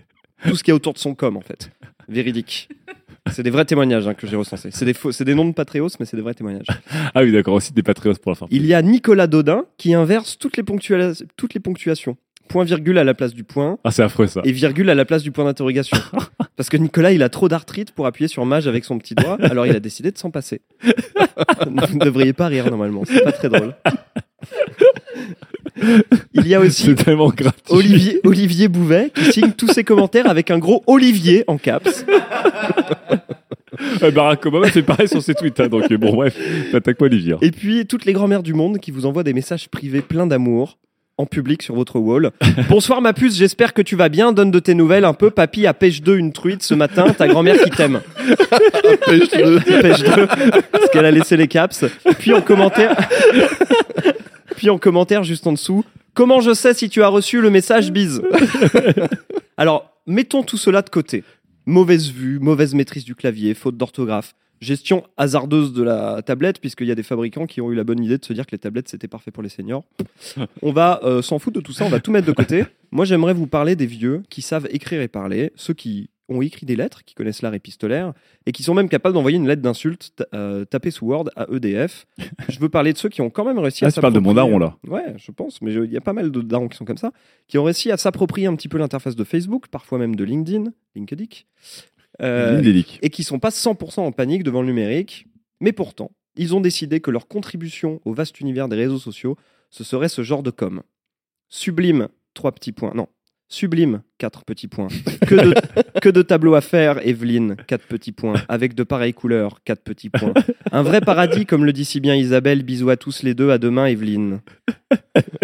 [0.48, 1.72] Tout ce qui est autour de son com, en fait.
[2.07, 2.69] Véridique.
[3.31, 4.69] C'est des vrais témoignages hein, que j'ai recensés.
[4.71, 6.67] C'est des, faux- c'est des noms de Patreos, mais c'est des vrais témoignages.
[7.15, 8.47] Ah oui, d'accord, aussi des patriotes pour la fin.
[8.51, 12.17] Il y a Nicolas Dodin qui inverse toutes les, ponctua- toutes les ponctuations.
[12.49, 13.77] Point virgule à la place du point.
[13.85, 14.41] Ah, c'est affreux ça.
[14.43, 15.97] Et virgule à la place du point d'interrogation.
[16.57, 19.38] Parce que Nicolas, il a trop d'arthrite pour appuyer sur mage avec son petit doigt,
[19.41, 20.61] alors il a décidé de s'en passer.
[21.65, 23.73] Vous ne devriez pas rire normalement, c'est pas très drôle.
[26.34, 26.84] Il y a aussi.
[27.70, 32.06] Olivier, Olivier Bouvet qui signe tous ses commentaires avec un gros Olivier en caps.
[34.04, 35.60] Euh, Barack Obama fait pareil sur ses tweets.
[35.60, 36.38] hein, donc euh, bon, bref,
[36.72, 37.36] t'attaques pas Olivier.
[37.41, 40.78] Et puis toutes les grand-mères du monde qui vous envoient des messages privés pleins d'amour
[41.18, 42.31] en public sur votre wall.
[42.69, 44.31] Bonsoir ma puce, j'espère que tu vas bien.
[44.31, 45.30] Donne de tes nouvelles un peu.
[45.30, 47.11] Papy a pêche 2 une truite ce matin.
[47.14, 48.02] Ta grand-mère qui t'aime.
[49.06, 49.60] Pêche deux.
[49.60, 50.27] Pêche 2
[50.72, 51.85] parce qu'elle a laissé les caps.
[52.19, 52.95] Puis en commentaire,
[54.56, 55.84] puis en commentaire juste en dessous.
[56.14, 58.22] Comment je sais si tu as reçu le message bise
[59.57, 61.23] Alors mettons tout cela de côté.
[61.65, 66.91] Mauvaise vue, mauvaise maîtrise du clavier, faute d'orthographe, gestion hasardeuse de la tablette, puisqu'il y
[66.91, 68.88] a des fabricants qui ont eu la bonne idée de se dire que les tablettes
[68.88, 69.84] c'était parfait pour les seniors.
[70.61, 72.65] On va euh, s'en foutre de tout ça, on va tout mettre de côté.
[72.91, 76.65] Moi j'aimerais vous parler des vieux qui savent écrire et parler, ceux qui ont écrit
[76.65, 78.14] des lettres, qui connaissent l'art épistolaire,
[78.45, 82.06] et qui sont même capables d'envoyer une lettre d'insulte euh, tapée sous Word à EDF.
[82.49, 84.19] Je veux parler de ceux qui ont quand même réussi Ah, à tu parles de
[84.19, 84.77] mon daron, là.
[84.88, 87.11] Ouais, je pense, mais il y a pas mal de darons qui sont comme ça,
[87.48, 90.72] qui ont réussi à s'approprier un petit peu l'interface de Facebook, parfois même de LinkedIn,
[90.95, 91.26] LinkedIn,
[92.22, 92.61] euh,
[93.02, 95.27] et qui sont pas 100% en panique devant le numérique,
[95.60, 99.38] mais pourtant, ils ont décidé que leur contribution au vaste univers des réseaux sociaux,
[99.69, 100.84] ce serait ce genre de com.
[101.49, 102.94] Sublime, trois petits points.
[102.94, 103.07] Non.
[103.49, 104.88] Sublime, quatre petits points.
[105.28, 105.53] Que de,
[106.02, 108.34] que de tableaux à faire, Evelyne, quatre petits points.
[108.49, 110.34] Avec de pareilles couleurs, quatre petits points.
[110.72, 112.64] Un vrai paradis, comme le dit si bien Isabelle.
[112.64, 113.52] Bisous à tous les deux.
[113.52, 114.40] À demain, Evelyne.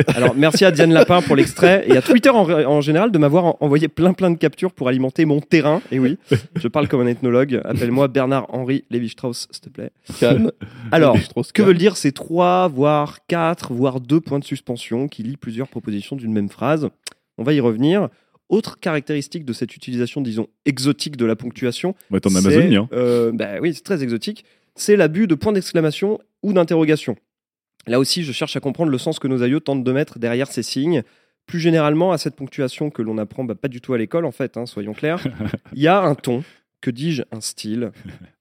[0.08, 3.46] Alors, merci à Diane Lapin pour l'extrait et à Twitter en, en général de m'avoir
[3.46, 5.82] en- envoyé plein plein de captures pour alimenter mon terrain.
[5.92, 6.18] Et oui,
[6.56, 7.62] je parle comme un ethnologue.
[7.64, 9.92] Appelle-moi Bernard-Henri Lévi-Strauss, s'il te plaît.
[10.20, 10.52] Calme.
[10.92, 11.16] Alors,
[11.54, 15.68] que veulent dire ces trois, voire quatre, voire deux points de suspension qui lient plusieurs
[15.68, 16.90] propositions d'une même phrase?
[17.40, 18.10] On va y revenir.
[18.50, 21.96] Autre caractéristique de cette utilisation, disons, exotique de la ponctuation.
[22.12, 22.90] Bah, t'es en c'est, Amazonie, hein.
[22.94, 24.44] euh, bah oui, c'est très exotique.
[24.76, 27.16] C'est l'abus de points d'exclamation ou d'interrogation.
[27.88, 30.52] Là aussi, je cherche à comprendre le sens que nos aïeux tentent de mettre derrière
[30.52, 31.04] ces signes.
[31.46, 34.32] Plus généralement, à cette ponctuation que l'on apprend bah, pas du tout à l'école, en
[34.32, 35.24] fait, hein, soyons clairs,
[35.74, 36.44] il y a un ton,
[36.82, 37.92] que dis-je, un style,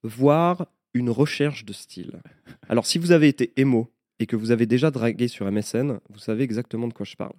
[0.02, 2.20] voire une recherche de style.
[2.68, 6.18] Alors, si vous avez été émo et que vous avez déjà dragué sur MSN, vous
[6.18, 7.34] savez exactement de quoi je parle.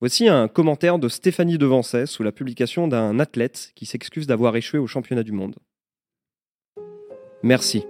[0.00, 4.78] Voici un commentaire de Stéphanie Devancet sous la publication d'un athlète qui s'excuse d'avoir échoué
[4.78, 5.54] au championnat du monde.
[7.42, 7.82] Merci.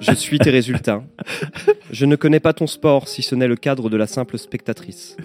[0.00, 1.04] Je suis tes résultats.
[1.92, 5.16] Je ne connais pas ton sport si ce n'est le cadre de la simple spectatrice.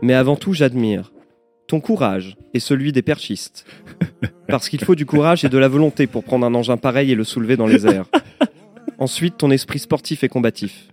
[0.00, 1.12] Mais avant tout, j'admire
[1.66, 3.66] ton courage et celui des perchistes.
[4.48, 7.14] Parce qu'il faut du courage et de la volonté pour prendre un engin pareil et
[7.14, 8.06] le soulever dans les airs.
[8.98, 10.88] Ensuite, ton esprit sportif et combatif.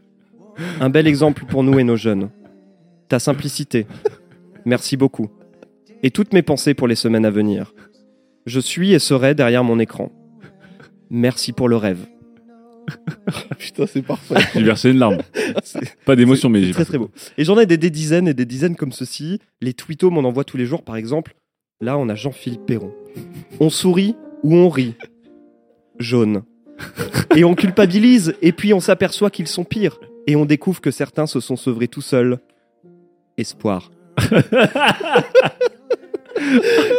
[0.81, 2.29] Un bel exemple pour nous et nos jeunes.
[3.09, 3.87] Ta simplicité.
[4.65, 5.29] Merci beaucoup.
[6.03, 7.73] Et toutes mes pensées pour les semaines à venir.
[8.45, 10.11] Je suis et serai derrière mon écran.
[11.09, 12.05] Merci pour le rêve.
[13.57, 14.35] Putain, c'est parfait.
[14.53, 15.17] J'ai versé une larme.
[16.05, 17.11] Pas d'émotion, mais c'est j'ai très très beau.
[17.37, 19.39] Et j'en ai des, des dizaines et des dizaines comme ceci.
[19.61, 21.35] Les twittos m'en envoient tous les jours, par exemple.
[21.81, 22.93] Là, on a Jean-Philippe Perron.
[23.59, 24.95] On sourit ou on rit
[25.99, 26.43] Jaune.
[27.35, 29.99] Et on culpabilise, et puis on s'aperçoit qu'ils sont pires.
[30.25, 32.39] Et on découvre que certains se sont sevrés tout seuls.
[33.37, 33.91] Espoir.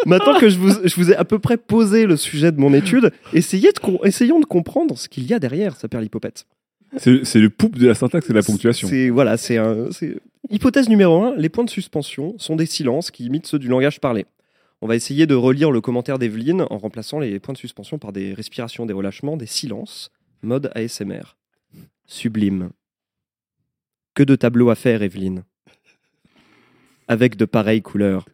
[0.06, 2.72] Maintenant que je vous, je vous ai à peu près posé le sujet de mon
[2.72, 6.46] étude, essayez de essayons de comprendre ce qu'il y a derrière, ça perd l'hypopète.
[6.96, 8.88] C'est le poupe de la syntaxe et de la ponctuation.
[8.88, 10.16] C'est voilà, c'est un, c'est
[10.50, 14.00] Hypothèse numéro 1, les points de suspension sont des silences qui imitent ceux du langage
[14.00, 14.24] parlé.
[14.80, 18.12] On va essayer de relire le commentaire d'Evelyne en remplaçant les points de suspension par
[18.12, 20.10] des respirations, des relâchements, des silences,
[20.42, 21.36] mode ASMR.
[22.06, 22.70] Sublime.
[24.14, 25.44] Que de tableaux à faire, Evelyne.
[27.08, 28.26] Avec de pareilles couleurs.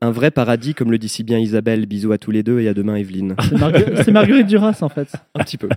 [0.00, 1.86] Un vrai paradis, comme le dit si bien Isabelle.
[1.86, 3.36] Bisous à tous les deux et à demain, Evelyne.
[3.40, 5.08] C'est Margue- c'est Marguerite Duras, en fait.
[5.34, 5.68] Un petit peu.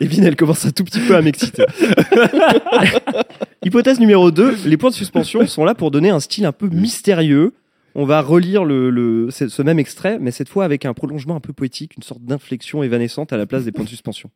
[0.00, 1.64] Evelyne, elle commence un tout petit peu à m'exciter.
[3.62, 6.68] Hypothèse numéro 2, les points de suspension sont là pour donner un style un peu
[6.68, 7.52] mystérieux.
[7.94, 11.52] On va relire le, ce même extrait, mais cette fois avec un prolongement un peu
[11.52, 14.30] poétique, une sorte d'inflexion évanescente à la place des points de suspension.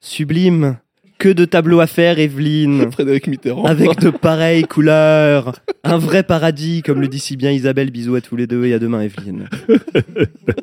[0.00, 0.78] Sublime,
[1.20, 2.90] que de tableaux à faire, Evelyne.
[2.92, 3.64] Frédéric Mitterrand.
[3.64, 5.54] Avec de pareilles couleurs.
[5.84, 7.90] Un vrai paradis, comme le dit si bien Isabelle.
[7.90, 9.48] Bisous à tous les deux et à demain, Evelyne.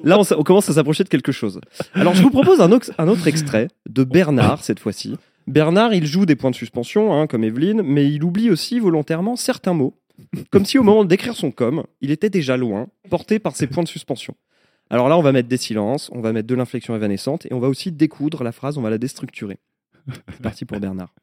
[0.03, 1.61] Là, on, commence à s'approcher de quelque chose.
[1.93, 5.15] Alors, je vous propose un, autre- un autre extrait de Bernard, cette fois-ci.
[5.45, 9.35] Bernard, il joue des points de suspension, hein, comme Evelyne, mais il oublie aussi volontairement
[9.35, 9.93] certains mots.
[10.49, 13.83] Comme si au moment d'écrire son com, il était déjà loin, porté par ces points
[13.83, 14.35] de suspension.
[14.89, 17.59] Alors là, on va mettre des silences, on va mettre de l'inflexion évanescente, et on
[17.59, 19.59] va aussi découdre la phrase, on va la déstructurer.
[20.31, 21.13] C'est parti pour Bernard.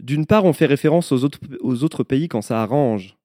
[0.00, 3.16] D'une part, on fait référence aux autres, aux autres pays quand ça arrange.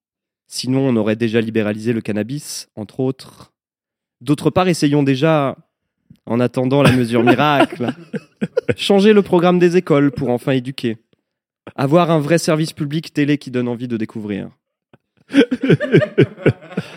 [0.47, 3.53] Sinon, on aurait déjà libéralisé le cannabis, entre autres.
[4.21, 5.57] D'autre part, essayons déjà,
[6.25, 7.93] en attendant la mesure miracle,
[8.75, 10.97] changer le programme des écoles pour enfin éduquer.
[11.75, 14.49] Avoir un vrai service public télé qui donne envie de découvrir.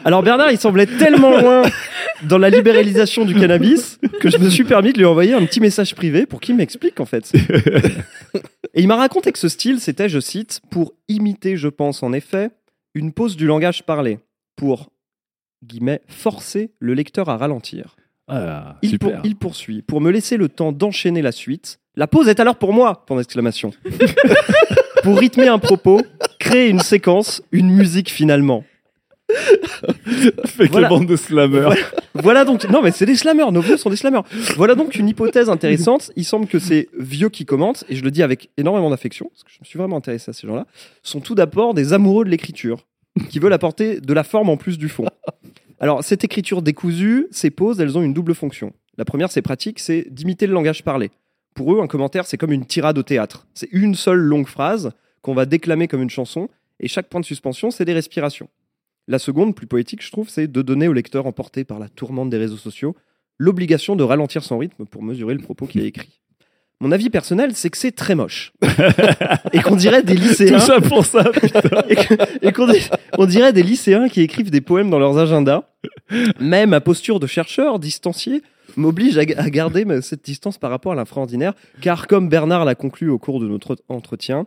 [0.04, 1.62] Alors Bernard, il semblait tellement loin
[2.24, 5.60] dans la libéralisation du cannabis que je me suis permis de lui envoyer un petit
[5.60, 7.32] message privé pour qu'il m'explique en fait.
[8.74, 12.12] Et il m'a raconté que ce style, c'était, je cite, pour imiter, je pense en
[12.12, 12.50] effet,
[12.94, 14.18] une pause du langage parlé,
[14.56, 14.90] pour,
[15.64, 17.96] guillemets, forcer le lecteur à ralentir.
[18.28, 21.80] Ah, Il, pour- il poursuit, pour me laisser le temps d'enchaîner la suite.
[21.96, 23.72] La pause est alors pour moi, point d'exclamation.
[25.02, 26.00] pour rythmer un propos,
[26.38, 28.64] créer une séquence, une musique finalement.
[30.58, 30.88] Avec Voilà.
[30.88, 31.60] les bandes de slammers.
[31.60, 31.76] Voilà,
[32.14, 34.22] voilà donc, non mais c'est des slammers, nos vieux sont des slammers.
[34.56, 36.10] Voilà donc une hypothèse intéressante.
[36.16, 39.44] Il semble que ces vieux qui commentent, et je le dis avec énormément d'affection, parce
[39.44, 40.66] que je me suis vraiment intéressé à ces gens-là,
[41.02, 42.86] sont tout d'abord des amoureux de l'écriture,
[43.28, 45.04] qui veulent apporter de la forme en plus du fond.
[45.80, 48.72] Alors cette écriture décousue, ces pauses, elles ont une double fonction.
[48.96, 51.10] La première, c'est pratique, c'est d'imiter le langage parlé.
[51.58, 53.48] Pour eux, un commentaire, c'est comme une tirade au théâtre.
[53.52, 56.48] C'est une seule longue phrase qu'on va déclamer comme une chanson,
[56.78, 58.48] et chaque point de suspension, c'est des respirations.
[59.08, 62.30] La seconde, plus poétique, je trouve, c'est de donner au lecteur emporté par la tourmente
[62.30, 62.94] des réseaux sociaux
[63.38, 66.20] l'obligation de ralentir son rythme pour mesurer le propos qu'il a écrit.
[66.80, 68.52] Mon avis personnel, c'est que c'est très moche.
[69.52, 70.60] et qu'on dirait des lycéens.
[70.60, 71.82] Tout ça pour ça, putain.
[72.40, 75.64] et qu'on dirait des lycéens qui écrivent des poèmes dans leurs agendas.
[76.38, 78.42] Même ma posture de chercheur distancié
[78.78, 83.10] m'oblige à, à garder cette distance par rapport à l'infraordinaire, car comme Bernard l'a conclu
[83.10, 84.46] au cours de notre entretien,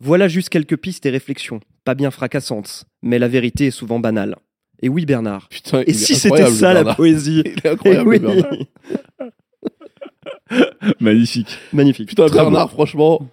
[0.00, 4.36] voilà juste quelques pistes et réflexions, pas bien fracassantes, mais la vérité est souvent banale.
[4.82, 5.48] Et oui, Bernard.
[5.48, 6.96] Putain, et si c'était ça la Bernard.
[6.96, 8.18] poésie Il est incroyable, oui.
[8.18, 8.50] Bernard.
[11.00, 11.56] Magnifique.
[11.72, 12.08] Magnifique.
[12.08, 12.72] Putain, Très Bernard, bon.
[12.74, 13.28] franchement,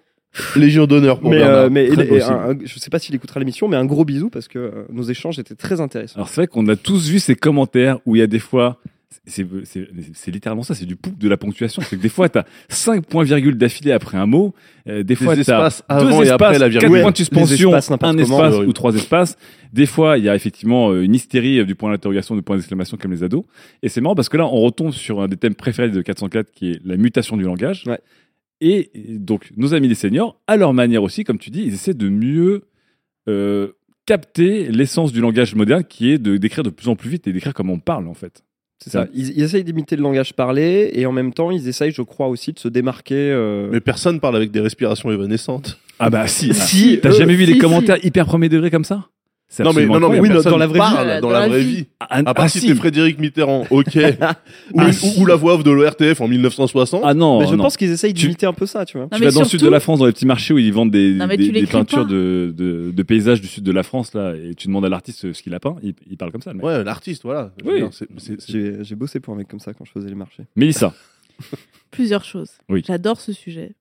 [0.55, 1.57] Légion d'honneur pour Mais, Bernard.
[1.65, 4.29] euh, mais et- un- un- je sais pas s'il écoutera l'émission, mais un gros bisou
[4.29, 6.15] parce que euh, nos échanges étaient très intéressants.
[6.15, 8.79] Alors c'est vrai qu'on a tous vu ces commentaires où il y a des fois,
[9.25, 11.81] c'est littéralement ça, c'est du pouc de la ponctuation.
[11.81, 14.53] C'est que des fois, tu as 5 points virgules d'affilée après un mot.
[14.87, 16.81] euh, des fois, tu as espaces deux espaces, après la virgule.
[16.81, 19.37] quatre Ouais, points de suspension, espaces un comment, espace ou trois espaces.
[19.73, 22.55] Des fois, il y a effectivement euh, une hystérie euh, du point d'interrogation, du point
[22.55, 23.43] d'exclamation comme les ados.
[23.83, 26.51] Et c'est marrant parce que là, on retombe sur un des thèmes préférés de 404
[26.51, 27.83] qui est la mutation du langage.
[27.87, 27.99] Ouais.
[28.59, 31.73] Et et donc, nos amis les seniors, à leur manière aussi, comme tu dis, ils
[31.73, 32.63] essaient de mieux
[33.27, 33.69] euh,
[34.05, 37.33] capter l'essence du langage moderne qui est de d'écrire de plus en plus vite et
[37.33, 38.43] d'écrire comme on parle en fait.
[38.83, 39.05] C'est ça.
[39.13, 42.27] Ils, ils essayent d'imiter le langage parlé et en même temps, ils essayent, je crois
[42.27, 43.15] aussi, de se démarquer.
[43.31, 45.77] euh, Mais personne parle avec des respirations évanescentes.
[45.99, 47.59] Ah bah si, Si, t'as jamais vu si, les si.
[47.59, 49.07] commentaires hyper premier degré comme ça?
[49.59, 50.19] Non mais, non, non, mais.
[50.21, 50.79] Oui, dans- personne dans la vraie vie.
[50.79, 51.75] parle Euh, dans, dans la vraie vie.
[51.75, 51.85] vie.
[51.99, 53.95] Ah, À part ah, si t'es Frédéric Mitterrand, ok.
[54.73, 57.01] ou, Ah, ou- ou la voix off de l'ORTF en 1960.
[57.03, 57.63] Ah non, mais je non.
[57.63, 59.07] pense qu'ils essayent Tu- d'imiter un peu ça, tu vois.
[59.11, 60.71] Non, tu vas dans le sud de la France, dans les petits marchés où ils
[60.71, 63.63] vendent des, Non, mais des, tu des l'écris peintures de, de, de paysages du sud
[63.63, 66.15] de la France là, et tu demandes à l'artiste ce qu'il a peint, il, il
[66.17, 66.51] parle comme ça.
[66.51, 66.65] le mec.
[66.65, 67.51] Ouais, l'artiste, voilà.
[67.65, 67.83] Oui.
[68.47, 70.43] J'ai j'ai bossé pour un mec comme ça quand je faisais les marchés.
[70.55, 70.93] Mélissa,
[71.91, 72.51] Plusieurs choses.
[72.69, 72.83] Oui.
[72.87, 73.73] J'adore ce sujet.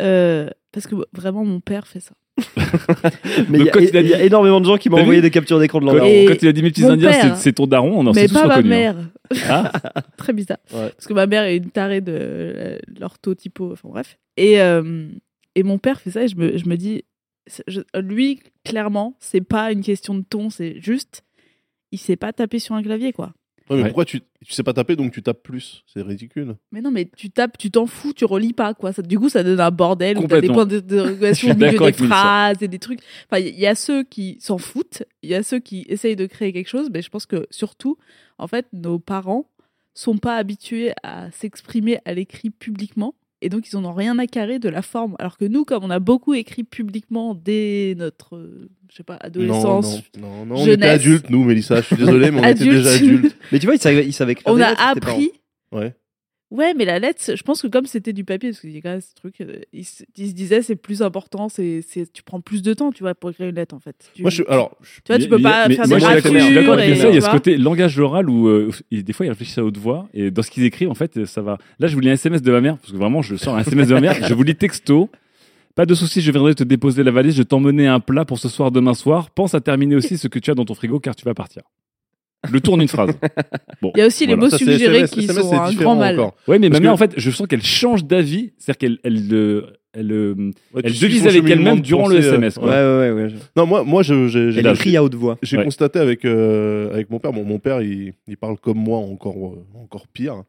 [0.00, 2.12] Euh, parce que vraiment, mon père fait ça.
[3.48, 4.76] Mais il Donc, y, a- quand il a il y a dit- énormément de gens
[4.76, 5.86] qui m'ont envoyé des captures d'écran de.
[6.06, 8.34] Et quand il a dit mes petits indiens, c'est- ton daron, on en s'est tous
[8.34, 8.72] pas ma reconnus.
[8.72, 8.78] hein.
[8.78, 8.96] mère.
[9.48, 9.72] Ah,
[10.16, 10.58] Très bizarre.
[10.72, 10.90] Ouais.
[10.90, 14.18] Parce que ma mère est une tarée de euh, l'orthotypo, enfin bref.
[14.36, 15.08] Et, euh,
[15.54, 17.04] et mon père fait ça et je me, je me dis,
[17.66, 21.24] je- lui, clairement, c'est pas une question de ton, c'est juste,
[21.92, 23.32] il sait pas taper sur un clavier, quoi.
[23.68, 23.88] Ouais, mais Ouais.
[23.88, 25.82] pourquoi tu, tu sais pas taper donc tu tapes plus?
[25.92, 26.54] C'est ridicule.
[26.70, 28.92] Mais non, mais tu tapes, tu t'en fous, tu relis pas, quoi.
[28.92, 31.78] Ça, du coup, ça donne un bordel où t'as des points de- Je au milieu
[31.78, 33.00] des phrases et des trucs.
[33.30, 36.26] Enfin, il y a ceux qui s'en foutent, il y a ceux qui essayent de
[36.26, 37.98] créer quelque chose, mais je pense que surtout,
[38.38, 39.50] en fait, nos parents
[39.94, 43.14] sont pas habitués à s'exprimer à l'écrit publiquement.
[43.46, 45.14] Et donc, ils en ont rien à carrer de la forme.
[45.20, 49.14] Alors que nous, comme on a beaucoup écrit publiquement dès notre, euh, je sais pas,
[49.20, 51.80] adolescence, non, non, non, on était adultes, nous, Mélissa.
[51.80, 53.36] Je suis désolé, mais on était déjà adultes.
[53.52, 55.30] Mais tu vois, ils savaient, ils savaient écrire on des a lettres, appris.
[55.70, 55.94] Ouais.
[56.52, 58.80] Ouais, mais la lettre, je pense que comme c'était du papier, parce qu'il y a
[58.80, 62.10] quand même ce truc, euh, ils, se- ils se disaient c'est plus important, c'est, c'est,
[62.12, 63.96] tu prends plus de temps, tu vois, pour écrire une lettre en fait.
[64.14, 66.38] Tu, Moi, je, alors, tu vois, tu peux pas mais faire moi, des d'accord- je
[66.46, 67.08] suis d'accord avec ça.
[67.08, 69.64] Il y a ce côté langage oral où euh, il- des fois ils réfléchissent à
[69.64, 71.58] haute voix et dans ce qu'ils écrivent, en fait, ça va.
[71.80, 73.60] Là, je vous lis un SMS de ma mère parce que vraiment, je sors un
[73.60, 74.14] SMS de ma mère.
[74.28, 75.10] Je vous lis texto.
[75.74, 77.34] Pas de soucis, je viendrai te déposer la valise.
[77.36, 79.30] Je t'emmener un plat pour ce soir, demain soir.
[79.30, 81.62] Pense à terminer aussi ce que tu as dans ton frigo car tu vas partir.
[82.52, 83.10] Le tourne une phrase.
[83.82, 85.56] Bon, Il y a aussi les mots Ça, c'est suggérés SMS, qui SMS, sont c'est
[85.56, 86.14] un différent grand mal.
[86.20, 86.34] encore.
[86.48, 88.52] Ouais, mais ma Parce mère, que- en fait, je sens qu'elle change d'avis.
[88.58, 89.62] C'est-à-dire qu'elle elle, euh,
[89.92, 90.34] elle, euh,
[90.74, 92.56] Ouais, tu elle suis devise son avec cheminement elle-même de durant le pensée, euh, SMS.
[92.56, 92.70] Ouais, quoi.
[92.72, 93.22] ouais, ouais.
[93.24, 93.28] ouais.
[93.56, 95.38] Non, moi, moi je, j'ai, j'ai- Elle écrit à haute voix.
[95.42, 95.64] j'ai Ouais.
[95.64, 97.32] constaté avec, euh, avec mon père.
[97.32, 100.42] Bon, mon père, il, il parle comme moi, encore, euh, encore pire.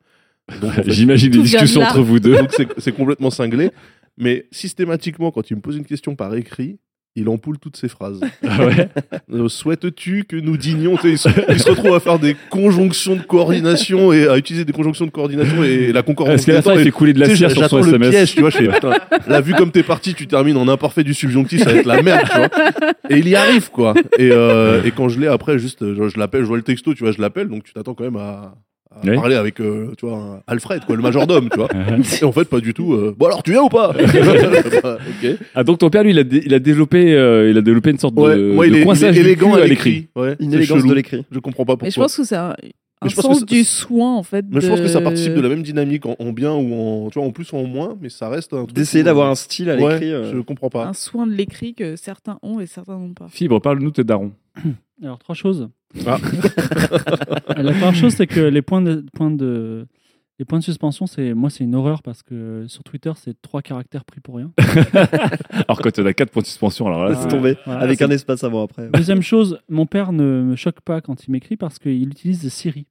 [0.62, 1.90] Donc, en fait, J'imagine des Tout vient de discussions là.
[1.90, 2.36] entre vous deux.
[2.40, 3.70] donc c'est, c'est complètement cinglé.
[4.18, 6.78] Mais systématiquement, quand il me pose une question par écrit,
[7.18, 8.20] il empoule toutes ses phrases.
[8.48, 8.90] Ah ouais
[9.34, 13.22] Euh, Souhaites-tu que nous sais, il, se, il se retrouve à faire des conjonctions de
[13.22, 16.36] coordination et à utiliser des conjonctions de coordination et, la concordance.
[16.36, 18.40] Est-ce qu'à la fin, il fait couler de la cire sur son SMS piège, tu
[18.40, 18.94] vois, je fais, putain,
[19.28, 22.02] là, vu comme t'es parti, tu termines en imparfait du subjonctif, ça va être la
[22.02, 22.50] merde, tu vois.
[23.10, 23.94] Et il y arrive, quoi.
[24.18, 26.94] Et, euh, et quand je l'ai après, juste, je, je l'appelle, je vois le texto,
[26.94, 28.56] tu vois, je l'appelle, donc tu t'attends quand même à
[29.04, 29.16] Oui.
[29.16, 31.70] parler avec, euh, tu vois, un Alfred, quoi, le majordome, tu vois.
[32.22, 32.94] Et en fait, pas du tout.
[32.94, 33.94] euh, bon, alors, tu viens ou pas?
[34.84, 34.98] Bah.
[35.56, 37.90] Ah donc ton père lui il a, dé- il a développé euh, il a développé
[37.92, 40.08] une sorte de, Ouais, de il est, il coinçage est du élégant à l'écrit.
[40.16, 40.90] Ouais, Une élégance chelou.
[40.90, 41.26] de l'écrit.
[41.32, 41.88] Je comprends pas pourquoi.
[41.88, 42.56] Mais je pense que c'est un,
[43.02, 44.46] un je pense que sens ça- du soin en fait.
[44.50, 46.74] Mais je pense que ça de- participe de la même dynamique en, en bien ou
[46.74, 48.74] en, tu vois, en plus ou en moins, mais ça reste un truc.
[48.76, 50.12] D'essayer d'avoir un style à Ouais, l'écrit.
[50.12, 50.32] euh.
[50.34, 50.86] Je comprends pas.
[50.86, 53.28] un soin de l'écrit que certains ont et certains n'ont pas.
[53.30, 54.32] Fibre, parle-nous de tes darons.
[55.04, 55.70] Alors, trois choses.
[56.06, 56.18] Ah.
[57.58, 59.88] La première chose, c'est que les points de, points de,
[60.40, 63.62] les points de suspension, c'est moi, c'est une horreur parce que sur Twitter, c'est trois
[63.62, 64.52] caractères pris pour rien.
[65.54, 67.36] Alors quand tu as 4 points de suspension, alors là, c'est.
[67.38, 68.90] Voilà, Avec c'est- un espace avant après.
[68.94, 72.86] Deuxième chose, mon père ne me choque pas quand il m'écrit parce qu'il utilise Siri.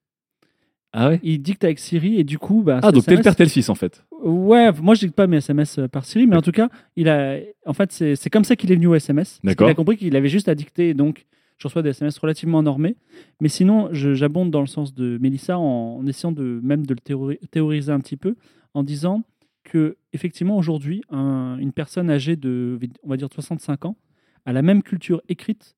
[0.92, 1.20] Ah ouais?
[1.22, 3.50] Il dicte avec Siri et du coup, bah, Ah donc t'es le père, t'es le
[3.50, 4.02] fils en fait.
[4.24, 7.36] Ouais, moi je dicte pas mes SMS par Siri, mais en tout cas, il a,
[7.66, 9.38] en fait, c'est c'est comme ça qu'il est venu au SMS.
[9.44, 9.66] D'accord.
[9.66, 11.26] qu'il a compris qu'il avait juste à dicter, donc
[11.58, 12.96] je reçois des SMS relativement normés.
[13.40, 17.00] Mais sinon, j'abonde dans le sens de Mélissa en, en essayant de même de le
[17.00, 18.34] théori- théoriser un petit peu,
[18.74, 19.22] en disant
[19.64, 23.96] que effectivement aujourd'hui, un- une personne âgée de, on va dire 65 ans,
[24.44, 25.76] a la même culture écrite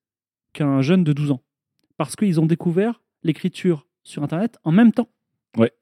[0.52, 1.42] qu'un jeune de 12 ans,
[1.96, 5.08] parce qu'ils ont découvert l'écriture sur Internet en même temps.
[5.56, 5.72] Ouais,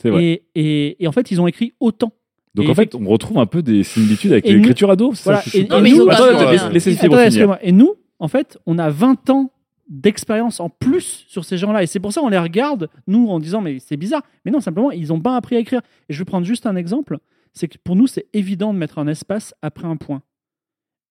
[0.00, 0.24] c'est vrai.
[0.24, 2.12] Et, et- et en fait, ils ont écrit autant.
[2.54, 5.14] Donc Et en fait, on retrouve un peu des similitudes avec l'écriture ado.
[5.14, 5.62] ça, Voilà, et- et
[5.96, 7.18] nous- Attends, Attends, laissez finir.
[7.20, 7.58] excusez-moi.
[7.62, 9.50] Et nous, en fait, on a 20 ans
[9.88, 11.82] d'expérience en plus sur ces gens-là.
[11.82, 14.22] Et c'est pour ça qu'on les regarde, nous, en disant, mais c'est bizarre.
[14.44, 15.80] Mais non, simplement, ils n'ont pas appris à écrire.
[16.08, 17.18] Et je vais prendre juste un exemple.
[17.54, 20.22] C'est que pour nous, c'est évident de mettre un espace après un point.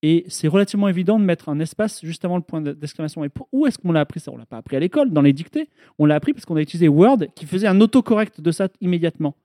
[0.03, 3.25] Et c'est relativement évident de mettre un espace juste avant le point de- d'exclamation.
[3.25, 4.31] Et où est-ce qu'on l'a appris ça?
[4.31, 5.69] On l'a pas appris à l'école, dans les dictées.
[5.97, 9.35] On l'a appris parce qu'on a utilisé Word qui faisait un autocorrect de ça immédiatement.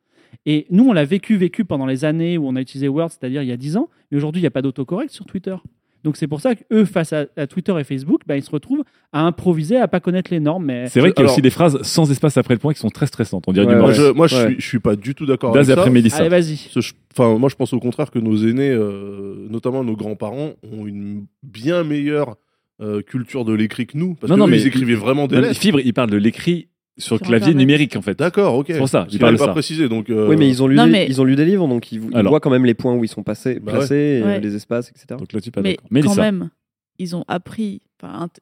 [0.44, 3.42] Et nous, on l'a vécu, vécu pendant les années où on a utilisé Word, c'est-à-dire
[3.42, 3.88] il y a 10 ans.
[4.10, 5.56] Mais aujourd'hui, il n'y a pas d'autocorrect sur Twitter.
[6.04, 8.82] Donc c'est pour ça qu'eux, face à, à Twitter et Facebook, bah, ils se retrouvent
[9.12, 10.64] à improviser, à pas connaître les normes.
[10.64, 10.86] Mais...
[10.88, 12.80] C'est vrai qu'il y a Alors- aussi des phrases sans espace après le point qui
[12.80, 13.44] sont très stressantes.
[13.46, 14.46] On dirait Ouais, du je, moi, je, Ouais.
[14.48, 15.90] suis, je suis pas du tout d'accord avec après ça.
[15.90, 16.16] Mélissa.
[16.18, 16.68] Allez, vas-y.
[17.12, 21.26] Enfin, moi, je pense au contraire que nos aînés, euh, notamment nos grands-parents, ont une
[21.42, 22.36] bien meilleure
[22.80, 24.14] euh, culture de l'écrit que nous.
[24.14, 25.60] Parce Non, que non, eux, mais ils écrivaient vraiment des lettres.
[25.60, 26.68] Fibre, il parle de l'écrit
[26.98, 27.56] sur, clavier Internet.
[27.56, 28.18] numérique en fait.
[28.18, 28.66] D'accord, ok.
[28.68, 29.52] C'est pour ça, Parce il qu'il parle avait de pas ça.
[29.52, 29.88] précisé.
[29.88, 31.66] Donc, euh, Oui, mais ils ont, lu Non, des, mais- ils ont lu des livres,
[31.68, 32.30] donc ils, ils Alors.
[32.32, 33.78] voient quand même les points où ils sont passés, Bah ouais.
[33.78, 34.36] placés, et, Ouais.
[34.36, 35.06] euh, les espaces, etc.
[35.18, 36.50] Donc là, tu pas Mais quand même,
[36.98, 37.80] ils ont appris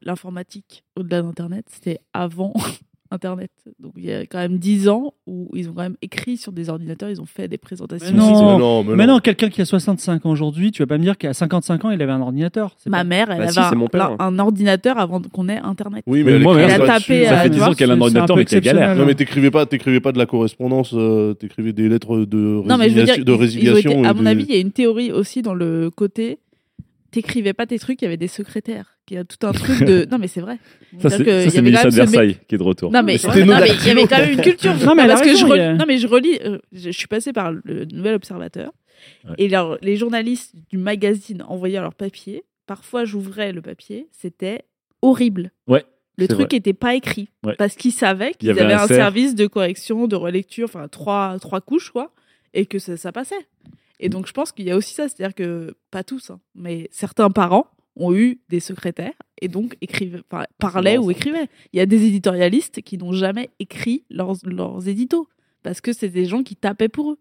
[0.02, 2.52] l'informatique au-delà d'Internet, c'était avant
[3.12, 3.50] Internet.
[3.80, 6.52] Donc il y a quand même 10 ans où ils ont quand même écrit sur
[6.52, 8.06] des ordinateurs, ils ont fait des présentations.
[8.12, 9.14] Mais non, Mais non, mais mais non.
[9.14, 11.90] non, quelqu'un qui a 65 ans aujourd'hui, tu vas pas me dire qu'à 55 ans,
[11.90, 12.76] il avait un ordinateur.
[12.86, 14.14] Ma pas- mère, elle Bah avait si, un, c'est mon père.
[14.18, 16.04] un ordinateur avant qu'on ait Internet.
[16.06, 17.24] Oui, Mais mais moi, elle mère, écrivait elle a pas tapé.
[17.26, 18.94] Ça euh, fait tu 10 vois, ans qu'elle a un ordinateur mais qu'elle galère.
[18.96, 22.76] Non, mais t'écrivais pas, t'écrivais pas de la correspondance, euh, t'écrivais des lettres de Non,
[22.78, 23.24] mais je veux dire, résiliation.
[23.24, 25.10] de ils- ils ont résiliation été- à mon des- avis, il y a une théorie
[25.12, 26.38] aussi dans le côté.
[27.10, 28.98] T'écrivais pas tes trucs, il y avait des secrétaires.
[29.10, 30.06] Il y a tout un truc de.
[30.10, 30.58] Non, mais c'est vrai.
[31.00, 32.92] Ça, c'est Mélissa de Versailles qui est de retour.
[32.92, 34.74] Non mais, il y avait quand même une culture.
[34.84, 36.38] Non, mais parce que je raison, relis- non mais je relis.
[36.44, 38.72] euh, je, suis passée par le Nouvel Observateur
[39.26, 39.34] Ouais.
[39.38, 42.44] et alors, les journalistes du magazine envoyaient leur papier.
[42.66, 44.62] Parfois, j'ouvrais le papier, c'était
[45.02, 45.52] horrible.
[45.66, 45.84] Ouais.
[46.18, 47.30] Le truc n'était pas écrit.
[47.42, 47.54] Ouais.
[47.56, 51.38] Parce qu'ils savaient qu'ils avait avaient un un service de correction, de relecture, enfin trois,
[51.40, 52.12] trois couches, quoi,
[52.52, 53.46] et que ça, ça passait.
[54.00, 56.88] Et donc je pense qu'il y a aussi ça, c'est-à-dire que, pas tous, hein, mais
[56.90, 57.66] certains parents
[57.96, 60.22] ont eu des secrétaires et donc écrivaient,
[60.58, 61.48] parlaient ou écrivaient.
[61.72, 65.28] Il y a des éditorialistes qui n'ont jamais écrit leurs, leurs éditos
[65.62, 67.18] parce que c'est des gens qui tapaient pour eux.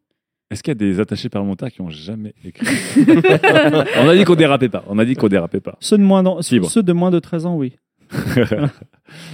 [0.52, 2.66] Est-ce qu'il y a des attachés parlementaires qui ont jamais écrit
[3.98, 4.84] On a dit qu'on dérapait pas.
[4.88, 5.78] On a dit qu'on dérapait pas.
[5.80, 7.78] Ceux de moins, ceux de moins de 13 ans, oui.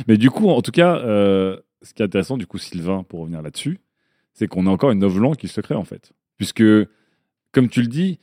[0.08, 3.22] Mais du coup, en tout cas, euh, ce qui est intéressant, du coup, Sylvain, pour
[3.22, 3.80] revenir là-dessus,
[4.34, 6.12] c'est qu'on a encore une novlangue qui se crée, en fait.
[6.38, 6.64] Puisque,
[7.56, 8.20] comme tu le dis,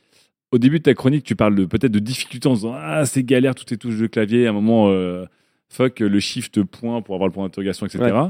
[0.51, 3.55] au début de ta chronique, tu parles peut-être de difficultés en disant Ah, c'est galère,
[3.55, 4.45] toutes ces touches de clavier.
[4.45, 5.25] À un moment, euh,
[5.67, 8.03] fuck le shift point pour avoir le point d'interrogation, etc.
[8.03, 8.29] Ouais.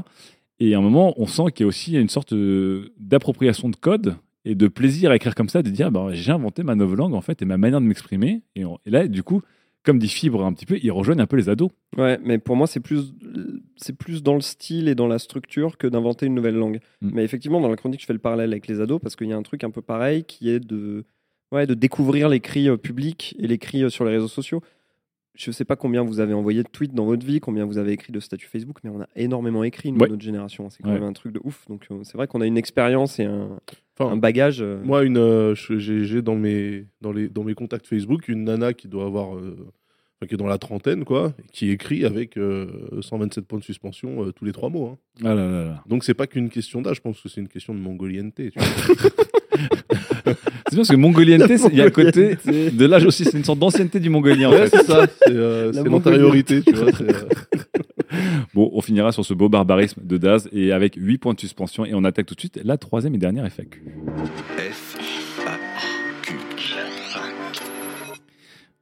[0.60, 2.32] Et à un moment, on sent qu'il y a aussi une sorte
[2.98, 4.16] d'appropriation de code
[4.46, 7.20] et de plaisir à écrire comme ça, de dire bah, j'ai inventé ma novlangue, en
[7.20, 8.42] fait, et ma manière de m'exprimer.
[8.56, 9.42] Et là, du coup,
[9.84, 11.70] comme dit Fibre un petit peu, ils rejoignent un peu les ados.
[11.96, 13.12] Ouais, mais pour moi, c'est plus,
[13.76, 16.80] c'est plus dans le style et dans la structure que d'inventer une nouvelle langue.
[17.02, 17.10] Mm.
[17.12, 19.32] Mais effectivement, dans la chronique, je fais le parallèle avec les ados parce qu'il y
[19.32, 21.04] a un truc un peu pareil qui est de,
[21.52, 24.62] ouais, de découvrir les cris euh, publics et les cris euh, sur les réseaux sociaux.
[25.36, 27.90] Je sais pas combien vous avez envoyé de tweets dans votre vie, combien vous avez
[27.92, 30.08] écrit de statuts Facebook, mais on a énormément écrit, nous, Ouais.
[30.08, 30.70] notre génération.
[30.70, 30.94] C'est quand Ouais.
[30.94, 31.66] même un truc de ouf.
[31.68, 33.58] Donc, euh, c'est vrai qu'on a une expérience et un,
[33.98, 34.60] Enfin, un bagage.
[34.60, 38.72] euh, Moi, une, euh, j'ai dans mes, dans, les, dans mes contacts Facebook une nana
[38.74, 39.36] qui doit avoir.
[39.36, 39.56] euh,
[40.26, 42.66] qui est dans la trentaine, quoi, qui écrit avec euh,
[43.02, 44.86] 127 points de suspension tous les trois mots.
[44.86, 44.98] hein.
[45.22, 45.84] Ah là là là.
[45.86, 48.50] Donc, c'est pas qu'une question d'âge, je pense que c'est une question de mongolienneté.
[48.50, 49.10] tu vois.
[50.26, 53.36] C'est bien parce que mongolienneté, c'est- il y a le côté de l'âge aussi, c'est
[53.36, 54.48] une sorte d'ancienneté du mongolien.
[54.48, 54.68] en fait.
[54.68, 56.90] c'est ça, c'est euh, l'antériorité, euh,
[58.54, 61.84] Bon, on finira sur ce beau barbarisme de Daz et avec 8 points de suspension
[61.84, 63.82] et on attaque tout de suite la troisième et dernière FAQ.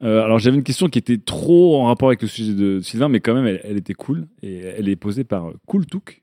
[0.02, 3.08] Euh, alors j'avais une question qui était trop en rapport avec le sujet de Sylvain,
[3.08, 6.21] mais quand même elle, elle était cool et elle est posée par euh, Cooltouk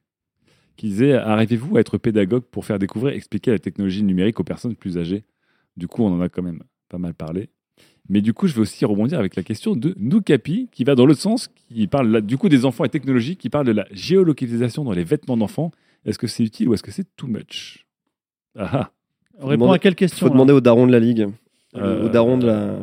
[0.79, 4.77] qui disait arrivez-vous à être pédagogue pour faire découvrir, expliquer la technologie numérique aux personnes
[4.77, 5.25] plus âgées?
[5.75, 7.49] Du coup, on en a quand même pas mal parlé.
[8.07, 11.05] Mais du coup, je vais aussi rebondir avec la question de Noukapi, qui va dans
[11.05, 13.87] l'autre sens, qui parle là, du coup des enfants et technologie, qui parle de la
[13.91, 15.71] géolocalisation dans les vêtements d'enfants.
[16.05, 17.85] Est-ce que c'est utile ou est-ce que c'est too much?
[18.57, 18.91] Ah, ah.
[19.41, 20.31] On répond à quelle question Faut là?
[20.31, 21.27] demander au daron de la ligue.
[21.75, 22.77] Euh, au daron de la.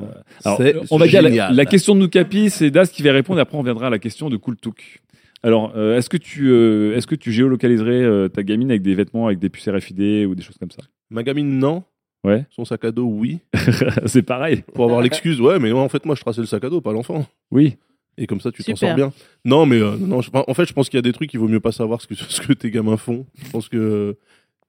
[0.44, 0.60] Alors,
[0.90, 3.40] on va dire la, question de Noukapi, c'est Das qui va répondre.
[3.40, 5.02] Après, on viendra à la question de Cooltouk.
[5.42, 8.94] Alors, euh, est-ce que tu, euh, est-ce que tu géolocaliserais euh, ta gamine avec des
[8.94, 10.82] vêtements avec des puces RFID ou des choses comme ça?
[11.10, 11.84] Ma gamine, non.
[12.24, 12.44] Ouais.
[12.50, 13.38] Son sac à dos, oui.
[14.06, 14.64] c'est pareil.
[14.74, 16.80] Pour avoir l'excuse, ouais, mais ouais, en fait, moi, je traçais le sac à dos,
[16.80, 17.26] pas l'enfant.
[17.50, 17.76] Oui.
[18.18, 18.88] Et comme ça, tu t'en Super.
[18.88, 19.12] sors bien.
[19.44, 21.38] Non, mais euh, non, je- en fait, je pense qu'il y a des trucs qu'il
[21.38, 23.26] vaut mieux pas savoir ce que, ce que tes gamins font.
[23.44, 24.16] Je pense que,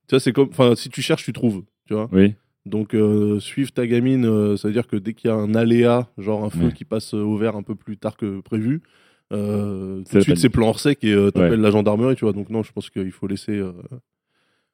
[0.07, 2.09] tu vois, c'est comme, enfin, si tu cherches, tu trouves, tu vois.
[2.11, 2.35] Oui.
[2.65, 5.55] Donc, euh, suivre ta gamine, euh, ça veut dire que dès qu'il y a un
[5.55, 6.73] aléa, genre un feu Ouais.
[6.73, 8.81] qui passe euh, au vert un peu plus tard que prévu,
[9.33, 11.57] euh, tout de suite, c'est plan hors sec et euh, t'appelles Ouais.
[11.57, 12.33] la gendarmerie, tu vois.
[12.33, 13.53] Donc, non, je pense qu'il faut laisser.
[13.57, 13.71] euh,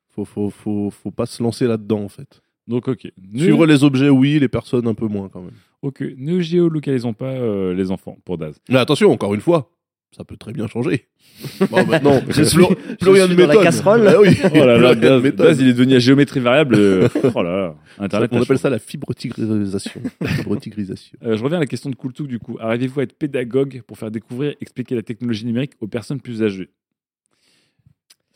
[0.09, 2.41] faut, faut, faut, faut pas se lancer là-dedans, en fait.
[2.67, 3.11] Donc, ok.
[3.34, 5.53] Ne- Suivre les objets, oui, les personnes, un peu moins, quand même.
[5.81, 6.03] Ok.
[6.17, 8.59] Ne géolocalisons pas euh, les enfants pour Daz.
[8.69, 9.69] Mais attention, encore une fois,
[10.15, 11.07] ça peut très bien changer.
[11.72, 14.07] Bon, maintenant, Je plus, suis- plus rien ne la casserole.
[14.07, 15.23] Ah oui, Oh là là, Daz.
[15.34, 16.76] Daz, il est devenu à géométrie variable.
[16.76, 17.76] euh, oh là là.
[17.98, 18.30] Internet.
[18.34, 20.02] On appelle ça la fibrotigrisation.
[20.23, 21.18] fibrotigrisation.
[21.23, 22.57] Euh, je reviens à la question de Cooltouk du coup.
[22.60, 26.69] Arrivez-vous à être pédagogue pour faire découvrir, expliquer la technologie numérique aux personnes plus âgées?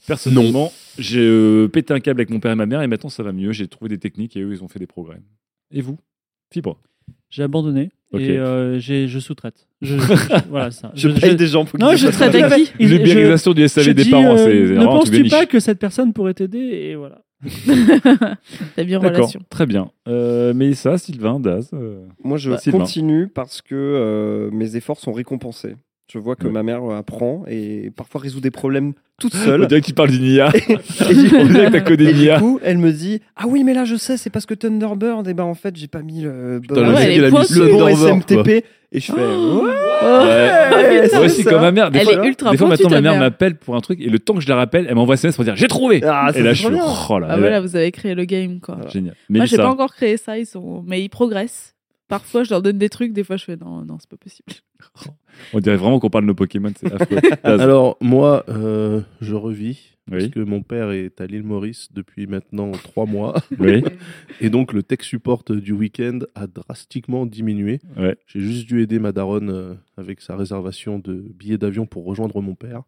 [0.07, 3.23] Personnellement, j'ai euh, pété un câble avec mon père et ma mère et maintenant ça
[3.23, 3.51] va mieux.
[3.51, 5.19] J'ai trouvé des techniques et eux ils ont fait des progrès.
[5.71, 5.99] Et vous?
[6.51, 6.79] Fibre
[7.29, 8.21] J'ai abandonné Ok.
[8.21, 9.67] et euh, j'ai- je sous-traite.
[9.81, 10.13] Je, je-
[10.49, 10.91] voilà ça.
[10.95, 12.45] Je paye des gens pour Non, je traite ça.
[12.45, 15.45] avec qui je- L'ubérisation du SAV je des dis, parents, euh, c'est Ne penses-tu pas
[15.45, 17.21] que cette personne pourrait t'aider et voilà.
[18.75, 19.41] T'as bien D'accord, relation.
[19.49, 19.91] très bien.
[20.07, 21.69] Euh, Mélissa, Sylvain, Daz.
[21.73, 22.79] euh, Moi, je Bah, Sylvain.
[22.79, 25.75] continue parce que euh, mes efforts sont récompensés.
[26.11, 26.53] Je vois que Ouais.
[26.53, 29.67] ma mère apprend et parfois résout des problèmes toute On seule.
[29.67, 30.51] dirait qu'il parle d'une IA.
[31.09, 33.63] Et du- On dirait que t'as codé et du coup, elle me dit Ah oui,
[33.65, 36.21] mais là, je sais, c'est parce que Thunderbird, et ben en fait, j'ai pas mis
[36.21, 37.87] le, Putain, bon- le ouais, bon.
[37.95, 38.63] SMTP.
[38.93, 39.63] Et je fais Oh.
[39.65, 39.71] Ouais,
[40.71, 41.07] Ouais.
[41.09, 41.91] c'est Moi aussi, comme ma mère.
[41.91, 44.09] Des Elle fois, est ultra des fois maintenant, ma mère m'appelle pour un truc et
[44.09, 46.29] le temps que je la rappelle, elle m'envoie un SMS pour dire J'ai trouvé Ah,
[46.33, 46.67] Et là, je suis.
[46.73, 47.37] Oh là Ah là.
[47.37, 48.77] voilà, vous avez créé le game quoi.
[48.93, 49.15] Génial.
[49.29, 50.83] Moi, j'ai pas encore créé ça, ils sont...
[50.87, 51.73] mais ils progressent.
[52.07, 54.53] Parfois, je leur donne des trucs, des fois, je fais non, non, c'est pas possible.
[55.53, 57.17] On dirait vraiment qu'on parle de nos Pokémon, c'est affreux.
[57.43, 57.59] Daz.
[57.59, 59.93] Alors, moi, euh, je revis.
[60.09, 63.35] Parce que mon père est à l'île Maurice depuis maintenant trois mois.
[63.59, 63.83] Oui.
[64.39, 67.81] Et donc, le tech support du week-end a drastiquement diminué.
[67.97, 68.15] Ouais.
[68.25, 72.41] J'ai juste dû aider ma daronne euh, avec sa réservation de billets d'avion pour rejoindre
[72.41, 72.83] mon père.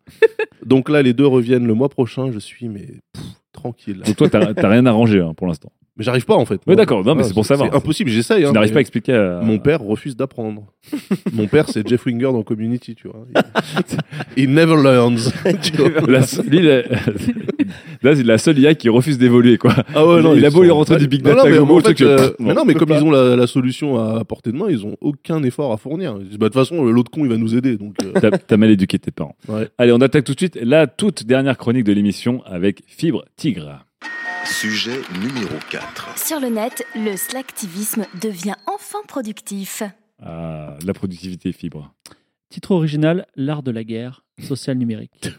[0.66, 2.32] donc là, les deux reviennent le mois prochain.
[2.32, 4.02] Je suis, mais pff, tranquille.
[4.06, 5.74] Donc toi, t'as t'as rien arrangé hein, pour l'instant.
[6.00, 6.62] Mais j'arrive pas en fait.
[6.66, 7.04] Ouais, d'accord.
[7.06, 7.70] Non, mais c'est pour savoir.
[7.70, 8.42] C'est impossible, j'essaye.
[8.42, 10.64] Tu hein, n'arrives mais pas à expliquer à- Mon père refuse d'apprendre.
[11.34, 13.26] Mon père, c'est Jeff Winger dans Community, tu vois.
[14.38, 15.18] Il, il never learns.
[15.62, 15.90] tu vois.
[16.08, 16.84] La, lui, la-
[18.02, 19.74] là, c'est la seule IA qui refuse d'évoluer, quoi.
[19.94, 21.50] Ah ouais, non, il, a ils beau lui sont- rentrer du big Non, data, non,
[21.50, 24.24] mais en le fait, euh, non, mais je comme ils ont la, la solution à
[24.24, 26.16] portée de main, ils ont aucun effort à fournir.
[26.22, 27.78] Ils disent, bah, de toute façon, l'autre con, il va nous aider.
[27.78, 29.36] Donc, euh, T'as- T'as mal éduqué tes parents.
[29.48, 29.68] Ouais.
[29.78, 33.86] Allez, on attaque tout de suite la toute dernière chronique de l'émission avec Fibre Tigre.
[34.52, 36.18] Sujet numéro 4.
[36.18, 39.84] Sur le net, le slacktivisme devient enfin productif.
[40.22, 41.94] Ah, la productivité Fibre.
[42.50, 45.30] Titre original L'art de la guerre, social numérique.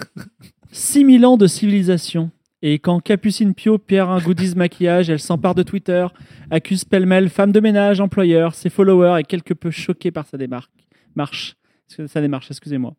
[0.72, 2.30] 6000 ans de civilisation.
[2.62, 6.06] Et quand Capucine Pio perd un goodies maquillage, elle s'empare de Twitter,
[6.50, 10.70] accuse pêle-mêle femme de ménage, employeur, ses followers et quelque peu choquée par sa démarche.
[11.14, 11.54] Marche.
[11.86, 12.94] Sa démarche, excusez-moi.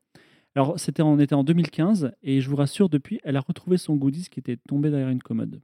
[0.55, 3.95] Alors, c'était, on était en 2015, et je vous rassure, depuis, elle a retrouvé son
[3.95, 5.61] goodies qui était tombé derrière une commode.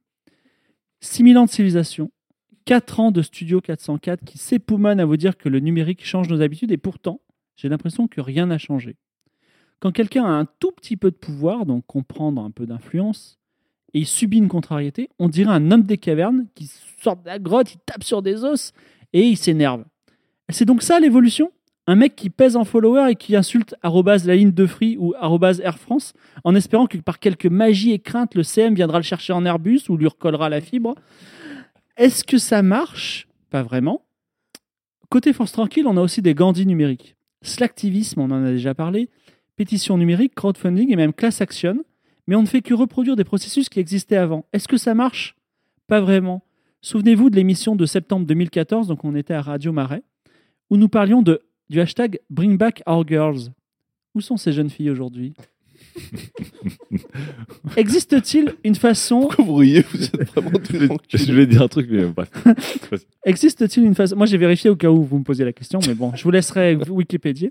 [1.01, 2.11] 6000 ans de civilisation,
[2.65, 6.41] 4 ans de Studio 404 qui s'époumonnent à vous dire que le numérique change nos
[6.41, 7.21] habitudes, et pourtant,
[7.55, 8.97] j'ai l'impression que rien n'a changé.
[9.79, 13.39] Quand quelqu'un a un tout petit peu de pouvoir, donc comprendre un peu d'influence,
[13.93, 16.69] et il subit une contrariété, on dirait un homme des cavernes qui
[17.01, 18.73] sort de la grotte, il tape sur des os
[19.13, 19.85] et il s'énerve.
[20.49, 21.51] C'est donc ça l'évolution?
[21.87, 25.77] Un mec qui pèse en follower et qui insulte la ligne de free ou Air
[25.77, 26.13] France
[26.43, 29.81] en espérant que par quelque magie et crainte, le CM viendra le chercher en Airbus
[29.89, 30.95] ou lui recollera la fibre.
[31.97, 33.27] Est-ce que ça marche?
[33.51, 34.01] Pas vraiment.
[35.09, 37.15] Côté Force Tranquille, on a aussi des Gandhi numériques.
[37.43, 39.09] Slacktivisme, on en a déjà parlé,
[39.55, 41.77] pétition numérique, crowdfunding et même class action,
[42.25, 44.45] mais on ne fait que reproduire des processus qui existaient avant.
[44.51, 45.35] Est-ce que ça marche?
[45.87, 46.43] Pas vraiment.
[46.81, 50.03] Souvenez-vous de l'émission de septembre 2014, donc on était à Radio Marais,
[50.69, 53.51] où nous parlions de, du hashtag Bring Back Our Girls.
[54.13, 55.33] Où sont ces jeunes filles aujourd'hui?
[57.77, 59.21] Existe-t-il une façon...
[59.21, 59.81] Pourquoi vous riez?
[59.81, 60.51] Vous êtes vraiment
[61.09, 62.29] Je voulais dire un truc, mais bref.
[63.25, 64.15] Existe-t-il une façon.
[64.15, 66.31] Moi, j'ai vérifié au cas où vous me posiez la question, mais bon, je vous
[66.31, 67.49] laisserai Wikipédia.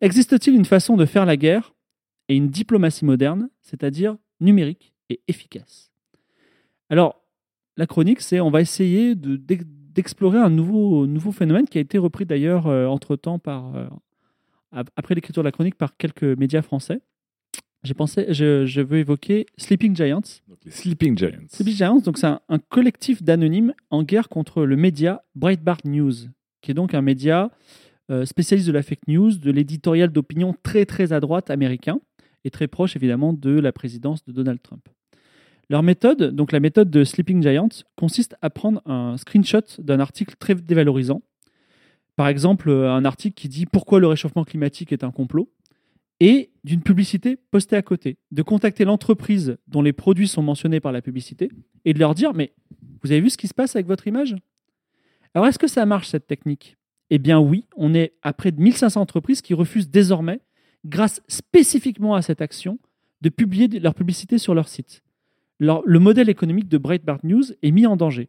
[0.00, 1.74] Existe-t-il une façon de faire la guerre
[2.28, 5.90] et une diplomatie moderne, c'est-à-dire numérique et efficace?
[6.90, 7.22] Alors,
[7.76, 9.36] la chronique, c'est on va essayer de-
[9.96, 13.74] d'explorer un nouveau, nouveau phénomène qui a été repris d'ailleurs euh, entre-temps par.
[13.74, 13.86] euh,
[14.70, 17.00] ap- après l'écriture de la chronique par quelques médias français.
[17.82, 20.20] J'ai pensé, je, je veux évoquer Sleeping Giants.
[20.64, 21.46] Les Sleeping Giants.
[21.48, 26.14] Sleeping Giants, donc c'est un, un collectif d'anonymes en guerre contre le média Breitbart News,
[26.62, 27.50] qui est donc un média
[28.10, 32.00] euh, spécialiste de la fake news, de l'éditorial d'opinion très très à droite américain
[32.44, 34.88] et très proche évidemment de la présidence de Donald Trump.
[35.68, 40.36] Leur méthode, donc la méthode de Sleeping Giants, consiste à prendre un screenshot d'un article
[40.38, 41.22] très dévalorisant.
[42.14, 45.50] Par exemple, euh, un article qui dit pourquoi le réchauffement climatique est un complot?
[46.20, 50.92] et d'une publicité postée à côté, de contacter l'entreprise dont les produits sont mentionnés par
[50.92, 51.50] la publicité
[51.84, 52.52] et de leur dire mais
[53.02, 54.34] vous avez vu ce qui se passe avec votre image?
[55.34, 56.76] Alors est-ce que ça marche cette technique?
[57.10, 60.40] Eh bien oui, on est à près de 1500 entreprises qui refusent désormais,
[60.84, 62.78] grâce spécifiquement à cette action,
[63.20, 65.02] de publier leur publicité sur leur site.
[65.58, 68.28] Le modèle économique de Breitbart News est mis en danger.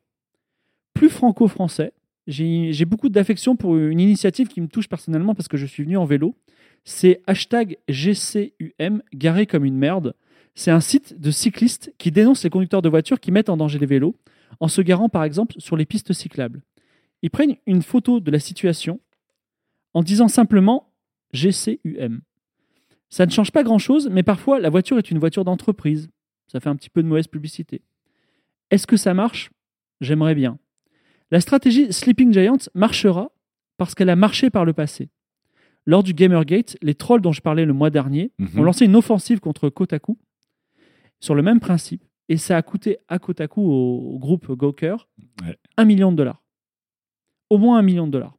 [0.94, 1.94] Plus franco-français,
[2.26, 5.84] j'ai j'ai beaucoup d'affection pour une initiative qui me touche personnellement parce que je suis
[5.84, 6.36] venu en vélo.
[6.84, 10.16] C'est hashtag GCUM, garé comme une merde.
[10.56, 13.78] C'est un site de cyclistes qui dénonce les conducteurs de voitures qui mettent en danger
[13.80, 14.16] les vélos
[14.60, 16.64] en se garant par exemple sur les pistes cyclables.
[17.22, 18.99] Ils prennent une photo de la situation
[19.94, 20.94] en disant simplement
[21.34, 22.22] GCUM.
[23.10, 26.10] Ça ne change pas grand-chose, mais parfois la voiture est une voiture d'entreprise.
[26.48, 27.82] Ça fait un petit peu de mauvaise publicité.
[28.72, 29.52] Est-ce que ça marche?
[30.02, 30.57] J'aimerais bien.
[31.32, 33.32] La stratégie Sleeping Giants marchera
[33.78, 35.10] parce qu'elle a marché par le passé.
[35.86, 38.60] Lors du Gamergate, les trolls dont je parlais le mois dernier Mhm.
[38.60, 40.18] ont lancé une offensive contre Kotaku
[41.19, 45.07] sur le même principe et ça a coûté à Kotaku au, au groupe Gawker
[45.44, 45.57] Ouais.
[45.78, 46.44] un million de dollars.
[47.49, 48.38] Au moins un million de dollars.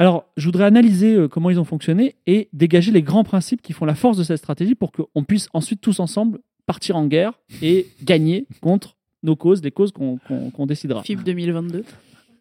[0.00, 3.72] Alors, je voudrais analyser euh, comment ils ont fonctionné et dégager les grands principes qui
[3.72, 7.32] font la force de cette stratégie pour qu'on puisse ensuite tous ensemble partir en guerre
[7.62, 11.02] et gagner contre nos causes, les causes qu'on qu'on- qu'on décidera.
[11.02, 11.82] FIB 2022.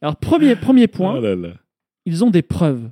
[0.02, 1.54] Alors, premier, premier point, Oh là là.
[2.06, 2.90] ils ont des preuves.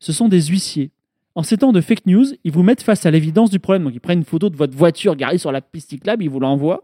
[0.00, 0.90] Ce sont des huissiers.
[1.34, 3.84] En ces temps de fake news, ils vous mettent face à l'évidence du problème.
[3.84, 6.40] Donc, ils prennent une photo de votre voiture garée sur la piste cyclable, ils vous
[6.40, 6.82] l'envoient.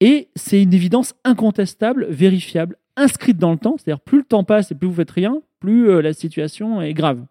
[0.00, 3.76] Et c'est une évidence incontestable, vérifiable, inscrite dans le temps.
[3.78, 6.94] C'est-à-dire, plus le temps passe et plus vous faites rien, plus euh, la situation est
[6.94, 7.24] grave.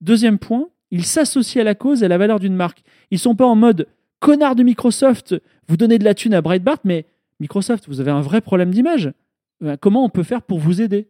[0.00, 2.82] Deuxième point, ils s'associent à la cause et à la valeur d'une marque.
[3.10, 3.86] Ils sont pas en mode
[4.26, 7.06] connard de Microsoft, vous donnez de la thune à Breitbart, mais
[7.38, 9.12] Microsoft, vous avez un vrai problème d'image.
[9.62, 11.08] Euh, Comment on peut faire pour vous aider?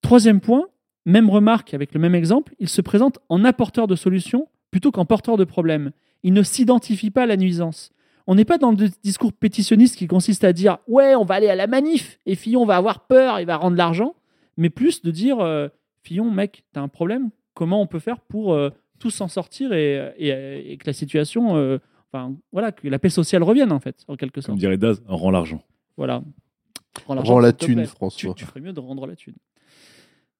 [0.00, 0.68] Troisième point,
[1.04, 5.04] même remarque avec le même exemple, il se présente en apporteur de solutions plutôt qu'en
[5.04, 5.90] porteur de problèmes.
[6.22, 7.90] Il ne s'identifie pas à la nuisance.
[8.26, 11.50] On n'est pas dans le discours pétitionniste qui consiste à dire ouais, on va aller
[11.50, 14.14] à la manif et Fillon va avoir peur, il va rendre l'argent,
[14.56, 15.68] mais plus de dire euh,
[16.02, 20.78] Fillon, mec, t'as un problème, comment on peut faire pour euh, tous s'en sortir et,
[20.80, 21.78] que la situation,
[22.14, 24.52] enfin voilà, que la paix sociale revienne en fait, en quelque sorte.
[24.52, 25.62] Comme dirait Daz, rend l'argent.
[25.96, 26.22] Voilà.
[27.06, 27.86] Rends Rends la thune, plaît.
[27.86, 28.34] François.
[28.34, 29.34] Tu, tu ferais mieux de rendre la thune.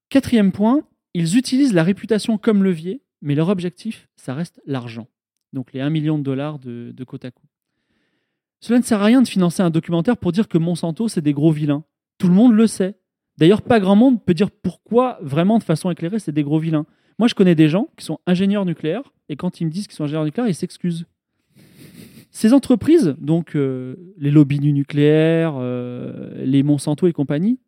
[0.08, 0.82] Quatrième point,
[1.14, 5.08] ils utilisent la réputation comme levier, mais leur objectif, ça reste l'argent.
[5.52, 7.42] Donc les 1 million de dollars de, de Kotaku.
[8.60, 11.32] Cela ne sert à rien de financer un documentaire pour dire que Monsanto, c'est des
[11.32, 11.84] gros vilains.
[12.18, 12.96] Tout le monde le sait.
[13.36, 16.86] D'ailleurs, pas grand monde peut dire pourquoi, vraiment, de façon éclairée, c'est des gros vilains.
[17.18, 19.96] Moi, je connais des gens qui sont ingénieurs nucléaires, et quand ils me disent qu'ils
[19.96, 21.06] sont ingénieurs nucléaires, ils s'excusent.
[22.34, 27.60] Ces entreprises, donc euh, les lobbies du nucléaire, euh, les Monsanto et compagnie,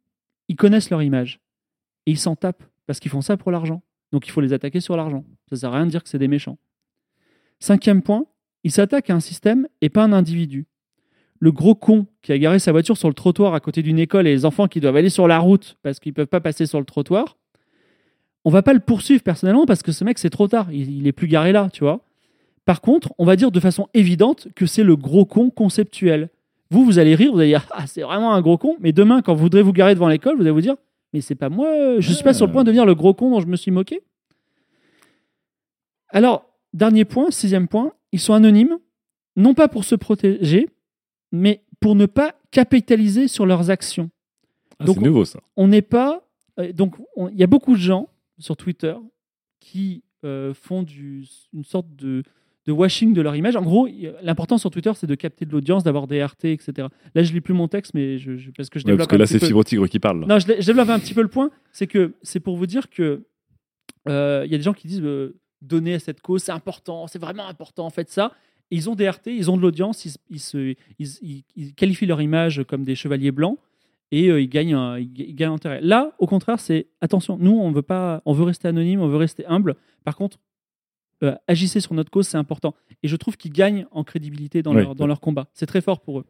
[0.49, 1.39] ils connaissent leur image.
[2.07, 3.85] Et ils s'en tapent, parce qu'ils font ça pour l'argent.
[4.11, 5.25] Donc il faut les attaquer sur l'argent.
[5.49, 6.59] Ça sert à rien de dire que c'est des méchants.
[7.61, 8.27] Cinquième point,
[8.65, 10.67] ils s'attaquent à un système et pas un individu.
[11.39, 14.27] Le gros con qui a garé sa voiture sur le trottoir à côté d'une école
[14.27, 16.67] et les enfants qui doivent aller sur la route parce qu'ils ne peuvent pas passer
[16.67, 17.37] sur le trottoir,
[18.45, 20.73] on va pas le poursuivre personnellement parce que ce mec, c'est trop tard.
[20.73, 22.06] Il, il est plus garé là, tu vois.
[22.67, 26.29] Par contre, on va dire de façon évidente que c'est le gros con conceptuel.
[26.71, 28.77] Vous, vous allez rire, vous allez dire Ah, c'est vraiment un gros con.
[28.81, 30.77] Mais demain, quand vous voudrez vous garer devant l'école, vous allez vous dire
[31.15, 33.31] Mais c'est pas moi, je suis pas sur le point de devenir le gros con
[33.31, 34.03] dont je me suis moqué.
[36.09, 38.79] Alors, dernier point, sixième point, ils sont anonymes,
[39.37, 40.69] non pas pour se protéger,
[41.33, 44.11] mais pour ne pas capitaliser sur leurs actions.
[44.79, 45.41] Ah, Donc, c'est nouveau ça.
[45.57, 46.23] on n'est pas.
[46.59, 48.95] euh, donc, on- il y a beaucoup de gens sur Twitter
[49.61, 52.23] qui euh, font du, une sorte de,
[52.67, 53.55] de washing de leur image.
[53.57, 53.89] En gros,
[54.23, 56.89] l'important sur Twitter, c'est de capter de l'audience, d'avoir des RT, etc.
[57.15, 59.09] Là, je lis plus mon texte, mais je, je- parce que je Ouais, développe parce
[59.11, 59.47] que un là, c'est peu.
[59.47, 60.25] Fibre Tigre qui parle.
[60.27, 61.51] Non, je, je développe un petit peu le point.
[61.73, 63.23] C'est que c'est pour vous dire que
[64.09, 67.07] euh, il y a des gens qui disent euh, donner à cette cause, c'est important,
[67.07, 68.33] c'est vraiment important, faites ça.
[68.71, 71.45] Et ils ont des RT, ils ont de l'audience, ils, se- ils, se- ils- ils-
[71.55, 73.59] ils qualifient leur image comme des chevaliers blancs
[74.11, 75.81] et euh, ils gagnent un, ils, ils gagnent intérêt.
[75.83, 79.17] Là, au contraire, c'est attention, nous on veut pas, on veut rester anonyme, on veut
[79.17, 79.77] rester humble.
[80.05, 80.39] Par contre,
[81.23, 82.75] euh, agissez sur notre cause, c'est important.
[83.03, 85.47] Et je trouve qu'ils gagnent en crédibilité dans, leur, dans leur combat.
[85.55, 86.25] C'est très fort pour eux.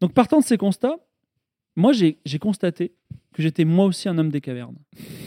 [0.00, 0.96] Donc partant de ces constats,
[1.76, 2.92] moi j'ai constaté
[3.34, 4.76] que j'étais moi aussi un homme des cavernes.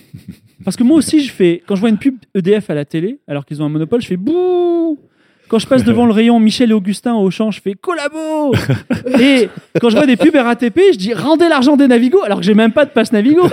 [0.63, 3.19] Parce que moi aussi, je fais, quand je vois une pub EDF à la télé,
[3.27, 4.99] alors qu'ils ont un monopole, je fais bouh
[5.47, 8.53] Quand je passe devant le rayon Michel et Augustin au champ, je fais collabo
[9.19, 9.49] Et
[9.79, 12.53] quand je vois des pubs RATP, je dis rendez l'argent des Navigo, alors que j'ai
[12.53, 13.47] même pas de passe Navigo.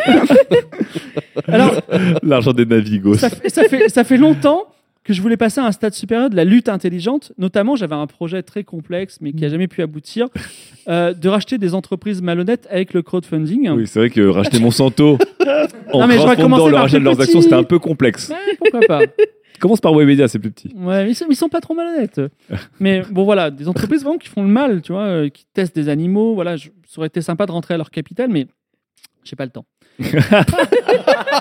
[1.46, 1.80] alors,
[2.22, 3.14] L'argent des navigos.
[3.14, 4.66] ça, fait- ça fait, ça fait longtemps
[5.08, 7.32] que je voulais passer à un stade supérieur de la lutte intelligente.
[7.38, 10.26] Notamment, j'avais un projet très complexe, mais qui n'a jamais pu aboutir,
[10.86, 13.70] euh, de racheter des entreprises malhonnêtes avec le crowdfunding.
[13.70, 15.16] Oui, c'est vrai que racheter Monsanto
[15.94, 18.28] en Non, mais crowdfundant le rachat de leurs actions, c'était un peu complexe.
[18.28, 19.00] Ouais, pourquoi pas
[19.60, 20.68] Commence par Webedia, c'est plus petit.
[20.76, 22.20] Ouais, mais ils sont, ils sont pas trop malhonnêtes.
[22.78, 25.74] Mais bon, voilà, des entreprises vraiment qui font le mal, tu vois, euh, qui testent
[25.74, 26.34] des animaux.
[26.34, 28.46] Voilà, je- ça aurait été sympa de rentrer à leur capital, mais
[29.24, 29.64] j'ai pas le temps.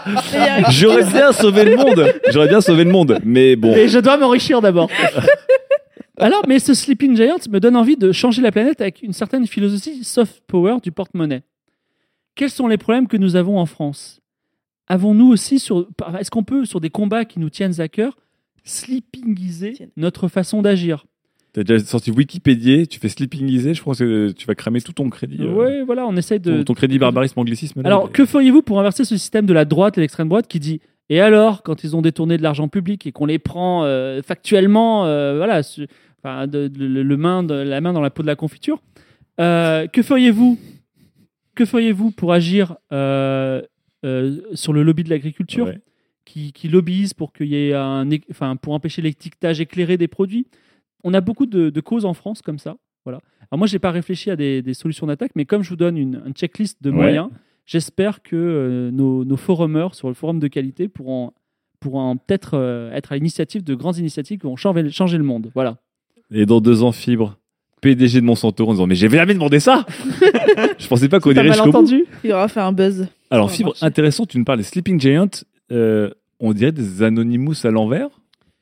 [0.72, 2.14] J'aurais bien sauvé le monde.
[2.30, 3.19] J'aurais bien sauvé le monde.
[3.24, 3.74] Mais bon.
[3.74, 4.90] Mais je dois m'enrichir d'abord.
[6.19, 9.45] Alors, mais ce Sleeping Giant me donne envie de changer la planète avec une certaine
[9.45, 11.44] philosophie soft power du porte-monnaie.
[12.36, 14.19] Quels sont les problèmes que nous avons en France?
[14.88, 15.88] Avons-nous aussi, sur,
[16.19, 18.18] est-ce qu'on peut, sur des combats qui nous tiennent à cœur,
[18.64, 21.06] sleepingiser notre façon d'agir?
[21.58, 25.10] T'as déjà sorti Wikipédia, tu fais sleepingiser, je pense que tu vas cramer tout ton
[25.10, 25.40] crédit.
[25.42, 26.58] euh, Oui, voilà, on essaye de.
[26.60, 27.82] ton, ton crédit barbarisme anglicisme.
[27.82, 30.60] là, Alors, que feriez-vous pour inverser ce système de la droite et l'extrême droite qui
[30.60, 34.22] dit et alors, quand ils ont détourné de l'argent public et qu'on les prend euh,
[34.22, 35.88] factuellement, euh, voilà, su-
[36.22, 38.80] enfin, de- de- le, le main de, la main dans la peau de la confiture,
[39.40, 40.60] euh, que feriez-vous
[41.56, 45.80] Que feriez-vous pour agir sur le lobby de l'agriculture Ouais.
[46.26, 50.46] qui, qui lobbyise pour qu'il y ait un, enfin, pour empêcher l'étiquetage éclairé des produits?
[51.03, 52.78] On a beaucoup de, de causes en France comme ça.
[53.06, 53.19] Voilà.
[53.52, 55.98] Alors moi, j'ai pas réfléchi à des, des solutions d'attaque, mais comme je vous donne
[55.98, 56.95] une, une checklist de Ouais.
[56.98, 57.30] moyens,
[57.65, 61.32] j'espère que euh, nos, nos forumers sur le forum de qualité pourront,
[61.80, 65.52] pourront peut-être euh, être à l'initiative de grandes initiatives qui vont changer, changer le monde.
[65.53, 65.78] Voilà.
[66.32, 67.38] Et dans deux ans, Fibre,
[67.82, 69.86] PDG de Monsanto, en disant Mais j'ai jamais demandé ça
[70.78, 71.78] Je pensais pas qu'on irait mal jusqu'au bout.
[71.78, 73.07] entendu Il aura fait un buzz.
[73.30, 73.86] Alors, Fibre, marcher.
[73.86, 75.28] intéressant, tu nous parles des Sleeping Giants.
[75.72, 76.10] euh,
[76.40, 78.10] on dirait des Anonymous à l'envers,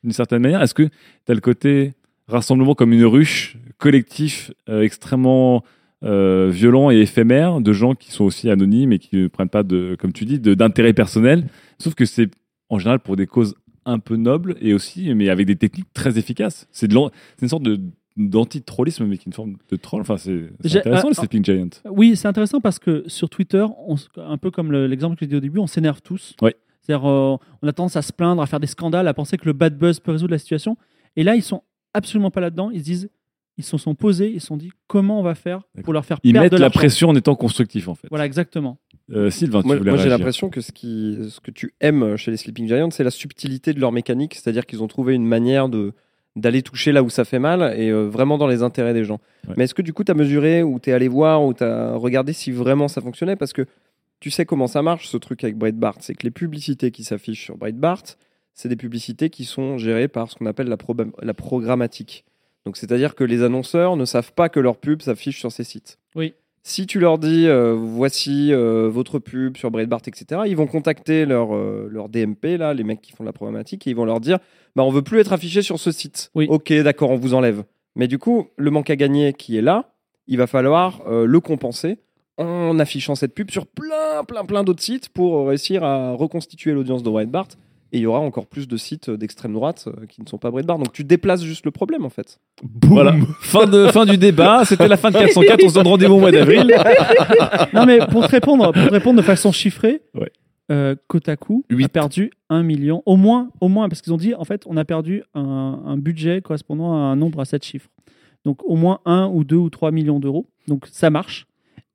[0.03, 0.61] d'une certaine manière.
[0.61, 1.93] Est-ce que tu as le côté
[2.27, 5.63] rassemblement comme une ruche, collectif, euh, extrêmement
[6.03, 9.63] euh, violent et éphémère, de gens qui sont aussi anonymes et qui ne prennent pas,
[9.63, 11.47] de, comme tu dis, d'intérêt personnel
[11.79, 12.29] Sauf que c'est
[12.69, 16.17] en général pour des causes un peu nobles et aussi, mais avec des techniques très
[16.17, 16.67] efficaces.
[16.71, 17.09] C'est une
[17.47, 17.79] sorte de
[18.17, 19.99] d'anti-trollisme, mais qui est une forme de troll.
[20.01, 21.69] Enfin, c'est intéressant, ah, les Sleeping Giants.
[21.89, 25.27] Oui, c'est intéressant parce que sur Twitter, on un peu comme le- l'exemple que j'ai
[25.27, 26.33] dit au début, on s'énerve tous.
[26.41, 26.55] Ouais.
[26.81, 29.45] C'est-à-dire, euh, on a tendance à se plaindre, à faire des scandales, à penser que
[29.45, 30.77] le bad buzz peut résoudre la situation.
[31.17, 31.63] Et là, ils sont
[31.95, 32.69] absolument pas là-dedans.
[32.71, 33.09] Ils se disent,
[33.57, 36.19] ils se sont posés, ils se sont dit comment on va faire pour leur faire
[36.23, 38.07] Ils perdre mettent de la pression en étant constructif, en fait.
[38.09, 38.77] Voilà, exactement.
[39.11, 42.17] Euh, Sylvain, tu Moi, voulais moi, j'ai l'impression que ce, qui, ce que tu aimes
[42.17, 45.25] chez les Sleeping Giants, c'est la subtilité de leur mécanique, c'est-à-dire qu'ils ont trouvé une
[45.25, 45.93] manière de
[46.35, 49.19] d'aller toucher là où ça fait mal et euh, vraiment dans les intérêts des gens.
[49.55, 51.63] Mais est-ce que du coup tu as mesuré ou tu es allé voir ou tu
[51.63, 53.37] as regardé si vraiment ça fonctionnait?
[53.37, 53.65] Parce que
[54.19, 57.45] tu sais comment ça marche ce truc avec Breitbart, c'est que les publicités qui s'affichent
[57.45, 58.03] sur Breitbart,
[58.55, 60.77] c'est des publicités qui sont gérées par ce qu'on appelle la,
[61.21, 62.25] la programmatique.
[62.65, 65.99] Donc c'est-à-dire que les annonceurs ne savent pas que leur pub s'affiche sur ces sites.
[66.15, 66.33] Oui.
[66.67, 71.27] Si tu leur dis euh, voici euh, votre pub sur Breitbart, etc., ils vont contacter
[71.27, 74.19] leur, euh, leur DMP, là, les mecs qui font la problématique, et ils vont leur
[74.19, 74.39] dire
[74.75, 76.31] bah, on veut plus être affiché sur ce site.
[76.33, 77.65] Ok, d'accord, on vous enlève.
[77.95, 79.91] Mais du coup, le manque à gagner qui est là,
[80.25, 81.99] il va falloir le compenser
[82.37, 87.03] en affichant cette pub sur plein, plein, plein d'autres sites pour réussir à reconstituer l'audience
[87.03, 87.47] de Breitbart.
[87.95, 90.51] Et il y aura encore plus de sites d'extrême droite euh, qui ne sont pas
[90.51, 90.77] Breitbart.
[90.77, 92.41] Donc tu déplaces juste le problème en fait.
[92.83, 93.15] Voilà.
[93.39, 94.65] fin, de, fin du débat.
[94.65, 95.63] C'était la fin de 404.
[95.63, 96.75] On se donne rendez-vous au mois d'avril.
[97.73, 100.01] non, mais pour te répondre, pour te répondre de façon chiffrée,
[100.69, 104.43] euh, Kotaku a perdu un million, au moins, au moins, parce qu'ils ont dit, en
[104.43, 107.89] fait, on a perdu un, un budget correspondant à un nombre à 7 chiffres.
[108.43, 110.47] Donc, au moins 1 ou 2 ou 3 millions d'euros.
[110.67, 111.47] Donc, ça marche.